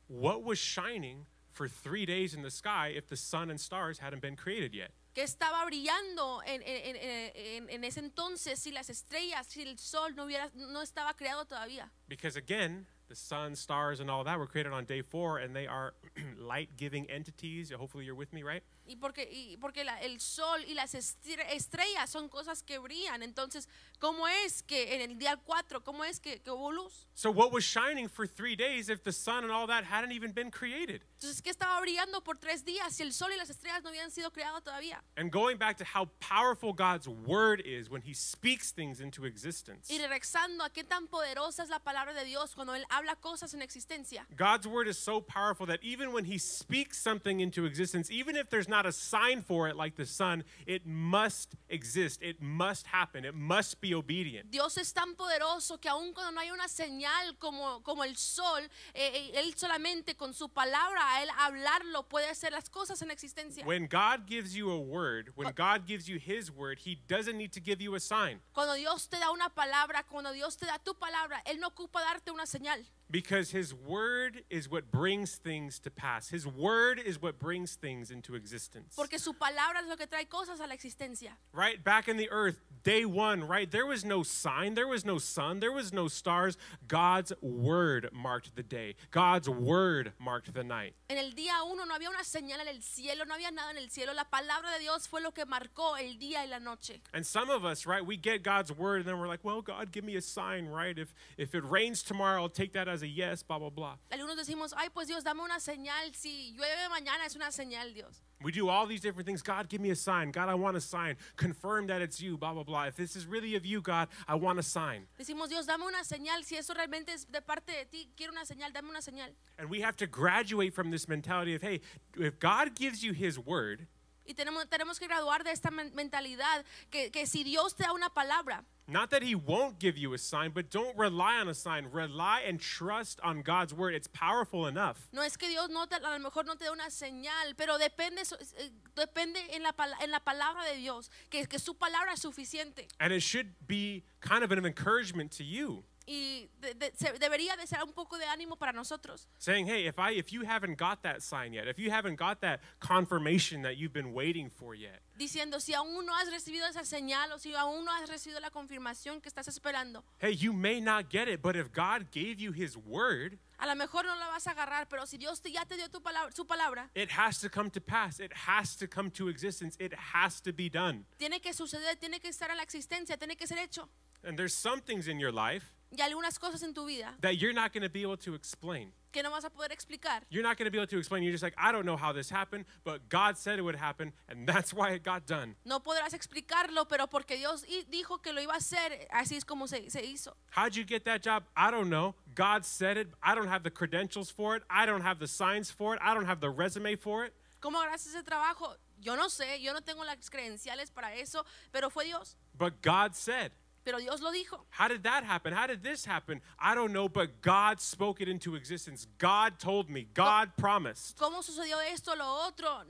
What 0.08 0.42
was 0.42 0.58
shining 0.58 1.26
for 1.52 1.68
three 1.68 2.06
days 2.06 2.34
in 2.34 2.42
the 2.42 2.50
sky 2.50 2.88
if 2.96 3.06
the 3.08 3.16
sun 3.16 3.50
and 3.50 3.58
stars 3.58 3.98
hadn't 4.00 4.20
been 4.20 4.36
created 4.36 4.72
yet? 4.72 4.92
que 5.14 5.22
estaba 5.24 5.64
brillando 5.64 6.42
en- 6.44 6.60
en- 6.62 6.96
en- 7.34 7.70
en 7.70 7.84
ese 7.84 8.00
entonces 8.00 8.58
si 8.60 8.70
las 8.70 8.90
estrellas, 8.90 9.46
si 9.46 9.62
el 9.62 9.78
sol 9.78 10.14
no, 10.14 10.24
hubiera, 10.26 10.50
no 10.54 10.82
estaba 10.82 11.14
creado 11.16 11.46
todavía. 11.46 11.90
Because 12.06 12.36
again, 12.36 12.86
the 13.08 13.14
sun, 13.14 13.54
stars, 13.54 14.00
and 14.00 14.10
all 14.10 14.24
that 14.24 14.38
were 14.38 14.46
created 14.46 14.72
on 14.72 14.84
day 14.84 15.02
four, 15.02 15.38
and 15.38 15.54
they 15.54 15.66
are 15.66 15.94
light 16.38 16.70
giving 16.76 17.08
entities. 17.10 17.70
Hopefully, 17.72 18.04
you're 18.04 18.14
with 18.14 18.32
me, 18.32 18.42
right? 18.42 18.62
Y 18.88 18.96
porque, 19.00 19.28
y 19.30 19.56
porque 19.60 19.84
la- 19.84 19.98
el 20.02 20.18
sol 20.20 20.58
y 20.68 20.74
las 20.74 20.94
estre- 20.94 21.44
estrellas 21.52 22.08
son 22.08 22.28
cosas 22.28 22.62
que 22.62 22.78
brillan. 22.78 23.22
Entonces, 23.22 23.68
¿cómo 23.98 24.26
es 24.44 24.62
que 24.62 24.94
en 24.94 25.00
el 25.10 25.18
día 25.18 25.36
4, 25.44 25.82
cómo 25.82 26.04
es 26.04 26.20
que, 26.20 26.40
que 26.40 26.50
hubo 26.50 26.70
luz? 26.72 27.06
So, 27.14 27.30
what 27.30 27.52
was 27.52 27.64
shining 27.64 28.08
for 28.08 28.26
three 28.26 28.54
days 28.56 28.88
if 28.88 29.02
the 29.02 29.12
sun 29.12 29.42
and 29.44 29.52
all 29.52 29.66
that 29.66 29.84
hadn't 29.84 30.12
even 30.12 30.32
been 30.32 30.50
created? 30.50 31.02
Entonces, 31.16 31.40
¿qué 31.40 31.48
estaba 31.48 31.80
brillando 31.80 32.22
por 32.22 32.36
tres 32.36 32.62
días 32.62 32.94
si 32.94 33.02
el 33.02 33.10
sol 33.10 33.32
y 33.32 33.38
las 33.38 33.48
estrellas 33.48 33.82
no 33.82 33.88
habían 33.88 34.10
sido 34.10 34.30
creados 34.30 34.62
todavía? 34.62 35.02
And 35.16 35.32
going 35.32 35.56
back 35.56 35.78
to 35.78 35.84
how 35.84 36.10
powerful 36.20 36.74
God's 36.74 37.08
word 37.08 37.62
is 37.64 37.88
when 37.88 38.02
He 38.02 38.12
speaks 38.12 38.70
things 38.70 39.00
into 39.00 39.24
existence. 39.24 39.90
Y 39.90 39.98
regresando 39.98 40.62
a 40.62 40.68
qué 40.68 40.84
tan 40.84 41.08
poderosa 41.08 41.62
es 41.62 41.70
la 41.70 41.78
palabra 41.78 42.12
de 42.12 42.26
Dios 42.26 42.54
cuando 42.54 42.74
Él 42.74 42.84
habla 42.90 43.16
cosas 43.16 43.54
en 43.54 43.62
existencia. 43.62 44.26
God's 44.36 44.66
word 44.66 44.88
is 44.88 44.98
so 44.98 45.22
powerful 45.22 45.64
that 45.66 45.82
even 45.82 46.12
when 46.12 46.26
He 46.26 46.36
speaks 46.36 46.98
something 46.98 47.40
into 47.40 47.64
existence, 47.64 48.10
even 48.10 48.36
if 48.36 48.50
there's 48.50 48.68
not 48.68 48.84
a 48.84 48.92
sign 48.92 49.40
for 49.40 49.68
it 49.68 49.76
like 49.76 49.96
the 49.96 50.04
sun, 50.04 50.44
it 50.66 50.84
must 50.84 51.54
exist. 51.70 52.20
It 52.22 52.42
must 52.42 52.86
happen. 52.88 53.24
It 53.24 53.34
must 53.34 53.80
be 53.80 53.94
obedient. 53.94 54.50
Dios 54.50 54.76
es 54.76 54.92
tan 54.92 55.14
poderoso 55.14 55.80
que 55.80 55.88
aun 55.88 56.12
cuando 56.12 56.32
no 56.32 56.40
hay 56.40 56.50
una 56.50 56.68
señal 56.68 57.38
como, 57.38 57.80
como 57.82 58.04
el 58.04 58.16
sol, 58.16 58.60
eh, 58.92 59.32
eh, 59.32 59.40
Él 59.40 59.54
solamente 59.56 60.14
con 60.14 60.34
su 60.34 60.50
palabra, 60.50 61.05
a 61.06 61.22
Él 61.22 61.28
hablarlo, 61.38 62.08
puede 62.08 62.28
hacer 62.28 62.52
las 62.52 62.68
cosas 62.68 63.00
en 63.02 63.10
existencia. 63.10 63.64
When 63.64 63.86
God 63.86 64.26
gives 64.26 64.54
you 64.54 64.70
a 64.70 64.78
word, 64.78 65.30
when 65.34 65.52
God 65.54 65.86
gives 65.86 66.08
you 66.08 66.18
His 66.18 66.50
word, 66.50 66.78
He 66.84 66.96
doesn't 67.08 67.36
need 67.36 67.52
to 67.52 67.60
give 67.60 67.80
you 67.82 67.94
a 67.94 68.00
sign 68.00 68.40
Cuando 68.52 68.74
Dios 68.74 69.08
te 69.08 69.18
da 69.18 69.30
una 69.30 69.48
palabra, 69.50 70.04
cuando 70.08 70.32
Dios 70.32 70.56
te 70.56 70.66
da 70.66 70.78
tu 70.78 70.94
palabra, 70.94 71.42
Él 71.46 71.58
no 71.60 71.68
ocupa 71.68 72.00
darte 72.00 72.30
una 72.30 72.46
señal. 72.46 72.84
Because 73.10 73.50
His 73.50 73.74
word 73.74 74.42
is 74.50 74.70
what 74.70 74.90
brings 74.90 75.36
things 75.36 75.78
to 75.80 75.90
pass. 75.90 76.28
His 76.28 76.46
word 76.46 76.98
is 76.98 77.20
what 77.20 77.38
brings 77.38 77.74
things 77.74 78.10
into 78.10 78.34
existence. 78.34 78.94
Porque 78.96 79.18
su 79.18 79.32
palabra 79.32 79.80
es 79.82 79.88
lo 79.88 79.96
que 79.96 80.06
trae 80.06 80.28
cosas 80.28 80.60
a 80.60 80.66
la 80.66 80.74
existencia. 80.74 81.30
Right 81.52 81.82
back 81.82 82.08
in 82.08 82.16
the 82.16 82.28
earth, 82.30 82.60
day 82.82 83.04
one, 83.04 83.44
right? 83.46 83.70
There 83.70 83.86
was 83.86 84.04
no 84.04 84.22
sign, 84.22 84.74
there 84.74 84.88
was 84.88 85.04
no 85.04 85.18
sun, 85.18 85.60
there 85.60 85.72
was 85.72 85.92
no 85.92 86.08
stars. 86.08 86.56
God's 86.88 87.32
word 87.40 88.10
marked 88.12 88.56
the 88.56 88.62
day, 88.62 88.96
God's 89.10 89.48
word 89.48 90.12
marked 90.18 90.52
the 90.52 90.64
night. 90.64 90.94
En 91.08 91.18
el 91.18 91.30
día 91.30 91.62
uno 91.64 91.84
no 91.84 91.94
había 91.94 92.08
una 92.08 92.24
señal 92.24 92.60
en 92.60 92.68
el 92.68 92.82
cielo, 92.82 93.24
no 93.26 93.34
había 93.34 93.52
nada 93.52 93.70
en 93.70 93.78
el 93.78 93.88
cielo. 93.88 94.12
La 94.14 94.24
palabra 94.24 94.72
de 94.74 94.80
Dios 94.80 95.06
fue 95.06 95.20
lo 95.20 95.30
que 95.30 95.44
marcó 95.44 95.96
el 95.98 96.18
día 96.18 96.44
y 96.44 96.46
la 96.46 96.58
noche. 96.58 97.00
And 97.14 97.24
some 97.24 97.50
of 97.50 97.64
us, 97.64 97.86
right, 97.86 98.04
we 98.04 98.16
get 98.16 98.42
God's 98.42 98.72
word 98.72 99.00
and 99.00 99.06
then 99.06 99.18
we're 99.18 99.28
like, 99.28 99.44
well, 99.44 99.62
God, 99.62 99.92
give 99.92 100.04
me 100.04 100.16
a 100.16 100.22
sign, 100.22 100.66
right? 100.66 100.98
If 100.98 101.14
if 101.36 101.54
it 101.54 101.64
rains 101.64 102.02
tomorrow, 102.02 102.42
I'll 102.42 102.48
take 102.48 102.72
that 102.72 102.88
as 102.88 102.95
a 103.02 103.08
yes, 103.08 103.42
blah, 103.42 103.58
blah, 103.58 103.70
blah. 103.70 103.96
Algunos 104.10 104.36
decimos, 104.36 104.72
ay, 104.76 104.88
pues 104.92 105.08
Dios, 105.08 105.24
dame 105.24 105.42
una 105.42 105.60
señal. 105.60 106.14
Si 106.14 106.54
llueve 106.56 106.88
mañana 106.90 107.26
es 107.26 107.36
una 107.36 107.50
señal, 107.50 107.94
Dios. 107.94 108.22
We 108.42 108.52
do 108.52 108.68
all 108.68 108.86
these 108.86 109.00
different 109.00 109.26
things. 109.26 109.42
God, 109.42 109.68
give 109.68 109.80
me 109.80 109.90
a 109.90 109.96
sign. 109.96 110.30
God, 110.30 110.48
I 110.48 110.54
want 110.54 110.76
a 110.76 110.80
sign. 110.80 111.16
Confirm 111.36 111.86
that 111.86 112.02
it's 112.02 112.20
you, 112.20 112.36
blah, 112.36 112.52
blah, 112.52 112.64
blah. 112.64 112.84
If 112.84 112.96
this 112.96 113.16
is 113.16 113.26
really 113.26 113.56
of 113.56 113.64
you, 113.64 113.80
God, 113.80 114.08
I 114.28 114.34
want 114.34 114.58
a 114.58 114.62
sign. 114.62 115.06
Decimos, 115.18 115.48
Dios, 115.48 115.66
dame 115.66 115.84
una 115.86 116.04
señal. 116.04 116.44
Si 116.44 116.56
eso 116.56 116.74
realmente 116.74 117.12
es 117.12 117.24
de 117.24 117.40
parte 117.40 117.72
de 117.72 117.84
ti, 117.90 118.08
quiero 118.16 118.32
una 118.32 118.44
señal, 118.44 118.72
dame 118.72 118.90
una 118.90 119.00
señal. 119.00 119.30
And 119.58 119.70
we 119.70 119.80
have 119.80 119.96
to 119.96 120.06
graduate 120.06 120.74
from 120.74 120.90
this 120.90 121.08
mentality 121.08 121.54
of, 121.54 121.62
hey, 121.62 121.80
if 122.16 122.38
God 122.38 122.74
gives 122.74 123.02
you 123.02 123.12
his 123.12 123.38
word, 123.38 123.86
Y 124.26 124.34
tenemos, 124.34 124.68
tenemos 124.68 124.98
que 124.98 125.06
graduar 125.06 125.44
de 125.44 125.52
esta 125.52 125.70
mentalidad 125.70 126.64
que, 126.90 127.10
que 127.10 127.26
si 127.26 127.44
Dios 127.44 127.76
te 127.76 127.84
da 127.84 127.92
una 127.92 128.10
palabra, 128.10 128.64
not 128.88 129.10
that 129.10 129.22
he 129.22 129.34
won't 129.34 129.78
give 129.78 129.98
you 129.98 130.14
a 130.14 130.18
sign, 130.18 130.52
but 130.52 130.70
don't 130.70 130.96
rely 130.96 131.36
on 131.36 131.48
a 131.48 131.54
sign. 131.54 131.88
Rely 131.90 132.42
and 132.46 132.60
trust 132.60 133.20
on 133.22 133.42
God's 133.42 133.74
word. 133.74 133.94
It's 133.94 134.08
powerful 134.08 134.66
enough. 134.66 135.08
no 135.12 135.22
es 135.22 135.36
que 135.36 135.48
Dios 135.48 135.68
no 135.70 135.86
te, 135.86 135.96
a 135.96 136.10
lo 136.10 136.18
mejor 136.18 136.44
no 136.44 136.54
te 136.54 136.64
da 136.64 136.72
una 136.72 136.90
señal, 136.90 137.54
pero 137.56 137.78
depende, 137.78 138.22
eh, 138.22 138.70
depende 138.94 139.40
en, 139.52 139.62
la, 139.62 139.72
en 140.02 140.10
la 140.10 140.20
palabra 140.20 140.64
de 140.64 140.76
Dios, 140.76 141.10
que, 141.30 141.46
que 141.46 141.58
su 141.58 141.74
palabra 141.74 142.12
es 142.12 142.20
suficiente. 142.20 142.86
And 143.00 143.12
it 143.12 143.20
should 143.20 143.54
be 143.66 144.04
kind 144.20 144.44
of 144.44 144.52
an 144.52 144.64
encouragement 144.64 145.32
to 145.32 145.44
you. 145.44 145.84
Y 146.08 146.48
de- 146.60 146.74
de- 146.74 146.92
se- 146.96 147.18
debería 147.18 147.56
de 147.56 147.66
ser 147.66 147.82
un 147.82 147.92
poco 147.92 148.16
de 148.16 148.24
ánimo 148.26 148.56
para 148.56 148.72
nosotros. 148.72 149.26
saying, 149.38 149.66
"Hey, 149.66 149.86
if 149.88 149.98
I 149.98 150.12
if 150.12 150.30
you 150.32 150.42
haven't 150.44 150.76
got 150.78 151.02
that 151.02 151.20
sign 151.20 151.52
yet, 151.52 151.66
if 151.66 151.78
you 151.78 151.90
haven't 151.90 152.16
got 152.16 152.40
that 152.42 152.60
confirmation 152.78 153.62
that 153.62 153.76
you've 153.76 153.92
been 153.92 154.12
waiting 154.14 154.48
for 154.48 154.74
yet, 154.74 155.02
Diciendo, 155.18 155.60
si 155.60 155.72
aún 155.74 156.04
no 156.06 156.12
has 156.14 156.28
recibido 156.30 156.66
esa 156.68 156.84
señal 156.84 157.32
o 157.32 157.38
si 157.38 157.52
aún 157.54 157.84
no 157.84 157.90
has 157.92 158.08
recibido 158.08 158.38
la 158.40 158.50
confirmación 158.50 159.20
que 159.20 159.28
estás 159.28 159.48
esperando, 159.48 160.04
hey, 160.20 160.32
you 160.32 160.52
may 160.52 160.80
not 160.80 161.08
get 161.10 161.26
it, 161.28 161.40
but 161.42 161.56
if 161.56 161.72
God 161.72 162.10
gave 162.12 162.38
you 162.38 162.52
his 162.52 162.76
word, 162.76 163.38
a 163.58 163.66
lo 163.66 163.74
mejor 163.74 164.04
no 164.04 164.14
la 164.14 164.28
vas 164.28 164.46
a 164.46 164.50
agarrar, 164.54 164.88
pero 164.88 165.06
si 165.06 165.16
Dios 165.16 165.40
te- 165.40 165.50
ya 165.50 165.64
te 165.64 165.76
dio 165.76 165.88
tu 165.88 166.00
palabra, 166.00 166.30
su 166.34 166.44
palabra, 166.44 166.88
it 166.94 167.10
has 167.10 167.40
to 167.40 167.48
come 167.48 167.70
to 167.70 167.80
pass. 167.80 168.20
It 168.20 168.32
has 168.46 168.76
to 168.76 168.86
come 168.86 169.10
to 169.12 169.28
existence. 169.28 169.76
It 169.80 169.92
has 170.14 170.40
to 170.42 170.52
be 170.52 170.68
done. 170.68 171.04
tiene 171.18 171.40
que 171.40 171.52
suceder, 171.52 171.96
tiene 171.98 172.20
que 172.20 172.28
estar 172.30 172.50
en 172.50 172.58
la 172.58 172.62
existencia, 172.62 173.16
tiene 173.16 173.36
que 173.36 173.46
ser 173.46 173.58
hecho. 173.58 173.88
And 174.22 174.36
there's 174.38 174.54
some 174.54 174.80
things 174.80 175.06
in 175.08 175.18
your 175.20 175.32
life 175.32 175.72
Y 175.90 176.02
algunas 176.02 176.38
cosas 176.38 176.62
en 176.62 176.74
tu 176.74 176.86
vida 176.86 177.14
that 177.20 177.36
you're 177.36 177.52
not 177.52 177.72
going 177.72 177.82
to 177.82 177.88
be 177.88 178.02
able 178.02 178.16
to 178.16 178.34
explain. 178.34 178.92
que 179.16 179.22
no 179.22 179.30
vas 179.30 179.44
a 179.44 179.50
poder 179.50 179.72
explicar. 179.72 180.22
You're 180.28 180.42
not 180.42 180.58
going 180.58 180.66
to 180.66 180.70
be 180.70 180.78
able 180.78 180.88
to 180.88 180.98
explain. 180.98 181.22
You're 181.22 181.32
just 181.32 181.42
like, 181.42 181.54
I 181.56 181.72
don't 181.72 181.86
know 181.86 181.96
how 181.96 182.12
this 182.12 182.28
happened, 182.28 182.66
but 182.84 183.08
God 183.08 183.38
said 183.38 183.58
it 183.58 183.62
would 183.62 183.76
happen, 183.76 184.12
and 184.28 184.46
that's 184.52 184.74
why 184.74 184.90
it 184.90 185.02
got 185.02 185.26
done. 185.26 185.54
No 185.64 185.80
podrás 185.80 186.12
explicarlo, 186.12 186.86
pero 186.86 187.06
porque 187.06 187.36
Dios 187.38 187.64
dijo 187.90 188.22
que 188.22 188.32
lo 188.32 188.42
iba 188.42 188.52
a 188.52 188.58
hacer, 188.58 189.08
así 189.10 189.36
es 189.36 189.44
como 189.44 189.66
se, 189.66 189.88
se 189.88 190.02
hizo. 190.02 190.34
How'd 190.50 190.76
you 190.76 190.84
get 190.84 191.04
that 191.06 191.22
job? 191.22 191.44
I 191.56 191.70
don't 191.70 191.88
know. 191.88 192.14
God 192.34 192.64
said 192.64 192.98
it. 192.98 193.08
I 193.22 193.34
don't 193.34 193.48
have 193.48 193.62
the 193.62 193.70
credentials 193.70 194.30
for 194.30 194.56
it. 194.56 194.62
I 194.68 194.84
don't 194.84 195.02
have 195.02 195.18
the 195.18 195.28
signs 195.28 195.70
for 195.70 195.94
it. 195.94 196.00
I 196.02 196.12
don't 196.12 196.26
have 196.26 196.40
the 196.40 196.50
resume 196.50 196.96
for 196.96 197.24
it. 197.24 197.32
¿Cómo 197.62 197.80
agarraste 197.80 198.08
ese 198.08 198.22
trabajo? 198.22 198.76
Yo 199.00 199.16
no 199.16 199.28
sé, 199.28 199.60
yo 199.62 199.72
no 199.72 199.80
tengo 199.80 200.04
las 200.04 200.28
credenciales 200.30 200.90
para 200.90 201.14
eso, 201.14 201.44
pero 201.72 201.90
fue 201.90 202.04
Dios. 202.04 202.36
But 202.56 202.82
God 202.82 203.14
said. 203.14 203.52
Pero 203.86 204.00
Dios 204.00 204.20
lo 204.20 204.32
dijo. 204.32 204.58
How 204.70 204.88
did 204.88 205.04
that 205.04 205.22
happen? 205.22 205.52
How 205.52 205.68
did 205.68 205.84
this 205.84 206.04
happen? 206.04 206.40
I 206.58 206.74
don't 206.74 206.92
know, 206.92 207.08
but 207.08 207.40
God 207.40 207.80
spoke 207.80 208.20
it 208.20 208.28
into 208.28 208.56
existence. 208.56 209.06
God 209.18 209.60
told 209.60 209.88
me. 209.88 210.08
God 210.12 210.50
promised. 210.56 211.16
¿Cómo 211.16 211.40
sucedió 211.40 211.76
esto, 211.92 212.16
lo 212.18 212.48
otro? 212.48 212.82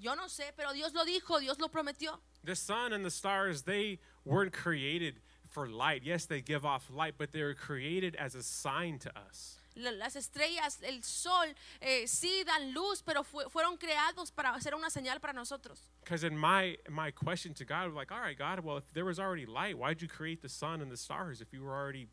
Yo 0.00 0.14
no 0.14 0.24
sé, 0.24 0.50
pero 0.56 0.72
Dios 0.72 0.92
lo 0.92 1.04
dijo, 1.04 1.38
Dios 1.38 1.60
lo 1.60 1.68
prometió. 1.68 2.18
The 2.42 2.56
sun 2.56 2.92
and 2.92 3.04
the 3.04 3.12
stars, 3.12 3.62
they 3.62 4.00
weren't 4.24 4.52
created 4.52 5.20
for 5.48 5.68
light. 5.68 6.02
Yes, 6.02 6.26
they 6.26 6.40
give 6.40 6.66
off 6.66 6.90
light, 6.92 7.14
but 7.16 7.30
they 7.30 7.44
were 7.44 7.54
created 7.54 8.16
as 8.16 8.34
a 8.34 8.42
sign 8.42 8.98
to 8.98 9.10
us. 9.16 9.59
La- 9.74 9.92
Las 9.92 10.16
estrellas, 10.16 10.80
el 10.82 11.02
sol, 11.04 11.54
eh, 11.80 12.06
sí 12.08 12.42
dan 12.44 12.72
luz, 12.72 13.02
pero 13.02 13.22
fue- 13.22 13.48
fueron 13.50 13.76
creados 13.76 14.32
para 14.32 14.50
hacer 14.54 14.74
una 14.74 14.90
señal 14.90 15.20
para 15.20 15.32
nosotros. 15.32 15.88
Because 16.02 16.24
in 16.26 16.36
my 16.36 16.76
my 16.88 17.12
question 17.12 17.54
to 17.54 17.64
God, 17.64 17.94
like, 17.94 18.10
all 18.12 18.20
right, 18.20 18.36
God, 18.38 18.60
well, 18.64 18.78
if 18.78 18.92
there 18.92 19.04
was 19.04 19.18
already 19.18 19.46
light, 19.46 19.76
why'd 19.76 20.00
you 20.02 20.08
create 20.08 20.40
the 20.42 20.48
sun 20.48 20.80
and 20.82 20.90
the 20.90 20.96
stars 20.96 21.40
if 21.40 21.52
you 21.52 21.62
were 21.62 21.74
already 21.74 22.08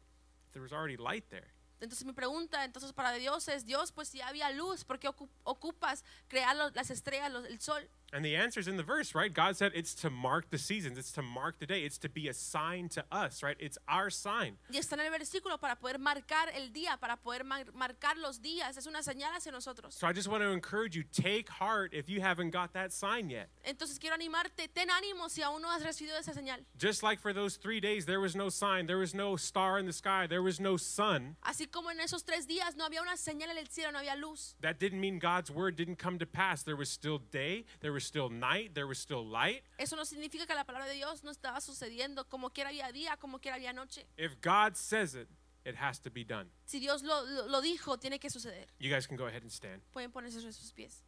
if 0.45 0.51
there 0.53 0.61
was 0.61 0.71
already 0.71 0.97
light 0.97 1.29
there? 1.29 1.53
Entonces 1.79 2.05
mi 2.05 2.13
pregunta, 2.13 2.63
entonces 2.65 2.91
para 2.91 3.13
Dios 3.19 3.47
es, 3.47 3.63
Dios, 3.63 3.91
pues 3.91 4.07
si 4.09 4.19
había 4.19 4.49
luz, 4.51 4.83
¿por 4.83 4.97
qué 4.97 5.07
ocu- 5.09 5.29
ocupas 5.43 6.03
crear 6.27 6.55
las 6.73 6.89
estrellas, 6.89 7.31
el 7.47 7.59
sol? 7.61 7.87
And 8.13 8.23
the 8.23 8.35
answer's 8.37 8.67
in 8.67 8.77
the 8.77 8.83
verse, 8.83 9.13
right? 9.13 9.33
God 9.33 9.57
said 9.57 9.71
it's 9.75 9.93
to 9.95 10.09
mark 10.09 10.49
the 10.49 10.57
seasons, 10.57 10.97
it's 10.97 11.11
to 11.13 11.21
mark 11.21 11.59
the 11.59 11.65
day, 11.65 11.81
it's 11.83 11.97
to 11.99 12.09
be 12.09 12.29
a 12.29 12.33
sign 12.33 12.87
to 12.89 13.03
us, 13.11 13.43
right? 13.43 13.57
It's 13.59 13.77
our 13.89 14.09
sign. 14.09 14.57
Y 14.71 14.77
está 14.79 14.93
en 14.93 15.01
el 15.01 15.11
versículo 15.11 15.59
para 15.59 15.75
poder 15.75 15.99
marcar 15.99 16.47
el 16.55 16.69
día, 16.71 16.97
para 16.99 17.17
poder 17.17 17.43
mar- 17.43 17.65
marcar 17.73 18.15
los 18.17 18.39
días. 18.39 18.77
Es 18.77 18.87
una 18.87 19.03
señal 19.03 19.33
hacia 19.35 19.51
nosotros. 19.51 19.93
So 19.93 20.07
I 20.07 20.13
just 20.13 20.29
want 20.29 20.41
to 20.41 20.51
encourage 20.51 20.95
you, 20.95 21.03
take 21.03 21.49
heart 21.49 21.93
if 21.93 22.07
you 22.09 22.21
haven't 22.21 22.51
got 22.51 22.71
that 22.73 22.93
sign 22.93 23.29
yet. 23.29 23.49
Entonces 23.65 23.99
quiero 23.99 24.15
animarte, 24.15 24.69
ten 24.73 24.87
ánimo 24.87 25.29
si 25.29 25.41
aún 25.41 25.61
no 25.61 25.69
has 25.69 25.83
recibido 25.83 26.17
esa 26.17 26.31
señal. 26.31 26.59
Just 26.77 27.03
like 27.03 27.19
for 27.19 27.33
those 27.33 27.57
three 27.57 27.81
days, 27.81 28.05
there 28.05 28.21
was 28.21 28.35
no 28.37 28.47
sign, 28.47 28.87
there 28.87 28.97
was 28.97 29.13
no 29.13 29.35
star 29.35 29.77
in 29.79 29.85
the 29.85 29.91
sky, 29.93 30.27
there 30.27 30.41
was 30.41 30.61
no 30.61 30.77
sun. 30.77 31.35
Así 31.43 31.69
como 31.69 31.89
en 31.89 31.99
esos 31.99 32.23
tres 32.23 32.47
días 32.47 32.77
no 32.77 32.85
había 32.85 33.01
una 33.01 33.17
señal 33.17 33.49
en 33.49 33.57
el 33.57 33.67
cielo, 33.69 33.91
no 33.91 33.99
había 33.99 34.15
luz. 34.15 34.55
That 34.61 34.79
didn't 34.79 35.01
mean 35.01 35.19
God's 35.19 35.51
word 35.51 35.75
didn't 35.75 35.97
come 35.97 36.17
to 36.19 36.25
pass. 36.25 36.63
There 36.63 36.77
was 36.77 36.89
still 36.89 37.17
day, 37.19 37.65
there 37.81 37.91
was 37.91 37.96
still 38.05 38.29
night, 38.29 38.73
there 38.73 38.87
was 38.87 38.99
still 38.99 39.25
light. 39.25 39.63
Eso 39.79 39.95
no 39.95 40.03
significa 40.03 40.45
que 40.45 40.55
la 40.55 40.63
palabra 40.63 40.87
de 40.87 40.93
Dios 40.95 41.23
no 41.23 41.31
estaba 41.31 41.59
sucediendo 41.61 42.27
como 42.29 42.49
quiera 42.49 42.69
había 42.69 42.91
día, 42.91 43.17
como 43.19 43.39
quiera 43.39 43.55
había 43.57 43.73
noche. 43.73 44.03
If 44.17 44.39
God 44.41 44.75
says 44.75 45.15
it, 45.15 45.27
it 45.65 45.75
has 45.75 45.99
to 45.99 46.09
be 46.09 46.23
done. 46.23 46.47
Si 46.65 46.79
Dios 46.79 47.03
lo, 47.03 47.23
lo- 47.47 47.61
dijo, 47.61 47.97
tiene 47.99 48.19
que 48.19 48.29
suceder. 48.29 48.65
You 48.79 48.89
guys 48.89 49.05
can 49.07 49.17
go 49.17 49.25
ahead 49.27 49.41
and 49.43 49.51
stand. 49.51 49.81
Pueden 49.93 50.11
ponerse 50.11 50.39
sobre 50.39 50.53
sus 50.53 50.71
pies. 50.71 51.03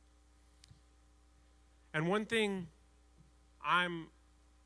And 1.94 2.08
one 2.08 2.26
thing 2.26 2.68
I'm 3.64 4.10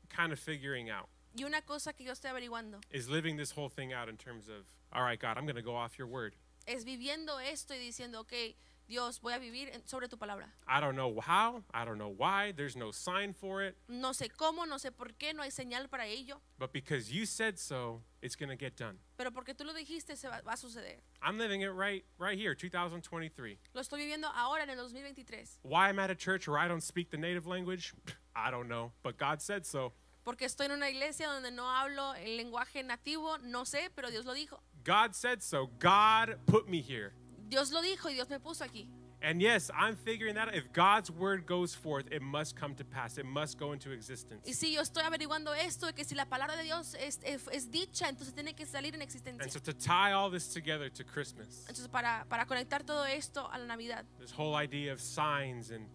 kind 0.08 0.32
of 0.32 0.38
figuring 0.38 0.90
out 0.90 1.08
Y 1.36 1.42
una 1.44 1.62
cosa 1.62 1.92
que 1.92 2.04
yo 2.04 2.12
estoy 2.12 2.30
averiguando 2.30 2.80
is 2.90 3.08
living 3.08 3.36
this 3.36 3.50
whole 3.50 3.68
thing 3.68 3.92
out 3.92 4.08
in 4.08 4.16
terms 4.16 4.48
of, 4.48 4.66
all 4.92 5.02
right, 5.02 5.18
God, 5.18 5.36
I'm 5.36 5.44
going 5.46 5.56
to 5.56 5.62
go 5.62 5.74
off 5.74 5.98
your 5.98 6.06
word. 6.06 6.34
es 6.66 6.84
viviendo 6.84 7.38
esto 7.40 7.74
y 7.74 7.78
diciendo, 7.78 8.20
ok, 8.20 8.54
Dios, 8.86 9.20
voy 9.20 9.32
a 9.32 9.38
vivir 9.38 9.70
sobre 9.86 10.08
tu 10.08 10.16
palabra. 10.18 10.52
I 10.68 10.80
don't 10.80 10.94
know 10.94 11.18
how, 11.20 11.62
I 11.72 11.84
don't 11.84 11.98
know 11.98 12.08
why, 12.14 12.52
there's 12.52 12.76
no 12.76 12.90
sign 12.90 13.32
for 13.32 13.62
it, 13.62 13.76
No 13.88 14.12
sé 14.12 14.28
cómo, 14.30 14.66
no 14.66 14.76
sé 14.78 14.90
por 14.92 15.14
qué, 15.18 15.34
no 15.34 15.42
hay 15.42 15.50
señal 15.50 15.88
para 15.88 16.06
ello, 16.06 16.40
but 16.58 16.72
because 16.72 17.10
you 17.10 17.24
said 17.24 17.58
so, 17.58 18.02
it's 18.20 18.36
going 18.36 18.50
to 18.50 18.56
get 18.56 18.76
done. 18.76 18.98
pero 19.16 19.30
porque 19.30 19.54
tú 19.54 19.64
lo 19.64 19.72
dijiste, 19.72 20.16
se 20.16 20.28
va, 20.28 20.42
va 20.46 20.52
a 20.52 20.56
suceder. 20.56 21.00
I'm 21.22 21.38
living 21.38 21.62
it 21.62 21.72
right 21.72 22.04
right 22.18 22.38
here, 22.38 22.54
2023. 22.54 23.58
Lo 23.72 23.80
estoy 23.80 24.00
viviendo 24.00 24.28
ahora 24.34 24.64
en 24.64 24.70
el 24.70 24.76
2023, 24.76 25.60
Why 25.62 25.88
I'm 25.88 25.98
at 25.98 26.10
a 26.10 26.14
church 26.14 26.46
where 26.46 26.58
I 26.58 26.68
don't 26.68 26.82
speak 26.82 27.10
the 27.10 27.18
native 27.18 27.46
language, 27.46 27.94
I 28.36 28.50
don't 28.50 28.68
know, 28.68 28.92
but 29.02 29.16
God 29.16 29.40
said 29.40 29.64
so. 29.64 29.92
porque 30.24 30.46
estoy 30.46 30.66
en 30.66 30.72
una 30.72 30.88
iglesia 30.88 31.28
donde 31.28 31.50
no 31.50 31.70
hablo 31.70 32.14
el 32.14 32.36
lenguaje 32.36 32.82
nativo, 32.82 33.38
no 33.42 33.64
sé, 33.64 33.90
pero 33.94 34.10
Dios 34.10 34.24
lo 34.24 34.34
dijo. 34.34 34.58
God 34.84 35.14
said 35.14 35.42
so. 35.42 35.70
God 35.78 36.36
put 36.46 36.68
me 36.68 36.80
here. 36.80 37.12
Dios 37.48 37.70
lo 37.72 37.82
dijo 37.82 38.08
y 38.10 38.14
Dios 38.14 38.28
me 38.28 38.38
puso 38.40 38.64
aquí. 38.64 38.88
And 39.22 39.40
yes, 39.40 39.70
I'm 39.74 39.96
figuring 39.96 40.34
that 40.34 40.48
out. 40.48 40.54
If 40.54 40.70
God's 40.74 41.10
word 41.10 41.46
goes 41.46 41.74
forth, 41.74 42.04
it 42.12 42.20
must 42.20 42.56
come 42.56 42.74
to 42.74 42.84
pass. 42.84 43.16
It 43.16 43.24
must 43.24 43.58
go 43.58 43.72
into 43.72 43.90
existence. 43.90 44.42
Y 44.46 44.52
sí, 44.52 44.74
yo 44.74 44.82
estoy 44.82 45.02
averiguando 45.02 45.54
esto, 45.54 45.90
que 45.94 46.04
si 46.04 46.14
la 46.14 46.26
palabra 46.26 46.56
de 46.56 46.64
Dios 46.64 46.94
es, 47.00 47.20
es, 47.24 47.48
es 47.50 47.70
dicha, 47.70 48.06
entonces 48.10 48.34
tiene 48.34 48.54
que 48.54 48.66
salir 48.66 48.94
en 48.94 49.00
And 49.00 49.08
existencia. 49.08 49.50
so 49.50 49.60
to 49.60 49.72
tie 49.72 50.12
all 50.12 50.30
this 50.30 50.52
together 50.52 50.90
to 50.90 51.04
Christmas, 51.04 51.64
Entonces, 51.66 51.88
para, 51.88 52.26
para 52.28 52.44
conectar 52.44 52.84
todo 52.84 53.04
esto 53.06 53.48
a 53.50 53.56
la 53.58 53.64
Navidad, 53.64 54.04
this 54.20 54.30
whole 54.30 54.54
idea 54.54 54.92
of 54.92 55.00
signs 55.00 55.70
and 55.70 55.86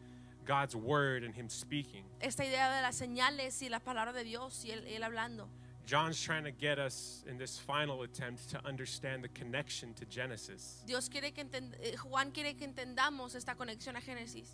God's 0.45 0.75
word 0.75 1.23
and 1.23 1.35
Him 1.35 1.49
speaking, 1.49 2.03
esta 2.19 2.43
idea 2.43 2.75
de 2.77 2.81
las 2.81 2.95
señales 2.95 3.61
y 3.61 3.69
la 3.69 3.79
palabra 3.79 4.11
de 4.11 4.23
Dios 4.23 4.65
y 4.65 4.71
él, 4.71 4.83
él 4.87 5.03
hablando, 5.03 5.47
John's 5.89 6.21
trying 6.21 6.43
to 6.43 6.51
get 6.51 6.77
us 6.77 7.23
in 7.27 7.39
this 7.39 7.57
final 7.57 8.03
attempt 8.03 8.47
to 8.51 8.63
understand 8.63 9.23
the 9.23 9.27
connection 9.29 9.91
to 9.95 10.05
Genesis. 10.05 10.83
Dios 10.85 11.09
quiere 11.09 11.31
que 11.31 11.43
enten- 11.43 11.73
eh, 11.81 11.95
Juan 11.97 12.29
quiere 12.31 12.53
que 12.53 12.67
entendamos 12.67 13.33
esta 13.33 13.55
conexión 13.55 13.95
a 13.95 13.99
Génesis. 13.99 14.49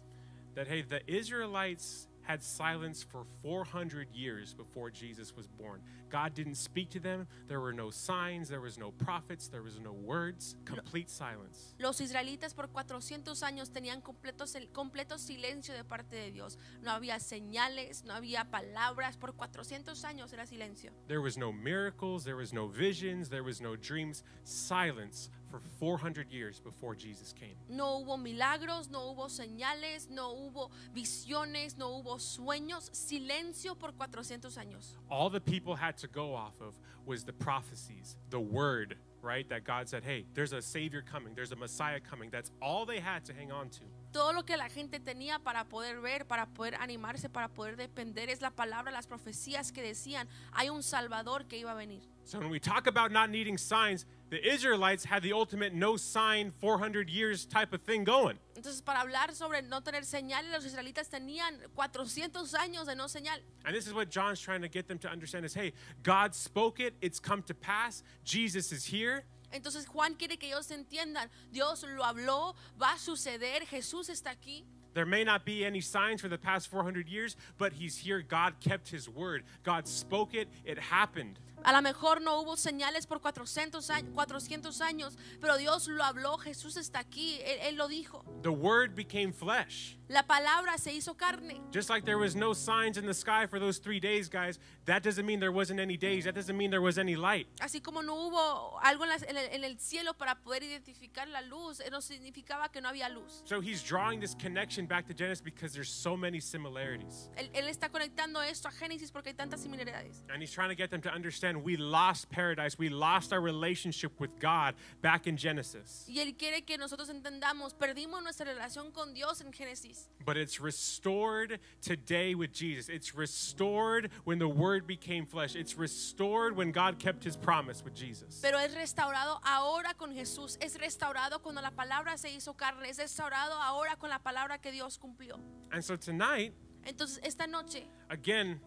That, 0.56 0.70
hey, 0.70 0.82
the 0.82 1.02
Israelites 1.14 2.08
had 2.26 2.44
silence 2.44 3.04
for 3.04 3.26
400 3.42 4.08
years 4.14 4.54
before 4.54 4.90
Jesus 4.90 5.36
was 5.36 5.48
born. 5.48 5.82
God 6.10 6.34
didn't 6.34 6.56
speak 6.56 6.90
to 6.92 7.00
them. 7.00 7.28
There 7.48 7.60
were 7.60 7.74
no 7.74 7.90
signs, 7.90 8.50
there 8.50 8.62
was 8.62 8.78
no 8.78 8.92
prophets, 8.92 9.48
there 9.48 9.62
was 9.62 9.80
no 9.80 9.92
words, 9.92 10.56
complete 10.66 11.10
silence. 11.10 11.76
Los 11.80 12.02
israelitas 12.02 12.54
por 12.56 12.68
400 12.68 13.42
años 13.44 13.72
tenían 13.72 14.02
completo, 14.02 14.46
completo 14.74 15.18
silencio 15.18 15.76
de 15.76 15.84
parte 15.84 16.16
de 16.16 16.32
Dios. 16.32 16.58
No 16.84 16.92
había 16.92 17.20
señales, 17.20 18.04
no 18.06 18.14
había 18.14 18.46
palabras. 18.46 19.18
Por 19.18 19.34
400 19.34 20.04
años 20.06 20.34
era 20.34 20.46
silencio. 20.46 20.92
There 21.08 21.22
was 21.22 21.38
no 21.38 21.52
miracles, 21.52 22.24
there 22.24 22.38
was 22.38 22.54
no 22.54 22.68
visions, 22.68 23.30
there 23.30 23.44
was 23.44 23.62
no 23.62 23.76
dreams. 23.76 24.24
Silence 24.44 25.30
for 25.50 25.60
400 25.80 26.32
years 26.32 26.60
before 26.60 26.96
Jesus 26.96 27.34
came. 27.34 27.56
No 27.70 28.04
hubo 28.04 28.18
milagros, 28.22 28.90
no 28.90 29.14
hubo 29.14 29.30
señales, 29.30 30.10
no 30.10 30.34
hubo 30.34 30.70
visiones, 30.94 31.78
no 31.78 32.02
hubo 32.02 32.18
sueños. 32.20 32.90
Silencio 32.94 33.78
por 33.78 33.92
400 33.94 34.58
años. 34.58 34.98
All 35.10 35.30
the 35.30 35.42
people 35.42 35.76
had 35.76 35.98
to 35.98 36.08
go 36.08 36.34
off 36.34 36.60
of 36.62 36.76
was 37.06 37.24
the 37.24 37.34
prophecies, 37.34 38.18
the 38.30 38.40
word, 38.40 38.98
right? 39.22 39.48
That 39.50 39.64
God 39.64 39.88
said, 39.90 40.04
hey, 40.04 40.26
there's 40.34 40.54
a 40.54 40.62
Savior 40.62 41.02
coming, 41.02 41.34
there's 41.36 41.52
a 41.52 41.56
Messiah 41.56 42.00
coming. 42.00 42.30
That's 42.30 42.52
all 42.62 42.86
they 42.86 43.00
had 43.00 43.26
to 43.26 43.34
hang 43.34 43.52
on 43.52 43.70
to. 43.70 43.82
Todo 44.12 44.34
lo 44.34 44.44
que 44.44 44.56
la 44.56 44.70
gente 44.70 45.00
tenía 45.00 45.40
para 45.44 45.66
poder 45.66 46.00
ver, 46.02 46.26
para 46.26 46.46
poder 46.46 46.76
animarse, 46.76 47.30
para 47.30 47.50
poder 47.50 47.76
depender 47.76 48.30
es 48.30 48.42
la 48.42 48.50
palabra, 48.50 48.92
las 48.92 49.08
profecías 49.08 49.74
que 49.74 49.82
decían, 49.82 50.28
hay 50.54 50.70
un 50.70 50.82
Salvador 50.82 51.46
que 51.50 51.58
iba 51.58 51.72
a 51.72 51.76
venir. 51.76 52.02
So 52.24 52.40
when 52.40 52.50
we 52.50 52.60
talk 52.60 52.88
about 52.88 53.12
not 53.12 53.30
needing 53.30 53.58
signs, 53.58 54.06
the 54.30 54.44
Israelites 54.46 55.06
had 55.06 55.22
the 55.22 55.34
ultimate 55.34 55.74
no 55.74 55.98
sign 55.98 56.52
400 56.60 57.10
years 57.10 57.46
type 57.46 57.74
of 57.74 57.82
thing 57.82 58.04
going. 58.04 58.38
Entonces, 58.56 58.84
para 58.84 59.00
hablar 59.00 59.34
sobre 59.34 59.62
no 59.62 59.82
tener 59.82 60.02
señales, 60.02 60.52
los 60.52 60.66
israelitas 60.66 61.10
tenían 61.10 61.60
400 61.76 62.54
años 62.56 62.88
de 62.88 62.96
no 62.96 63.06
señal. 63.06 63.40
And 63.66 63.76
this 63.76 63.86
is 63.86 63.94
what 63.94 64.10
John's 64.10 64.40
trying 64.40 64.62
to 64.62 64.68
get 64.68 64.88
them 64.88 64.98
to 65.00 65.10
understand 65.10 65.46
is 65.46 65.54
hey, 65.54 65.74
God 66.04 66.34
spoke 66.34 66.80
it, 66.80 66.96
it's 67.02 67.20
come 67.20 67.44
to 67.44 67.54
pass. 67.54 68.04
Jesus 68.24 68.72
is 68.72 68.86
here. 68.86 69.24
Entonces 69.52 69.86
Juan 69.88 70.16
quiere 70.16 70.38
que 70.38 70.50
ellos 70.50 70.70
entiendan, 70.72 71.30
Dios 71.52 71.84
lo 71.84 72.04
habló, 72.04 72.56
va 72.80 72.94
a 72.94 72.98
suceder, 72.98 73.62
Jesús 73.70 74.10
está 74.10 74.32
aquí. 74.32 74.64
There 74.96 75.06
may 75.06 75.26
not 75.26 75.46
be 75.46 75.66
any 75.66 75.82
signs 75.82 76.22
for 76.22 76.30
the 76.30 76.38
past 76.38 76.70
400 76.70 77.10
years, 77.10 77.36
but 77.58 77.74
he's 77.74 77.98
here. 77.98 78.22
God 78.22 78.56
kept 78.62 78.88
his 78.90 79.10
word. 79.10 79.44
God 79.64 79.88
spoke 79.88 80.34
it, 80.34 80.48
it 80.64 80.80
happened. 80.80 81.38
A 81.66 81.74
lo 81.74 81.82
mejor 81.82 82.22
no 82.22 82.40
hubo 82.40 82.56
señales 82.58 83.08
por 83.08 83.20
400 83.22 83.90
años, 83.90 84.12
400 84.14 84.82
años, 84.82 85.18
pero 85.42 85.58
Dios 85.58 85.88
lo 85.88 86.04
habló, 86.04 86.38
Jesús 86.38 86.78
está 86.78 87.00
aquí, 87.00 87.40
él, 87.44 87.60
él 87.64 87.76
lo 87.76 87.88
dijo. 87.88 88.24
The 88.44 88.50
Word 88.50 88.96
became 88.96 89.34
flesh. 89.34 89.98
La 90.08 90.22
palabra 90.22 90.78
se 90.78 90.94
hizo 90.94 91.18
carne. 91.18 91.60
Just 91.72 91.90
like 91.90 92.06
there 92.06 92.20
was 92.20 92.36
no 92.36 92.54
signs 92.54 92.98
in 93.00 93.08
the 93.08 93.14
sky 93.14 93.48
for 93.48 93.60
those 93.60 93.80
three 93.80 94.00
days, 94.00 94.30
guys, 94.30 94.60
that 94.86 95.02
doesn't 95.02 95.26
mean 95.26 95.40
there 95.40 95.52
wasn't 95.52 95.80
any 95.80 95.98
days. 95.98 96.26
That 96.26 96.36
doesn't 96.36 96.56
mean 96.56 96.70
there 96.70 96.82
was 96.84 97.00
any 97.00 97.16
light. 97.16 97.48
Así 97.60 97.82
como 97.82 98.02
no 98.04 98.14
hubo 98.16 98.80
algo 98.84 99.04
en, 99.04 99.10
las- 99.10 99.24
en 99.24 99.36
el, 99.36 99.50
en 99.52 99.64
el 99.64 99.80
cielo 99.80 100.14
para 100.14 100.36
poder 100.36 100.62
identificar 100.62 101.28
la 101.28 101.42
luz, 101.42 101.80
eh, 101.80 101.90
no 101.90 102.02
significaba 102.02 102.72
que 102.72 102.82
no 102.82 102.90
había 102.90 103.10
luz. 103.10 103.42
So 103.46 103.60
he's 103.62 103.82
drawing 103.84 104.20
this 104.20 104.36
connection 104.36 104.86
back 104.86 105.08
to 105.08 105.16
Genesis 105.16 105.42
because 105.42 105.74
there's 105.74 105.90
so 105.90 106.16
many 106.16 106.40
similarities. 106.40 107.32
Él, 107.36 107.50
él 107.56 107.68
está 107.68 107.90
conectando 107.90 108.44
esto 108.44 108.68
a 108.68 108.72
Génesis 108.72 109.12
porque 109.12 109.30
hay 109.30 109.34
tantas 109.36 109.62
similaridades. 109.62 110.22
And 110.32 110.40
he's 110.40 110.52
trying 110.52 110.70
to 110.70 110.76
get 110.76 110.92
them 110.92 111.02
to 111.02 111.10
understand 111.12 111.55
we 111.64 111.78
lost 111.78 112.30
paradise, 112.30 112.78
we 112.78 112.90
lost 112.90 113.32
our 113.34 113.42
relationship 113.42 114.20
with 114.20 114.40
God 114.40 114.76
back 115.02 115.28
in 115.28 115.38
Genesis. 115.38 116.06
Y 116.08 116.20
Él 116.22 116.36
quiere 116.38 116.62
que 116.62 116.78
nosotros 116.78 117.10
entendamos, 117.10 117.74
perdimos 117.74 118.22
nuestra 118.24 118.46
relación 118.46 118.92
con 118.94 119.14
Dios 119.14 119.42
en 119.42 119.52
Génesis, 119.52 120.08
But 120.26 120.38
it's 120.38 120.60
restored 120.60 121.60
today 121.82 122.36
with 122.36 122.52
Jesus. 122.52 122.90
It's 122.90 123.16
restored 123.16 124.10
when 124.24 124.40
the 124.40 124.48
Word 124.48 124.88
became 124.88 125.26
flesh. 125.26 125.56
It's 125.56 125.78
restored 125.78 126.56
when 126.56 126.72
God 126.72 127.00
kept 127.00 127.24
his 127.24 127.36
promise 127.38 127.84
with 127.84 127.94
Jesus. 127.94 128.40
pero 128.42 128.58
es 128.58 128.74
restaurado 128.76 129.40
ahora 129.44 129.94
con 129.98 130.12
Jesús, 130.14 130.58
es 130.62 130.78
restaurado 130.78 131.42
cuando 131.42 131.62
la 131.62 131.72
palabra 131.72 132.18
se 132.18 132.30
hizo 132.30 132.56
carne, 132.56 132.90
es 132.90 132.98
restaurado 132.98 133.54
ahora 133.62 133.96
con 133.98 134.10
la 134.10 134.20
palabra 134.20 134.58
que 134.60 134.72
Dios 134.72 134.98
cumplió. 134.98 135.40
And 135.72 135.84
so 135.84 135.96
tonight, 135.96 136.54
Entonces, 136.86 137.20
esta 137.24 137.48
noche, 137.48 137.88
again, 138.10 138.60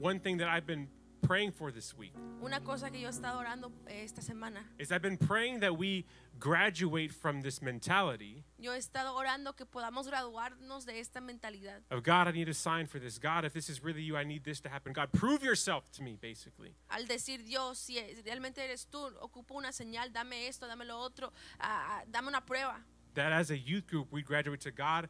one 0.00 0.18
thing 0.20 0.38
that 0.38 0.48
I've 0.48 0.66
been 0.66 0.88
praying 1.20 1.52
for 1.52 1.70
this 1.72 1.96
week 1.96 2.12
una 2.42 2.60
cosa 2.60 2.90
que 2.90 3.00
yo 3.00 3.08
he 3.08 3.10
estado 3.10 3.38
orando 3.38 3.70
eh, 3.88 4.02
esta 4.04 4.20
semana, 4.22 4.60
is 4.78 4.90
I've 4.92 5.02
been 5.02 5.16
praying 5.18 5.60
that 5.60 5.76
we 5.76 6.04
graduate 6.38 7.12
from 7.12 7.42
this 7.42 7.60
mentality 7.60 8.44
yo 8.58 8.72
he 8.72 8.78
estado 8.78 9.14
orando 9.14 9.54
que 9.56 9.66
podamos 9.66 10.08
graduarnos 10.08 10.86
de 10.86 10.98
esta 11.00 11.20
mentalidad. 11.20 11.80
of 11.90 12.02
God, 12.02 12.28
I 12.28 12.32
need 12.32 12.48
a 12.48 12.54
sign 12.54 12.86
for 12.86 12.98
this. 13.00 13.18
God, 13.18 13.44
if 13.44 13.52
this 13.52 13.68
is 13.68 13.82
really 13.82 14.02
you, 14.02 14.16
I 14.16 14.24
need 14.24 14.44
this 14.44 14.60
to 14.60 14.68
happen. 14.68 14.92
God, 14.92 15.10
prove 15.12 15.42
yourself 15.42 15.90
to 15.92 16.02
me, 16.02 16.16
basically. 16.20 16.74
Al 16.90 17.04
decir 17.06 17.44
Dios, 17.44 17.78
si 17.78 17.98
es- 17.98 18.22
realmente 18.24 18.58
eres 18.58 18.86
tú, 18.90 18.98
ocupo 19.20 19.56
una 19.56 19.68
señal, 19.72 20.12
dame 20.12 20.46
esto, 20.48 20.66
dame 20.66 20.84
lo 20.84 20.98
otro, 20.98 21.32
ah, 21.60 22.00
ah, 22.00 22.02
dame 22.10 22.28
una 22.28 22.40
prueba. 22.40 22.76
That 23.14 23.32
as 23.32 23.50
a 23.50 23.58
youth 23.58 23.86
group, 23.86 24.08
we 24.12 24.22
graduate 24.22 24.60
to 24.62 24.70
God, 24.70 25.08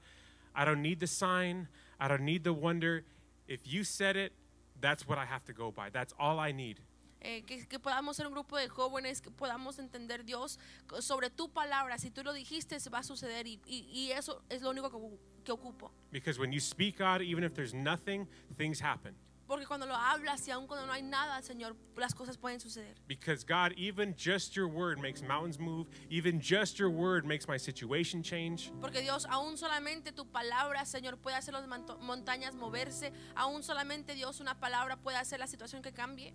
I 0.54 0.64
don't 0.64 0.82
need 0.82 1.00
the 1.00 1.06
sign, 1.06 1.68
I 2.00 2.08
don't 2.08 2.22
need 2.24 2.44
the 2.44 2.52
wonder. 2.52 3.04
If 3.46 3.66
you 3.66 3.84
said 3.84 4.16
it, 4.16 4.32
that's 4.80 5.06
what 5.06 5.18
I 5.18 5.24
have 5.26 5.44
to 5.46 5.52
go 5.52 5.70
by. 5.72 5.90
That's 5.90 6.14
all 6.18 6.38
I 6.38 6.52
need. 6.52 6.80
Eh, 7.20 7.42
que, 7.44 7.66
que 7.66 7.80
podamos 7.80 8.16
ser 8.16 8.26
un 8.28 8.32
grupo 8.32 8.56
de 8.56 8.68
jóvenes, 8.68 9.20
que 9.20 9.30
podamos 9.32 9.80
entender 9.80 10.24
Dios 10.24 10.58
sobre 11.00 11.30
tu 11.30 11.48
palabra. 11.48 11.98
Si 11.98 12.10
tú 12.10 12.22
lo 12.22 12.32
dijiste, 12.32 12.78
se 12.78 12.90
va 12.90 12.98
a 13.00 13.02
suceder 13.02 13.46
y, 13.48 13.58
y- 13.66 13.88
y 13.90 14.12
eso 14.12 14.40
es 14.48 14.62
lo 14.62 14.70
único 14.70 14.88
que, 14.88 15.18
que 15.44 15.50
ocupo. 15.52 15.90
Because 16.12 16.38
when 16.38 16.52
you 16.52 16.60
speak 16.60 16.98
God, 16.98 17.20
even 17.20 17.42
if 17.42 17.54
there's 17.54 17.74
nothing, 17.74 18.28
things 18.56 18.80
happen. 18.80 19.16
Porque 19.48 19.64
cuando 19.66 19.86
lo 19.86 19.94
hablas 19.94 20.46
y 20.46 20.50
aun 20.50 20.66
cuando 20.66 20.86
no 20.86 20.92
hay 20.92 21.02
nada, 21.02 21.40
Señor, 21.40 21.74
las 21.96 22.14
cosas 22.14 22.36
pueden 22.36 22.60
suceder. 22.60 22.94
Because 23.08 23.44
God, 23.44 23.72
even 23.78 24.14
just 24.14 24.54
your 24.54 24.68
word 24.68 25.00
makes 25.00 25.22
mountains 25.22 25.58
move. 25.58 25.88
Even 26.10 26.38
just 26.38 26.78
your 26.78 26.90
word 26.90 27.24
makes 27.24 27.48
my 27.48 27.56
situation 27.56 28.22
change. 28.22 28.70
Porque 28.78 29.00
Dios, 29.00 29.26
aún 29.30 29.56
solamente 29.56 30.12
tu 30.12 30.26
palabra, 30.26 30.84
Señor, 30.84 31.16
puede 31.16 31.36
hacer 31.36 31.54
las 31.54 31.66
montañas 32.00 32.54
moverse. 32.54 33.10
Aún 33.34 33.62
solamente 33.62 34.14
Dios, 34.14 34.38
una 34.40 34.60
palabra 34.60 34.98
puede 34.98 35.16
hacer 35.16 35.40
la 35.40 35.46
situación 35.46 35.80
que 35.82 35.92
cambie. 35.92 36.34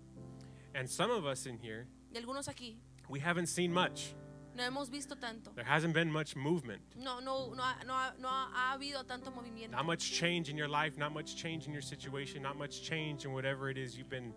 And 0.74 0.88
some 0.90 1.12
of 1.12 1.24
us 1.24 1.46
in 1.46 1.56
here, 1.56 1.86
Y 2.12 2.18
algunos 2.18 2.48
aquí 2.48 2.80
we 3.08 3.20
haven't 3.20 3.46
seen 3.46 3.72
much. 3.72 4.16
No 4.54 4.62
hemos 4.62 4.88
visto 4.90 5.16
tanto. 5.16 5.50
There 5.54 5.64
hasn't 5.64 5.94
been 5.94 6.10
much 6.10 6.36
movement. 6.36 6.82
No, 6.96 7.20
no, 7.20 7.52
no, 7.54 7.64
no, 7.86 7.94
no 8.18 8.28
ha- 8.28 8.50
ha 8.52 8.72
habido 8.78 9.04
tanto 9.06 9.30
movimiento. 9.30 9.72
Not 9.72 9.86
much 9.86 10.12
change 10.12 10.48
in 10.48 10.56
your 10.56 10.68
life, 10.68 10.96
not 10.98 11.12
much 11.12 11.36
change 11.36 11.66
in 11.66 11.72
your 11.72 11.82
situation, 11.82 12.42
not 12.42 12.56
much 12.56 12.82
change 12.82 13.24
in 13.24 13.32
whatever 13.32 13.68
it 13.70 13.76
is 13.78 13.96
you've 13.96 14.10
been 14.10 14.32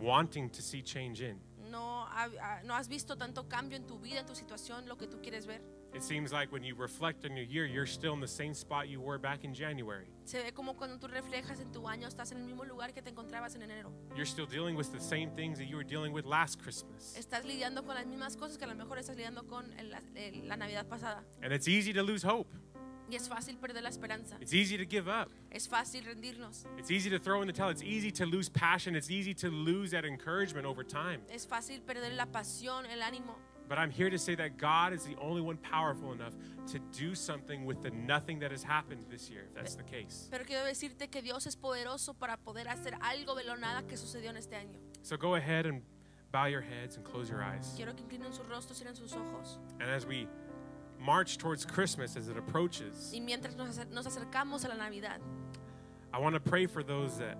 wanting 0.00 0.50
to 0.50 0.62
see 0.62 0.82
change 0.82 1.20
in. 1.22 1.38
No, 1.70 2.06
no 2.64 2.74
has 2.74 2.88
visto 2.88 3.14
tanto 3.16 3.44
cambio 3.48 3.76
en 3.76 3.84
tu 3.86 3.98
vida, 3.98 4.18
en 4.20 4.26
tu 4.26 4.34
situación, 4.34 4.86
lo 4.88 4.96
que 4.96 5.06
tú 5.06 5.20
quieres 5.22 5.46
ver. 5.46 5.60
It 5.94 6.02
seems 6.02 6.32
like 6.32 6.52
when 6.52 6.62
you 6.62 6.74
reflect 6.76 7.24
on 7.24 7.34
your 7.34 7.46
year, 7.46 7.64
you're 7.66 7.86
still 7.86 8.12
in 8.12 8.20
the 8.20 8.28
same 8.28 8.52
spot 8.54 8.88
you 8.88 9.00
were 9.00 9.18
back 9.18 9.42
in 9.44 9.54
January. 9.54 10.06
Se 10.24 10.42
ve 10.42 10.52
como 10.52 10.74
cuando 10.74 10.98
tú 10.98 11.08
reflejas 11.08 11.60
en 11.60 11.72
tu 11.72 11.88
año, 11.88 12.06
estás 12.06 12.30
en 12.32 12.38
el 12.38 12.44
mismo 12.44 12.64
lugar 12.66 12.92
que 12.92 13.00
te 13.00 13.10
encontrabas 13.10 13.54
en 13.56 13.62
enero. 13.62 13.90
You're 14.14 14.26
still 14.26 14.46
dealing 14.46 14.76
with 14.76 14.92
the 14.92 15.00
same 15.00 15.30
things 15.34 15.58
that 15.58 15.64
you 15.66 15.76
were 15.76 15.84
dealing 15.88 16.12
with 16.12 16.26
last 16.26 16.60
Christmas. 16.62 17.14
Estás 17.16 17.44
lidiando 17.46 17.84
con 17.84 17.94
las 17.94 18.06
mismas 18.06 18.36
cosas 18.36 18.58
que 18.58 18.64
a 18.64 18.68
lo 18.68 18.74
mejor 18.74 18.98
estás 18.98 19.16
lidiando 19.16 19.46
con 19.48 19.72
el- 19.78 19.94
el- 20.14 20.46
la 20.46 20.56
Navidad 20.56 20.86
pasada. 20.86 21.24
And 21.42 21.52
it's 21.54 21.66
easy 21.66 21.92
to 21.94 22.02
lose 22.02 22.22
hope. 22.22 22.48
Y 23.10 23.16
es 23.16 23.26
fácil 23.26 23.56
perder 23.56 23.82
la 23.82 23.88
esperanza. 23.88 24.36
It's 24.38 24.52
easy 24.52 24.76
to 24.76 24.84
give 24.84 25.08
up. 25.08 25.30
Es 25.50 25.66
fácil 25.66 26.04
rendirnos. 26.04 26.66
It's 26.76 26.90
easy 26.90 27.08
to 27.08 27.18
throw 27.18 27.40
in 27.40 27.46
the 27.48 27.54
towel. 27.54 27.70
It's 27.70 27.82
easy 27.82 28.12
to 28.12 28.26
lose 28.26 28.50
passion. 28.50 28.94
It's 28.94 29.10
easy 29.10 29.34
to 29.36 29.48
lose 29.48 29.92
that 29.92 30.04
encouragement 30.04 30.66
over 30.66 30.84
time. 30.84 31.22
Es 31.30 31.46
fácil 31.46 31.80
perder 31.80 32.12
la 32.12 32.26
pasión, 32.26 32.84
el 32.84 33.00
ánimo. 33.00 33.34
But 33.68 33.78
I'm 33.78 33.90
here 33.90 34.08
to 34.08 34.18
say 34.18 34.34
that 34.36 34.56
God 34.56 34.92
is 34.94 35.04
the 35.04 35.16
only 35.20 35.42
one 35.42 35.58
powerful 35.58 36.12
enough 36.12 36.32
to 36.68 36.78
do 36.96 37.14
something 37.14 37.66
with 37.66 37.82
the 37.82 37.90
nothing 37.90 38.38
that 38.38 38.50
has 38.50 38.62
happened 38.62 39.04
this 39.10 39.28
year, 39.28 39.44
if 39.46 39.54
that's 39.54 39.74
the 39.74 39.82
case. 39.82 40.28
Pero 40.30 40.44
quiero 40.44 40.64
decirte 40.64 41.10
que 41.10 41.20
Dios 41.20 41.46
es 41.46 41.54
poderoso 41.54 42.14
para 42.18 42.38
poder 42.38 42.66
hacer 42.66 42.94
algo 43.00 43.36
de 43.36 43.44
lo 43.44 43.56
nada 43.56 43.82
que 43.86 43.96
sucedió 43.96 44.30
en 44.30 44.36
este 44.38 44.54
año. 44.54 44.78
So 45.02 45.16
go 45.16 45.34
ahead 45.34 45.66
and 45.66 45.82
bow 46.32 46.46
your 46.46 46.62
heads 46.62 46.96
and 46.96 47.04
close 47.04 47.28
your 47.28 47.42
eyes. 47.42 47.74
Quiero 47.76 47.92
que 47.94 48.04
inclinen 48.04 48.32
sus 48.32 48.46
rostros, 48.46 48.82
cierren 48.82 48.96
sus 48.96 49.12
ojos. 49.14 49.58
And 49.80 49.90
as 49.90 50.06
we 50.06 50.26
march 50.98 51.38
towards 51.38 51.64
Christmas 51.64 52.16
as 52.16 52.28
it 52.28 52.36
approaches, 52.38 53.12
Y 53.14 53.20
mientras 53.20 53.54
nos, 53.54 53.78
nos 53.90 54.06
acercamos 54.06 54.64
a 54.64 54.68
la 54.68 54.76
Navidad, 54.76 55.20
I 56.12 56.18
want 56.18 56.34
to 56.34 56.40
pray 56.40 56.66
for 56.66 56.82
those 56.82 57.18
that 57.18 57.36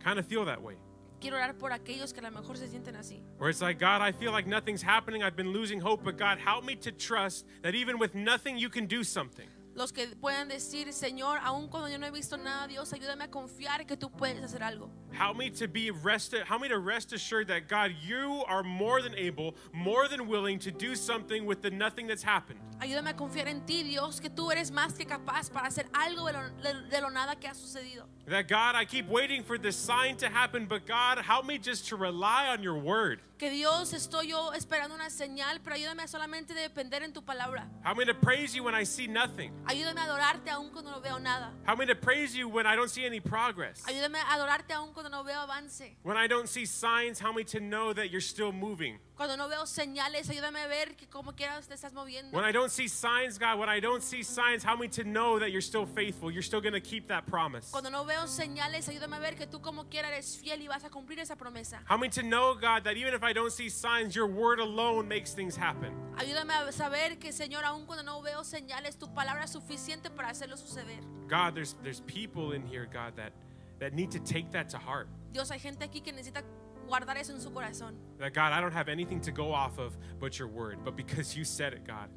kind 0.00 0.18
of 0.18 0.26
feel 0.26 0.44
that 0.44 0.60
way. 0.60 0.76
Quiero 1.20 1.36
orar 1.36 1.54
por 1.58 1.70
aquellos 1.72 2.12
que 2.12 2.20
a 2.20 2.22
lo 2.22 2.30
mejor 2.30 2.56
se 2.56 2.66
sienten 2.68 2.96
así. 2.96 3.22
Where 3.38 3.50
it's 3.50 3.60
like, 3.62 3.78
God, 3.78 4.00
I 4.02 4.12
feel 4.12 4.32
like 4.32 4.46
nothing's 4.48 4.82
happening. 4.82 5.22
I've 5.22 5.36
been 5.36 5.52
losing 5.52 5.80
hope, 5.80 6.02
but 6.04 6.16
God, 6.16 6.38
help 6.38 6.64
me 6.64 6.76
to 6.76 6.92
trust 6.92 7.46
that 7.62 7.74
even 7.74 7.98
with 7.98 8.14
nothing, 8.14 8.56
you 8.58 8.68
can 8.68 8.86
do 8.86 9.02
something. 9.04 9.48
Los 9.74 9.92
que 9.92 10.06
puedan 10.18 10.48
decir, 10.48 10.86
Señor, 10.90 11.38
aun 11.44 11.68
cuando 11.68 11.88
yo 11.90 11.98
no 11.98 12.06
he 12.06 12.10
visto 12.10 12.38
nada, 12.38 12.66
Dios, 12.66 12.90
ayúdame 12.94 13.24
a 13.24 13.28
confiar 13.28 13.86
que 13.86 13.94
tú 13.94 14.10
puedes 14.10 14.42
hacer 14.42 14.62
algo. 14.62 14.88
Help 15.12 15.36
me 15.36 15.50
to 15.50 15.68
be 15.68 15.90
rested. 15.90 16.44
Help 16.46 16.62
me 16.62 16.68
to 16.68 16.78
rest 16.78 17.12
assured 17.12 17.46
that 17.48 17.68
God, 17.68 17.90
you 18.02 18.42
are 18.48 18.62
more 18.62 19.02
than 19.02 19.14
able, 19.16 19.54
more 19.74 20.08
than 20.08 20.28
willing 20.28 20.58
to 20.60 20.70
do 20.70 20.94
something 20.96 21.44
with 21.44 21.60
the 21.60 21.70
nothing 21.70 22.06
that's 22.06 22.22
happened. 22.22 22.58
Ayúdame 22.80 23.10
a 23.10 23.14
confiar 23.14 23.48
en 23.48 23.66
ti, 23.66 23.82
Dios, 23.82 24.18
que 24.18 24.30
tú 24.30 24.50
eres 24.50 24.70
más 24.70 24.94
que 24.96 25.04
capaz 25.04 25.50
para 25.50 25.66
hacer 25.66 25.84
algo 25.92 26.24
de 26.26 26.32
lo, 26.32 26.40
de- 26.62 26.88
de 26.88 27.00
lo 27.02 27.10
nada 27.10 27.36
que 27.36 27.46
ha 27.46 27.54
sucedido. 27.54 28.08
That 28.28 28.48
God, 28.48 28.74
I 28.74 28.84
keep 28.84 29.08
waiting 29.08 29.44
for 29.44 29.56
this 29.56 29.76
sign 29.76 30.16
to 30.16 30.28
happen, 30.28 30.66
but 30.66 30.84
God, 30.84 31.18
help 31.18 31.46
me 31.46 31.58
just 31.58 31.86
to 31.88 31.96
rely 31.96 32.48
on 32.48 32.60
your 32.60 32.76
word. 32.76 33.20
Que 33.38 33.50
Dios, 33.50 33.92
estoy 33.92 34.28
yo 34.28 34.50
esperando 34.52 34.94
una 34.94 35.10
señal, 35.10 35.60
pero 35.62 35.76
ayúdame 35.76 36.02
a 36.02 36.08
solamente 36.08 36.54
depender 36.54 37.02
en 37.02 37.12
tu 37.12 37.20
palabra. 37.20 37.68
Help 37.84 37.98
me 37.98 38.04
to 38.06 38.14
praise 38.14 38.56
you 38.56 38.64
when 38.64 38.74
I 38.74 38.82
see 38.82 39.06
nothing. 39.06 39.52
Ayúdame 39.66 39.98
a 39.98 40.06
adorarte 40.06 40.48
aun 40.50 40.70
cuando 40.70 40.90
no 40.90 41.00
veo 41.00 41.18
nada. 41.18 41.52
Help 41.66 41.78
me 41.78 41.86
to 41.86 41.94
praise 41.94 42.34
you 42.34 42.48
when 42.48 42.66
I 42.66 42.74
don't 42.74 42.88
see 42.90 43.04
any 43.04 43.20
progress. 43.20 43.82
Ayúdame 43.86 44.16
a 44.16 44.36
adorarte 44.36 44.72
aun 44.72 44.88
cuando 44.94 45.10
no 45.10 45.22
veo 45.22 45.38
avance. 45.38 45.82
When 46.02 46.16
I 46.16 46.26
don't 46.26 46.48
see 46.48 46.64
signs, 46.64 47.20
help 47.20 47.36
me 47.36 47.44
to 47.44 47.60
know 47.60 47.92
that 47.92 48.10
you're 48.10 48.22
still 48.22 48.52
moving. 48.52 48.98
Cuando 49.16 49.36
no 49.36 49.48
veo 49.48 49.64
señales, 49.64 50.30
ayúdame 50.30 50.64
a 50.64 50.68
ver 50.68 50.94
que 50.96 51.06
como 51.06 51.32
quieras 51.32 51.68
te 51.68 51.74
estás 51.74 51.92
moviendo. 51.92 52.32
When 52.32 52.44
I 52.44 52.52
don't 52.52 52.70
see 52.70 52.88
signs, 52.88 53.38
God, 53.38 53.58
when 53.58 53.68
I 53.68 53.80
don't 53.80 54.02
see 54.02 54.22
signs, 54.22 54.64
help 54.64 54.80
me 54.80 54.88
to 54.88 55.04
know 55.04 55.38
that 55.38 55.52
you're 55.52 55.60
still 55.60 55.84
faithful. 55.86 56.30
You're 56.30 56.42
still 56.42 56.62
going 56.62 56.74
to 56.74 56.80
keep 56.80 57.08
that 57.08 57.26
promise. 57.26 57.70
Cuando 57.70 57.90
no 57.90 58.04
veo 58.04 58.15
señales, 58.24 58.88
ayúdame 58.88 59.16
a 59.16 59.20
ver 59.20 59.36
que 59.36 59.46
tú 59.46 59.60
como 59.60 59.88
quiera 59.88 60.08
eres 60.08 60.38
fiel 60.38 60.62
y 60.62 60.68
vas 60.68 60.84
a 60.84 60.90
cumplir 60.90 61.18
esa 61.20 61.36
promesa. 61.36 61.82
Help 61.88 62.00
me 62.00 62.08
to 62.08 62.22
know, 62.22 62.54
God, 62.54 62.84
that 62.84 62.96
even 62.96 63.14
if 63.14 63.22
I 63.22 63.32
don't 63.32 63.52
see 63.52 63.68
signs, 63.68 64.14
your 64.14 64.26
word 64.26 64.58
alone 64.58 65.06
makes 65.06 65.34
things 65.34 65.56
happen. 65.56 65.92
Ayúdame 66.16 66.52
a 66.52 66.72
saber 66.72 67.18
que, 67.18 67.32
Señor, 67.32 67.64
aun 67.64 67.86
cuando 67.86 68.02
no 68.02 68.22
veo 68.22 68.42
señales, 68.42 68.98
tu 68.98 69.06
palabra 69.12 69.44
es 69.44 69.50
suficiente 69.50 70.10
para 70.10 70.30
hacerlo 70.30 70.56
suceder. 70.56 71.00
God, 71.28 71.54
there's 71.54 71.74
there's 71.82 72.00
people 72.06 72.52
in 72.52 72.62
here, 72.66 72.86
God, 72.86 73.14
that 73.16 73.32
that 73.78 73.92
need 73.92 74.10
to 74.12 74.18
take 74.18 74.50
that 74.52 74.68
to 74.70 74.78
heart. 74.78 75.08
Dios, 75.32 75.50
hay 75.50 75.58
gente 75.58 75.84
aquí 75.84 76.02
que 76.02 76.12
necesita 76.12 76.42
guardar 76.88 77.16
eso 77.18 77.32
en 77.32 77.40
su 77.40 77.50
corazón. 77.50 77.94
That 78.18 78.32
God, 78.32 78.52
I 78.52 78.60
don't 78.60 78.72
have 78.72 78.88
anything 78.88 79.20
to 79.22 79.32
go 79.32 79.52
off 79.52 79.78
of 79.78 79.96
but 80.18 80.38
your 80.38 80.48
word. 80.48 80.78
But 80.84 80.96
because 80.96 81.36
you 81.36 81.44
said 81.44 81.72
it, 81.72 81.86
God, 81.86 82.08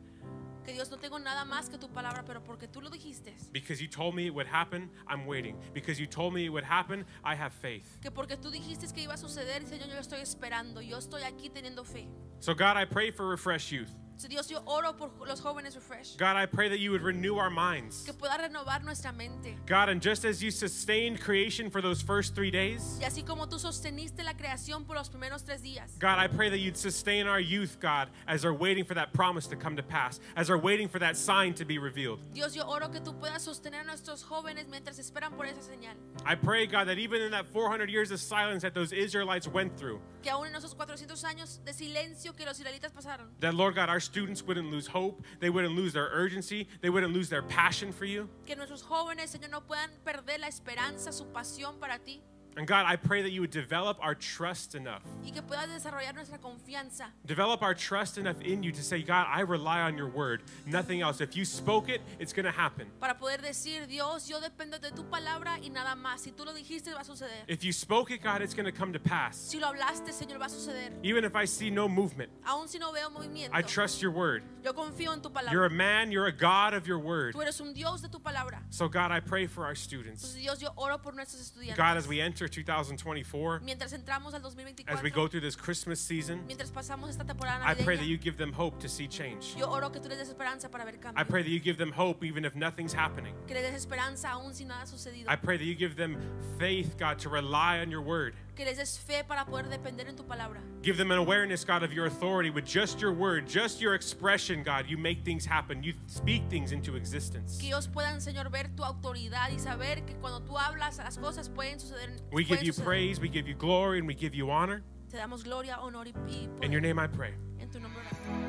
Que 0.70 0.76
Dios, 0.76 0.92
no 0.92 0.98
tengo 0.98 1.18
nada 1.18 1.46
más 1.46 1.68
que 1.68 1.80
tu 1.80 1.90
palabra, 1.90 2.24
pero 2.24 2.44
porque 2.44 2.68
tú 2.68 2.80
lo 2.80 2.92
dijiste. 2.92 3.34
because 3.52 3.82
you 3.82 3.88
told 3.88 4.14
me 4.14 4.28
it 4.28 4.34
would 4.36 4.46
happen, 4.46 4.88
I'm 5.08 5.26
waiting. 5.26 5.58
Because 5.74 6.00
you 6.00 6.06
told 6.06 6.32
me 6.32 6.46
it 6.46 6.50
would 6.50 6.64
happen, 6.64 7.08
I 7.24 7.34
have 7.34 7.54
faith. 7.54 7.98
Que 8.04 8.12
porque 8.12 8.38
tú 8.38 8.52
dijiste 8.52 8.94
que 8.94 9.02
iba 9.02 9.16
a 9.16 9.18
suceder, 9.18 9.66
Señor, 9.66 9.88
yo 9.90 9.98
estoy 9.98 10.20
esperando. 10.22 10.80
Yo 10.80 10.98
estoy 11.00 11.24
aquí 11.24 11.50
teniendo 11.50 11.84
fe. 11.84 12.08
So 12.40 12.54
God, 12.54 12.78
I 12.78 12.86
pray 12.86 13.10
for 13.10 13.28
refresh 13.28 13.72
youth. 13.72 13.90
So, 14.20 14.28
Dios, 14.28 14.52
yo 14.52 14.60
oro 14.68 14.92
por 14.92 15.10
los 15.30 15.40
jóvenes 15.40 15.76
refresh. 15.76 16.18
God, 16.18 16.36
I 16.36 16.46
pray 16.46 16.68
that 16.68 16.80
you 16.80 16.92
would 16.92 17.02
renew 17.02 17.38
our 17.38 17.50
minds. 17.50 18.04
Que 18.04 18.12
pueda 18.12 18.38
renovar 18.38 18.84
nuestra 18.84 19.14
mente. 19.14 19.56
God, 19.66 19.88
and 19.88 20.02
just 20.02 20.26
as 20.26 20.44
you 20.44 20.52
sustained 20.52 21.22
creation 21.22 21.70
for 21.70 21.82
those 21.82 22.02
first 22.02 22.36
three 22.36 22.52
days, 22.52 22.98
Y 23.00 23.06
así 23.06 23.24
como 23.26 23.48
tú 23.48 23.58
sosteniste 23.58 24.22
la 24.26 24.34
creación 24.34 24.84
por 24.86 24.98
los 24.98 25.08
primeros 25.08 25.46
tres 25.46 25.62
días. 25.62 25.98
God, 26.00 26.20
I 26.20 26.28
pray 26.28 26.50
that 26.50 26.58
you'd 26.58 26.76
sustain 26.76 27.28
our 27.28 27.40
youth, 27.40 27.78
God, 27.80 28.10
as 28.28 28.42
they're 28.42 28.54
waiting 28.54 28.84
for 28.84 28.94
that 28.96 29.14
promise 29.14 29.48
to 29.48 29.56
come 29.56 29.78
to 29.78 29.84
pass, 29.84 30.20
as 30.36 30.48
they're 30.48 30.58
waiting 30.58 30.90
for 30.90 31.00
that 31.00 31.16
sign 31.16 31.54
to 31.54 31.64
be 31.64 31.78
revealed. 31.78 32.20
Dios, 32.34 32.54
yo 32.54 32.64
oro 32.68 32.90
que 32.90 33.00
tú 33.00 33.18
puedas 33.18 33.42
sostener 33.48 33.80
a 33.80 33.86
nuestros 33.86 34.22
jóvenes 34.22 34.68
mientras 34.68 35.00
esperan 35.00 35.32
por 35.38 35.46
esa 35.46 35.62
señal. 35.62 35.96
I 36.26 36.36
pray, 36.36 36.68
God, 36.68 36.90
that 36.90 36.98
even 36.98 37.22
in 37.22 37.32
that 37.32 37.46
400 37.48 37.90
years 37.90 38.12
of 38.12 38.20
silence 38.20 38.64
that 38.64 38.74
those 38.74 38.92
Israelites 38.92 39.48
went 39.48 39.78
through, 39.78 40.02
Que 40.22 40.30
aún 40.30 40.46
en 40.48 40.56
esos 40.56 40.76
400 40.76 41.24
años 41.24 41.64
de 41.64 41.72
silencio 41.72 42.36
que 42.36 42.44
los 42.46 42.60
israelitas 42.60 42.92
pasaron. 42.92 43.28
that, 43.40 43.56
Lord 43.56 43.76
God, 43.76 43.88
our 43.88 44.02
students 44.10 44.42
wouldn't 44.44 44.72
lose 44.72 44.88
hope, 44.88 45.22
they 45.40 45.50
wouldn't 45.52 45.76
lose 45.76 45.94
their 45.94 46.10
urgency, 46.12 46.68
they 46.82 46.90
wouldn't 46.90 47.14
lose 47.14 47.30
their 47.30 47.44
passion 47.44 47.92
for 47.92 48.06
you. 48.06 48.28
Que 48.46 48.56
nuestros 48.56 48.84
jóvenes, 48.84 49.30
Señor, 49.30 49.50
no 49.52 49.62
puedan 49.62 49.92
perder 50.04 50.40
la 50.40 50.48
esperanza, 50.48 51.12
su 51.12 51.26
pasión 51.32 51.80
para 51.80 52.00
ti. 52.00 52.22
And 52.58 52.68
God, 52.68 52.86
I 52.86 52.96
pray 52.96 53.22
that 53.22 53.32
you 53.32 53.42
would 53.42 53.52
develop 53.52 53.98
our 54.02 54.16
trust 54.16 54.76
enough. 54.76 55.02
Y 55.24 55.32
que 55.32 55.42
puedas 55.42 55.68
desarrollar 55.68 56.14
nuestra 56.14 56.38
confianza. 56.38 57.06
Develop 57.26 57.62
our 57.62 57.74
trust 57.74 58.18
enough 58.18 58.42
in 58.42 58.64
you 58.64 58.72
to 58.72 58.84
say, 58.84 59.02
God, 59.02 59.28
I 59.30 59.42
rely 59.42 59.82
on 59.82 59.98
your 59.98 60.10
word, 60.10 60.44
nothing 60.66 61.02
else. 61.02 61.22
If 61.22 61.36
you 61.36 61.46
spoke 61.46 61.90
it, 61.90 62.02
it's 62.20 62.34
going 62.34 62.46
to 62.46 62.52
happen. 62.52 62.88
Para 63.00 63.16
poder 63.16 63.38
decir, 63.38 63.88
Dios, 63.88 64.30
yo 64.30 64.40
dependo 64.40 64.80
de 64.82 64.92
tu 64.92 65.04
palabra 65.04 65.58
y 65.62 65.70
nada 65.70 65.96
más. 65.96 66.20
Si 66.20 66.32
tú 66.32 66.46
lo 66.46 66.54
dijiste, 66.54 66.94
va 66.94 67.02
a 67.02 67.06
suceder. 67.06 67.44
If 67.48 67.64
you 67.64 67.72
spoke 67.72 68.12
it, 68.12 68.22
God, 68.22 68.42
it's 68.42 68.54
going 68.54 68.66
to 68.66 68.72
come 68.72 68.92
to 68.94 69.00
pass. 69.00 69.38
Si 69.38 69.60
lo 69.60 69.68
hablaste, 69.68 70.12
Señor, 70.12 70.40
va 70.40 70.46
a 70.46 70.50
suceder. 70.50 70.92
Even 71.04 71.24
if 71.24 71.36
I 71.36 71.46
see 71.46 71.70
no 71.70 71.88
movement, 71.88 72.30
Aún 72.46 72.68
si 72.68 72.80
no 72.80 72.92
veo 72.92 73.10
movimiento, 73.10 73.52
I 73.54 73.62
trust 73.62 74.02
your 74.02 74.12
word. 74.12 74.44
yo 74.64 74.74
confío 74.74 75.14
en 75.14 75.22
tu 75.22 75.30
You're 75.52 75.66
a 75.66 75.70
man, 75.70 76.12
you're 76.12 76.28
a 76.28 76.32
God 76.32 76.74
of 76.74 76.88
your 76.88 77.00
word. 77.00 77.34
Tú 77.34 77.42
eres 77.42 77.60
un 77.62 77.74
Dios 77.74 78.02
de 78.02 78.10
tu 78.10 78.20
palabra. 78.20 78.60
So, 78.70 78.88
God, 78.88 79.12
I 79.12 79.20
pray 79.20 79.48
for 79.48 79.66
our 79.66 79.76
students. 79.76 80.24
Entonces, 80.24 80.42
Dios, 80.42 80.62
yo 80.62 80.70
oro 80.78 80.98
por 80.98 81.14
nuestros 81.14 81.42
estudiantes. 81.42 81.78
God, 81.78 81.98
as 81.98 82.08
we 82.08 82.20
enter 82.20 82.39
2024, 82.48 83.62
Mientras 83.64 83.94
entramos 83.94 84.34
al 84.34 84.42
as 84.88 85.04
we 85.04 85.10
go 85.10 85.28
through 85.28 85.42
this 85.42 85.56
Christmas 85.56 86.00
season, 86.00 86.44
mientras 86.48 86.72
pasamos 86.72 87.10
esta 87.10 87.24
temporada 87.24 87.64
I 87.66 87.74
pray 87.74 87.98
that 87.98 88.06
you 88.06 88.18
give 88.18 88.38
them 88.38 88.54
hope 88.54 88.80
to 88.80 88.88
see 88.88 89.08
change. 89.08 89.56
yo 89.58 89.66
oro 89.66 89.90
que 89.90 90.00
tú 90.00 90.08
les 90.08 90.18
des 90.18 90.30
esperanza 90.30 90.70
para 90.70 90.86
ver 90.86 90.96
I 91.16 91.24
pray 91.24 91.44
that 91.44 91.50
you 91.50 91.60
give 91.60 91.78
them 91.78 91.92
hope 91.92 92.24
even 92.24 92.46
if 92.46 92.56
nothing's 92.56 92.94
happening. 92.94 93.34
Que 93.48 93.56
les 93.56 93.64
des 93.64 93.76
esperanza 93.76 94.30
aún 94.30 94.54
si 94.54 94.66
nada 94.66 94.82
ha 94.82 94.86
sucedido. 94.86 95.26
I 95.28 95.36
pray 95.36 95.58
that 95.58 95.66
you 95.66 95.76
give 95.76 95.96
them 95.96 96.18
faith, 96.58 96.98
God, 96.98 97.20
to 97.20 97.30
rely 97.30 97.80
on 97.80 97.90
your 97.90 98.02
word. 98.02 98.34
Que 98.56 98.66
les 98.66 98.76
des 98.76 98.98
fe 98.98 99.24
para 99.28 99.46
poder 99.46 99.70
depender 99.70 100.08
en 100.08 100.16
tu 100.16 100.24
palabra. 100.24 100.60
Give 100.82 100.98
them 100.98 101.12
an 101.12 101.18
awareness, 101.18 101.64
God, 101.64 101.84
of 101.84 101.94
your 101.94 102.08
authority 102.08 102.50
with 102.50 102.66
just 102.66 103.00
your 103.00 103.14
word, 103.14 103.48
just 103.48 103.80
your 103.80 103.96
expression, 103.96 104.64
God. 104.64 104.86
You 104.88 104.98
make 104.98 105.24
things 105.24 105.46
happen. 105.46 105.82
You 105.82 105.94
speak 106.08 106.44
things 106.50 106.72
into 106.72 106.96
existence. 106.96 107.58
Que 107.58 107.70
ellos 107.70 107.88
puedan, 107.88 108.20
Señor, 108.20 108.50
ver 108.52 108.68
tu 108.76 108.84
autoridad 108.84 109.50
y 109.52 109.60
saber 109.60 110.06
que 110.06 110.16
cuando 110.16 110.42
tú 110.42 110.58
hablas, 110.58 110.98
las 110.98 111.18
cosas 111.18 111.50
pueden 111.50 111.80
suceder. 111.80 112.10
We 112.32 112.44
give 112.44 112.64
you 112.64 112.74
praise, 112.74 113.20
we 113.20 113.30
give 113.30 113.48
you 113.48 113.56
glory, 113.56 113.98
and 113.98 114.08
we 114.08 114.14
give 114.14 114.36
you 114.36 114.52
honor. 114.52 114.84
Te 115.10 115.18
damos 115.18 115.44
gloria, 115.44 115.78
honor 115.82 116.06
y, 116.06 116.14
y 116.28 116.48
In 116.66 116.72
your 116.72 116.82
name 116.82 117.00
I 117.00 117.08
pray. 117.08 117.34
En 117.60 117.70
tu 117.70 117.80
nombre 117.80 118.02
oramos. 118.02 118.49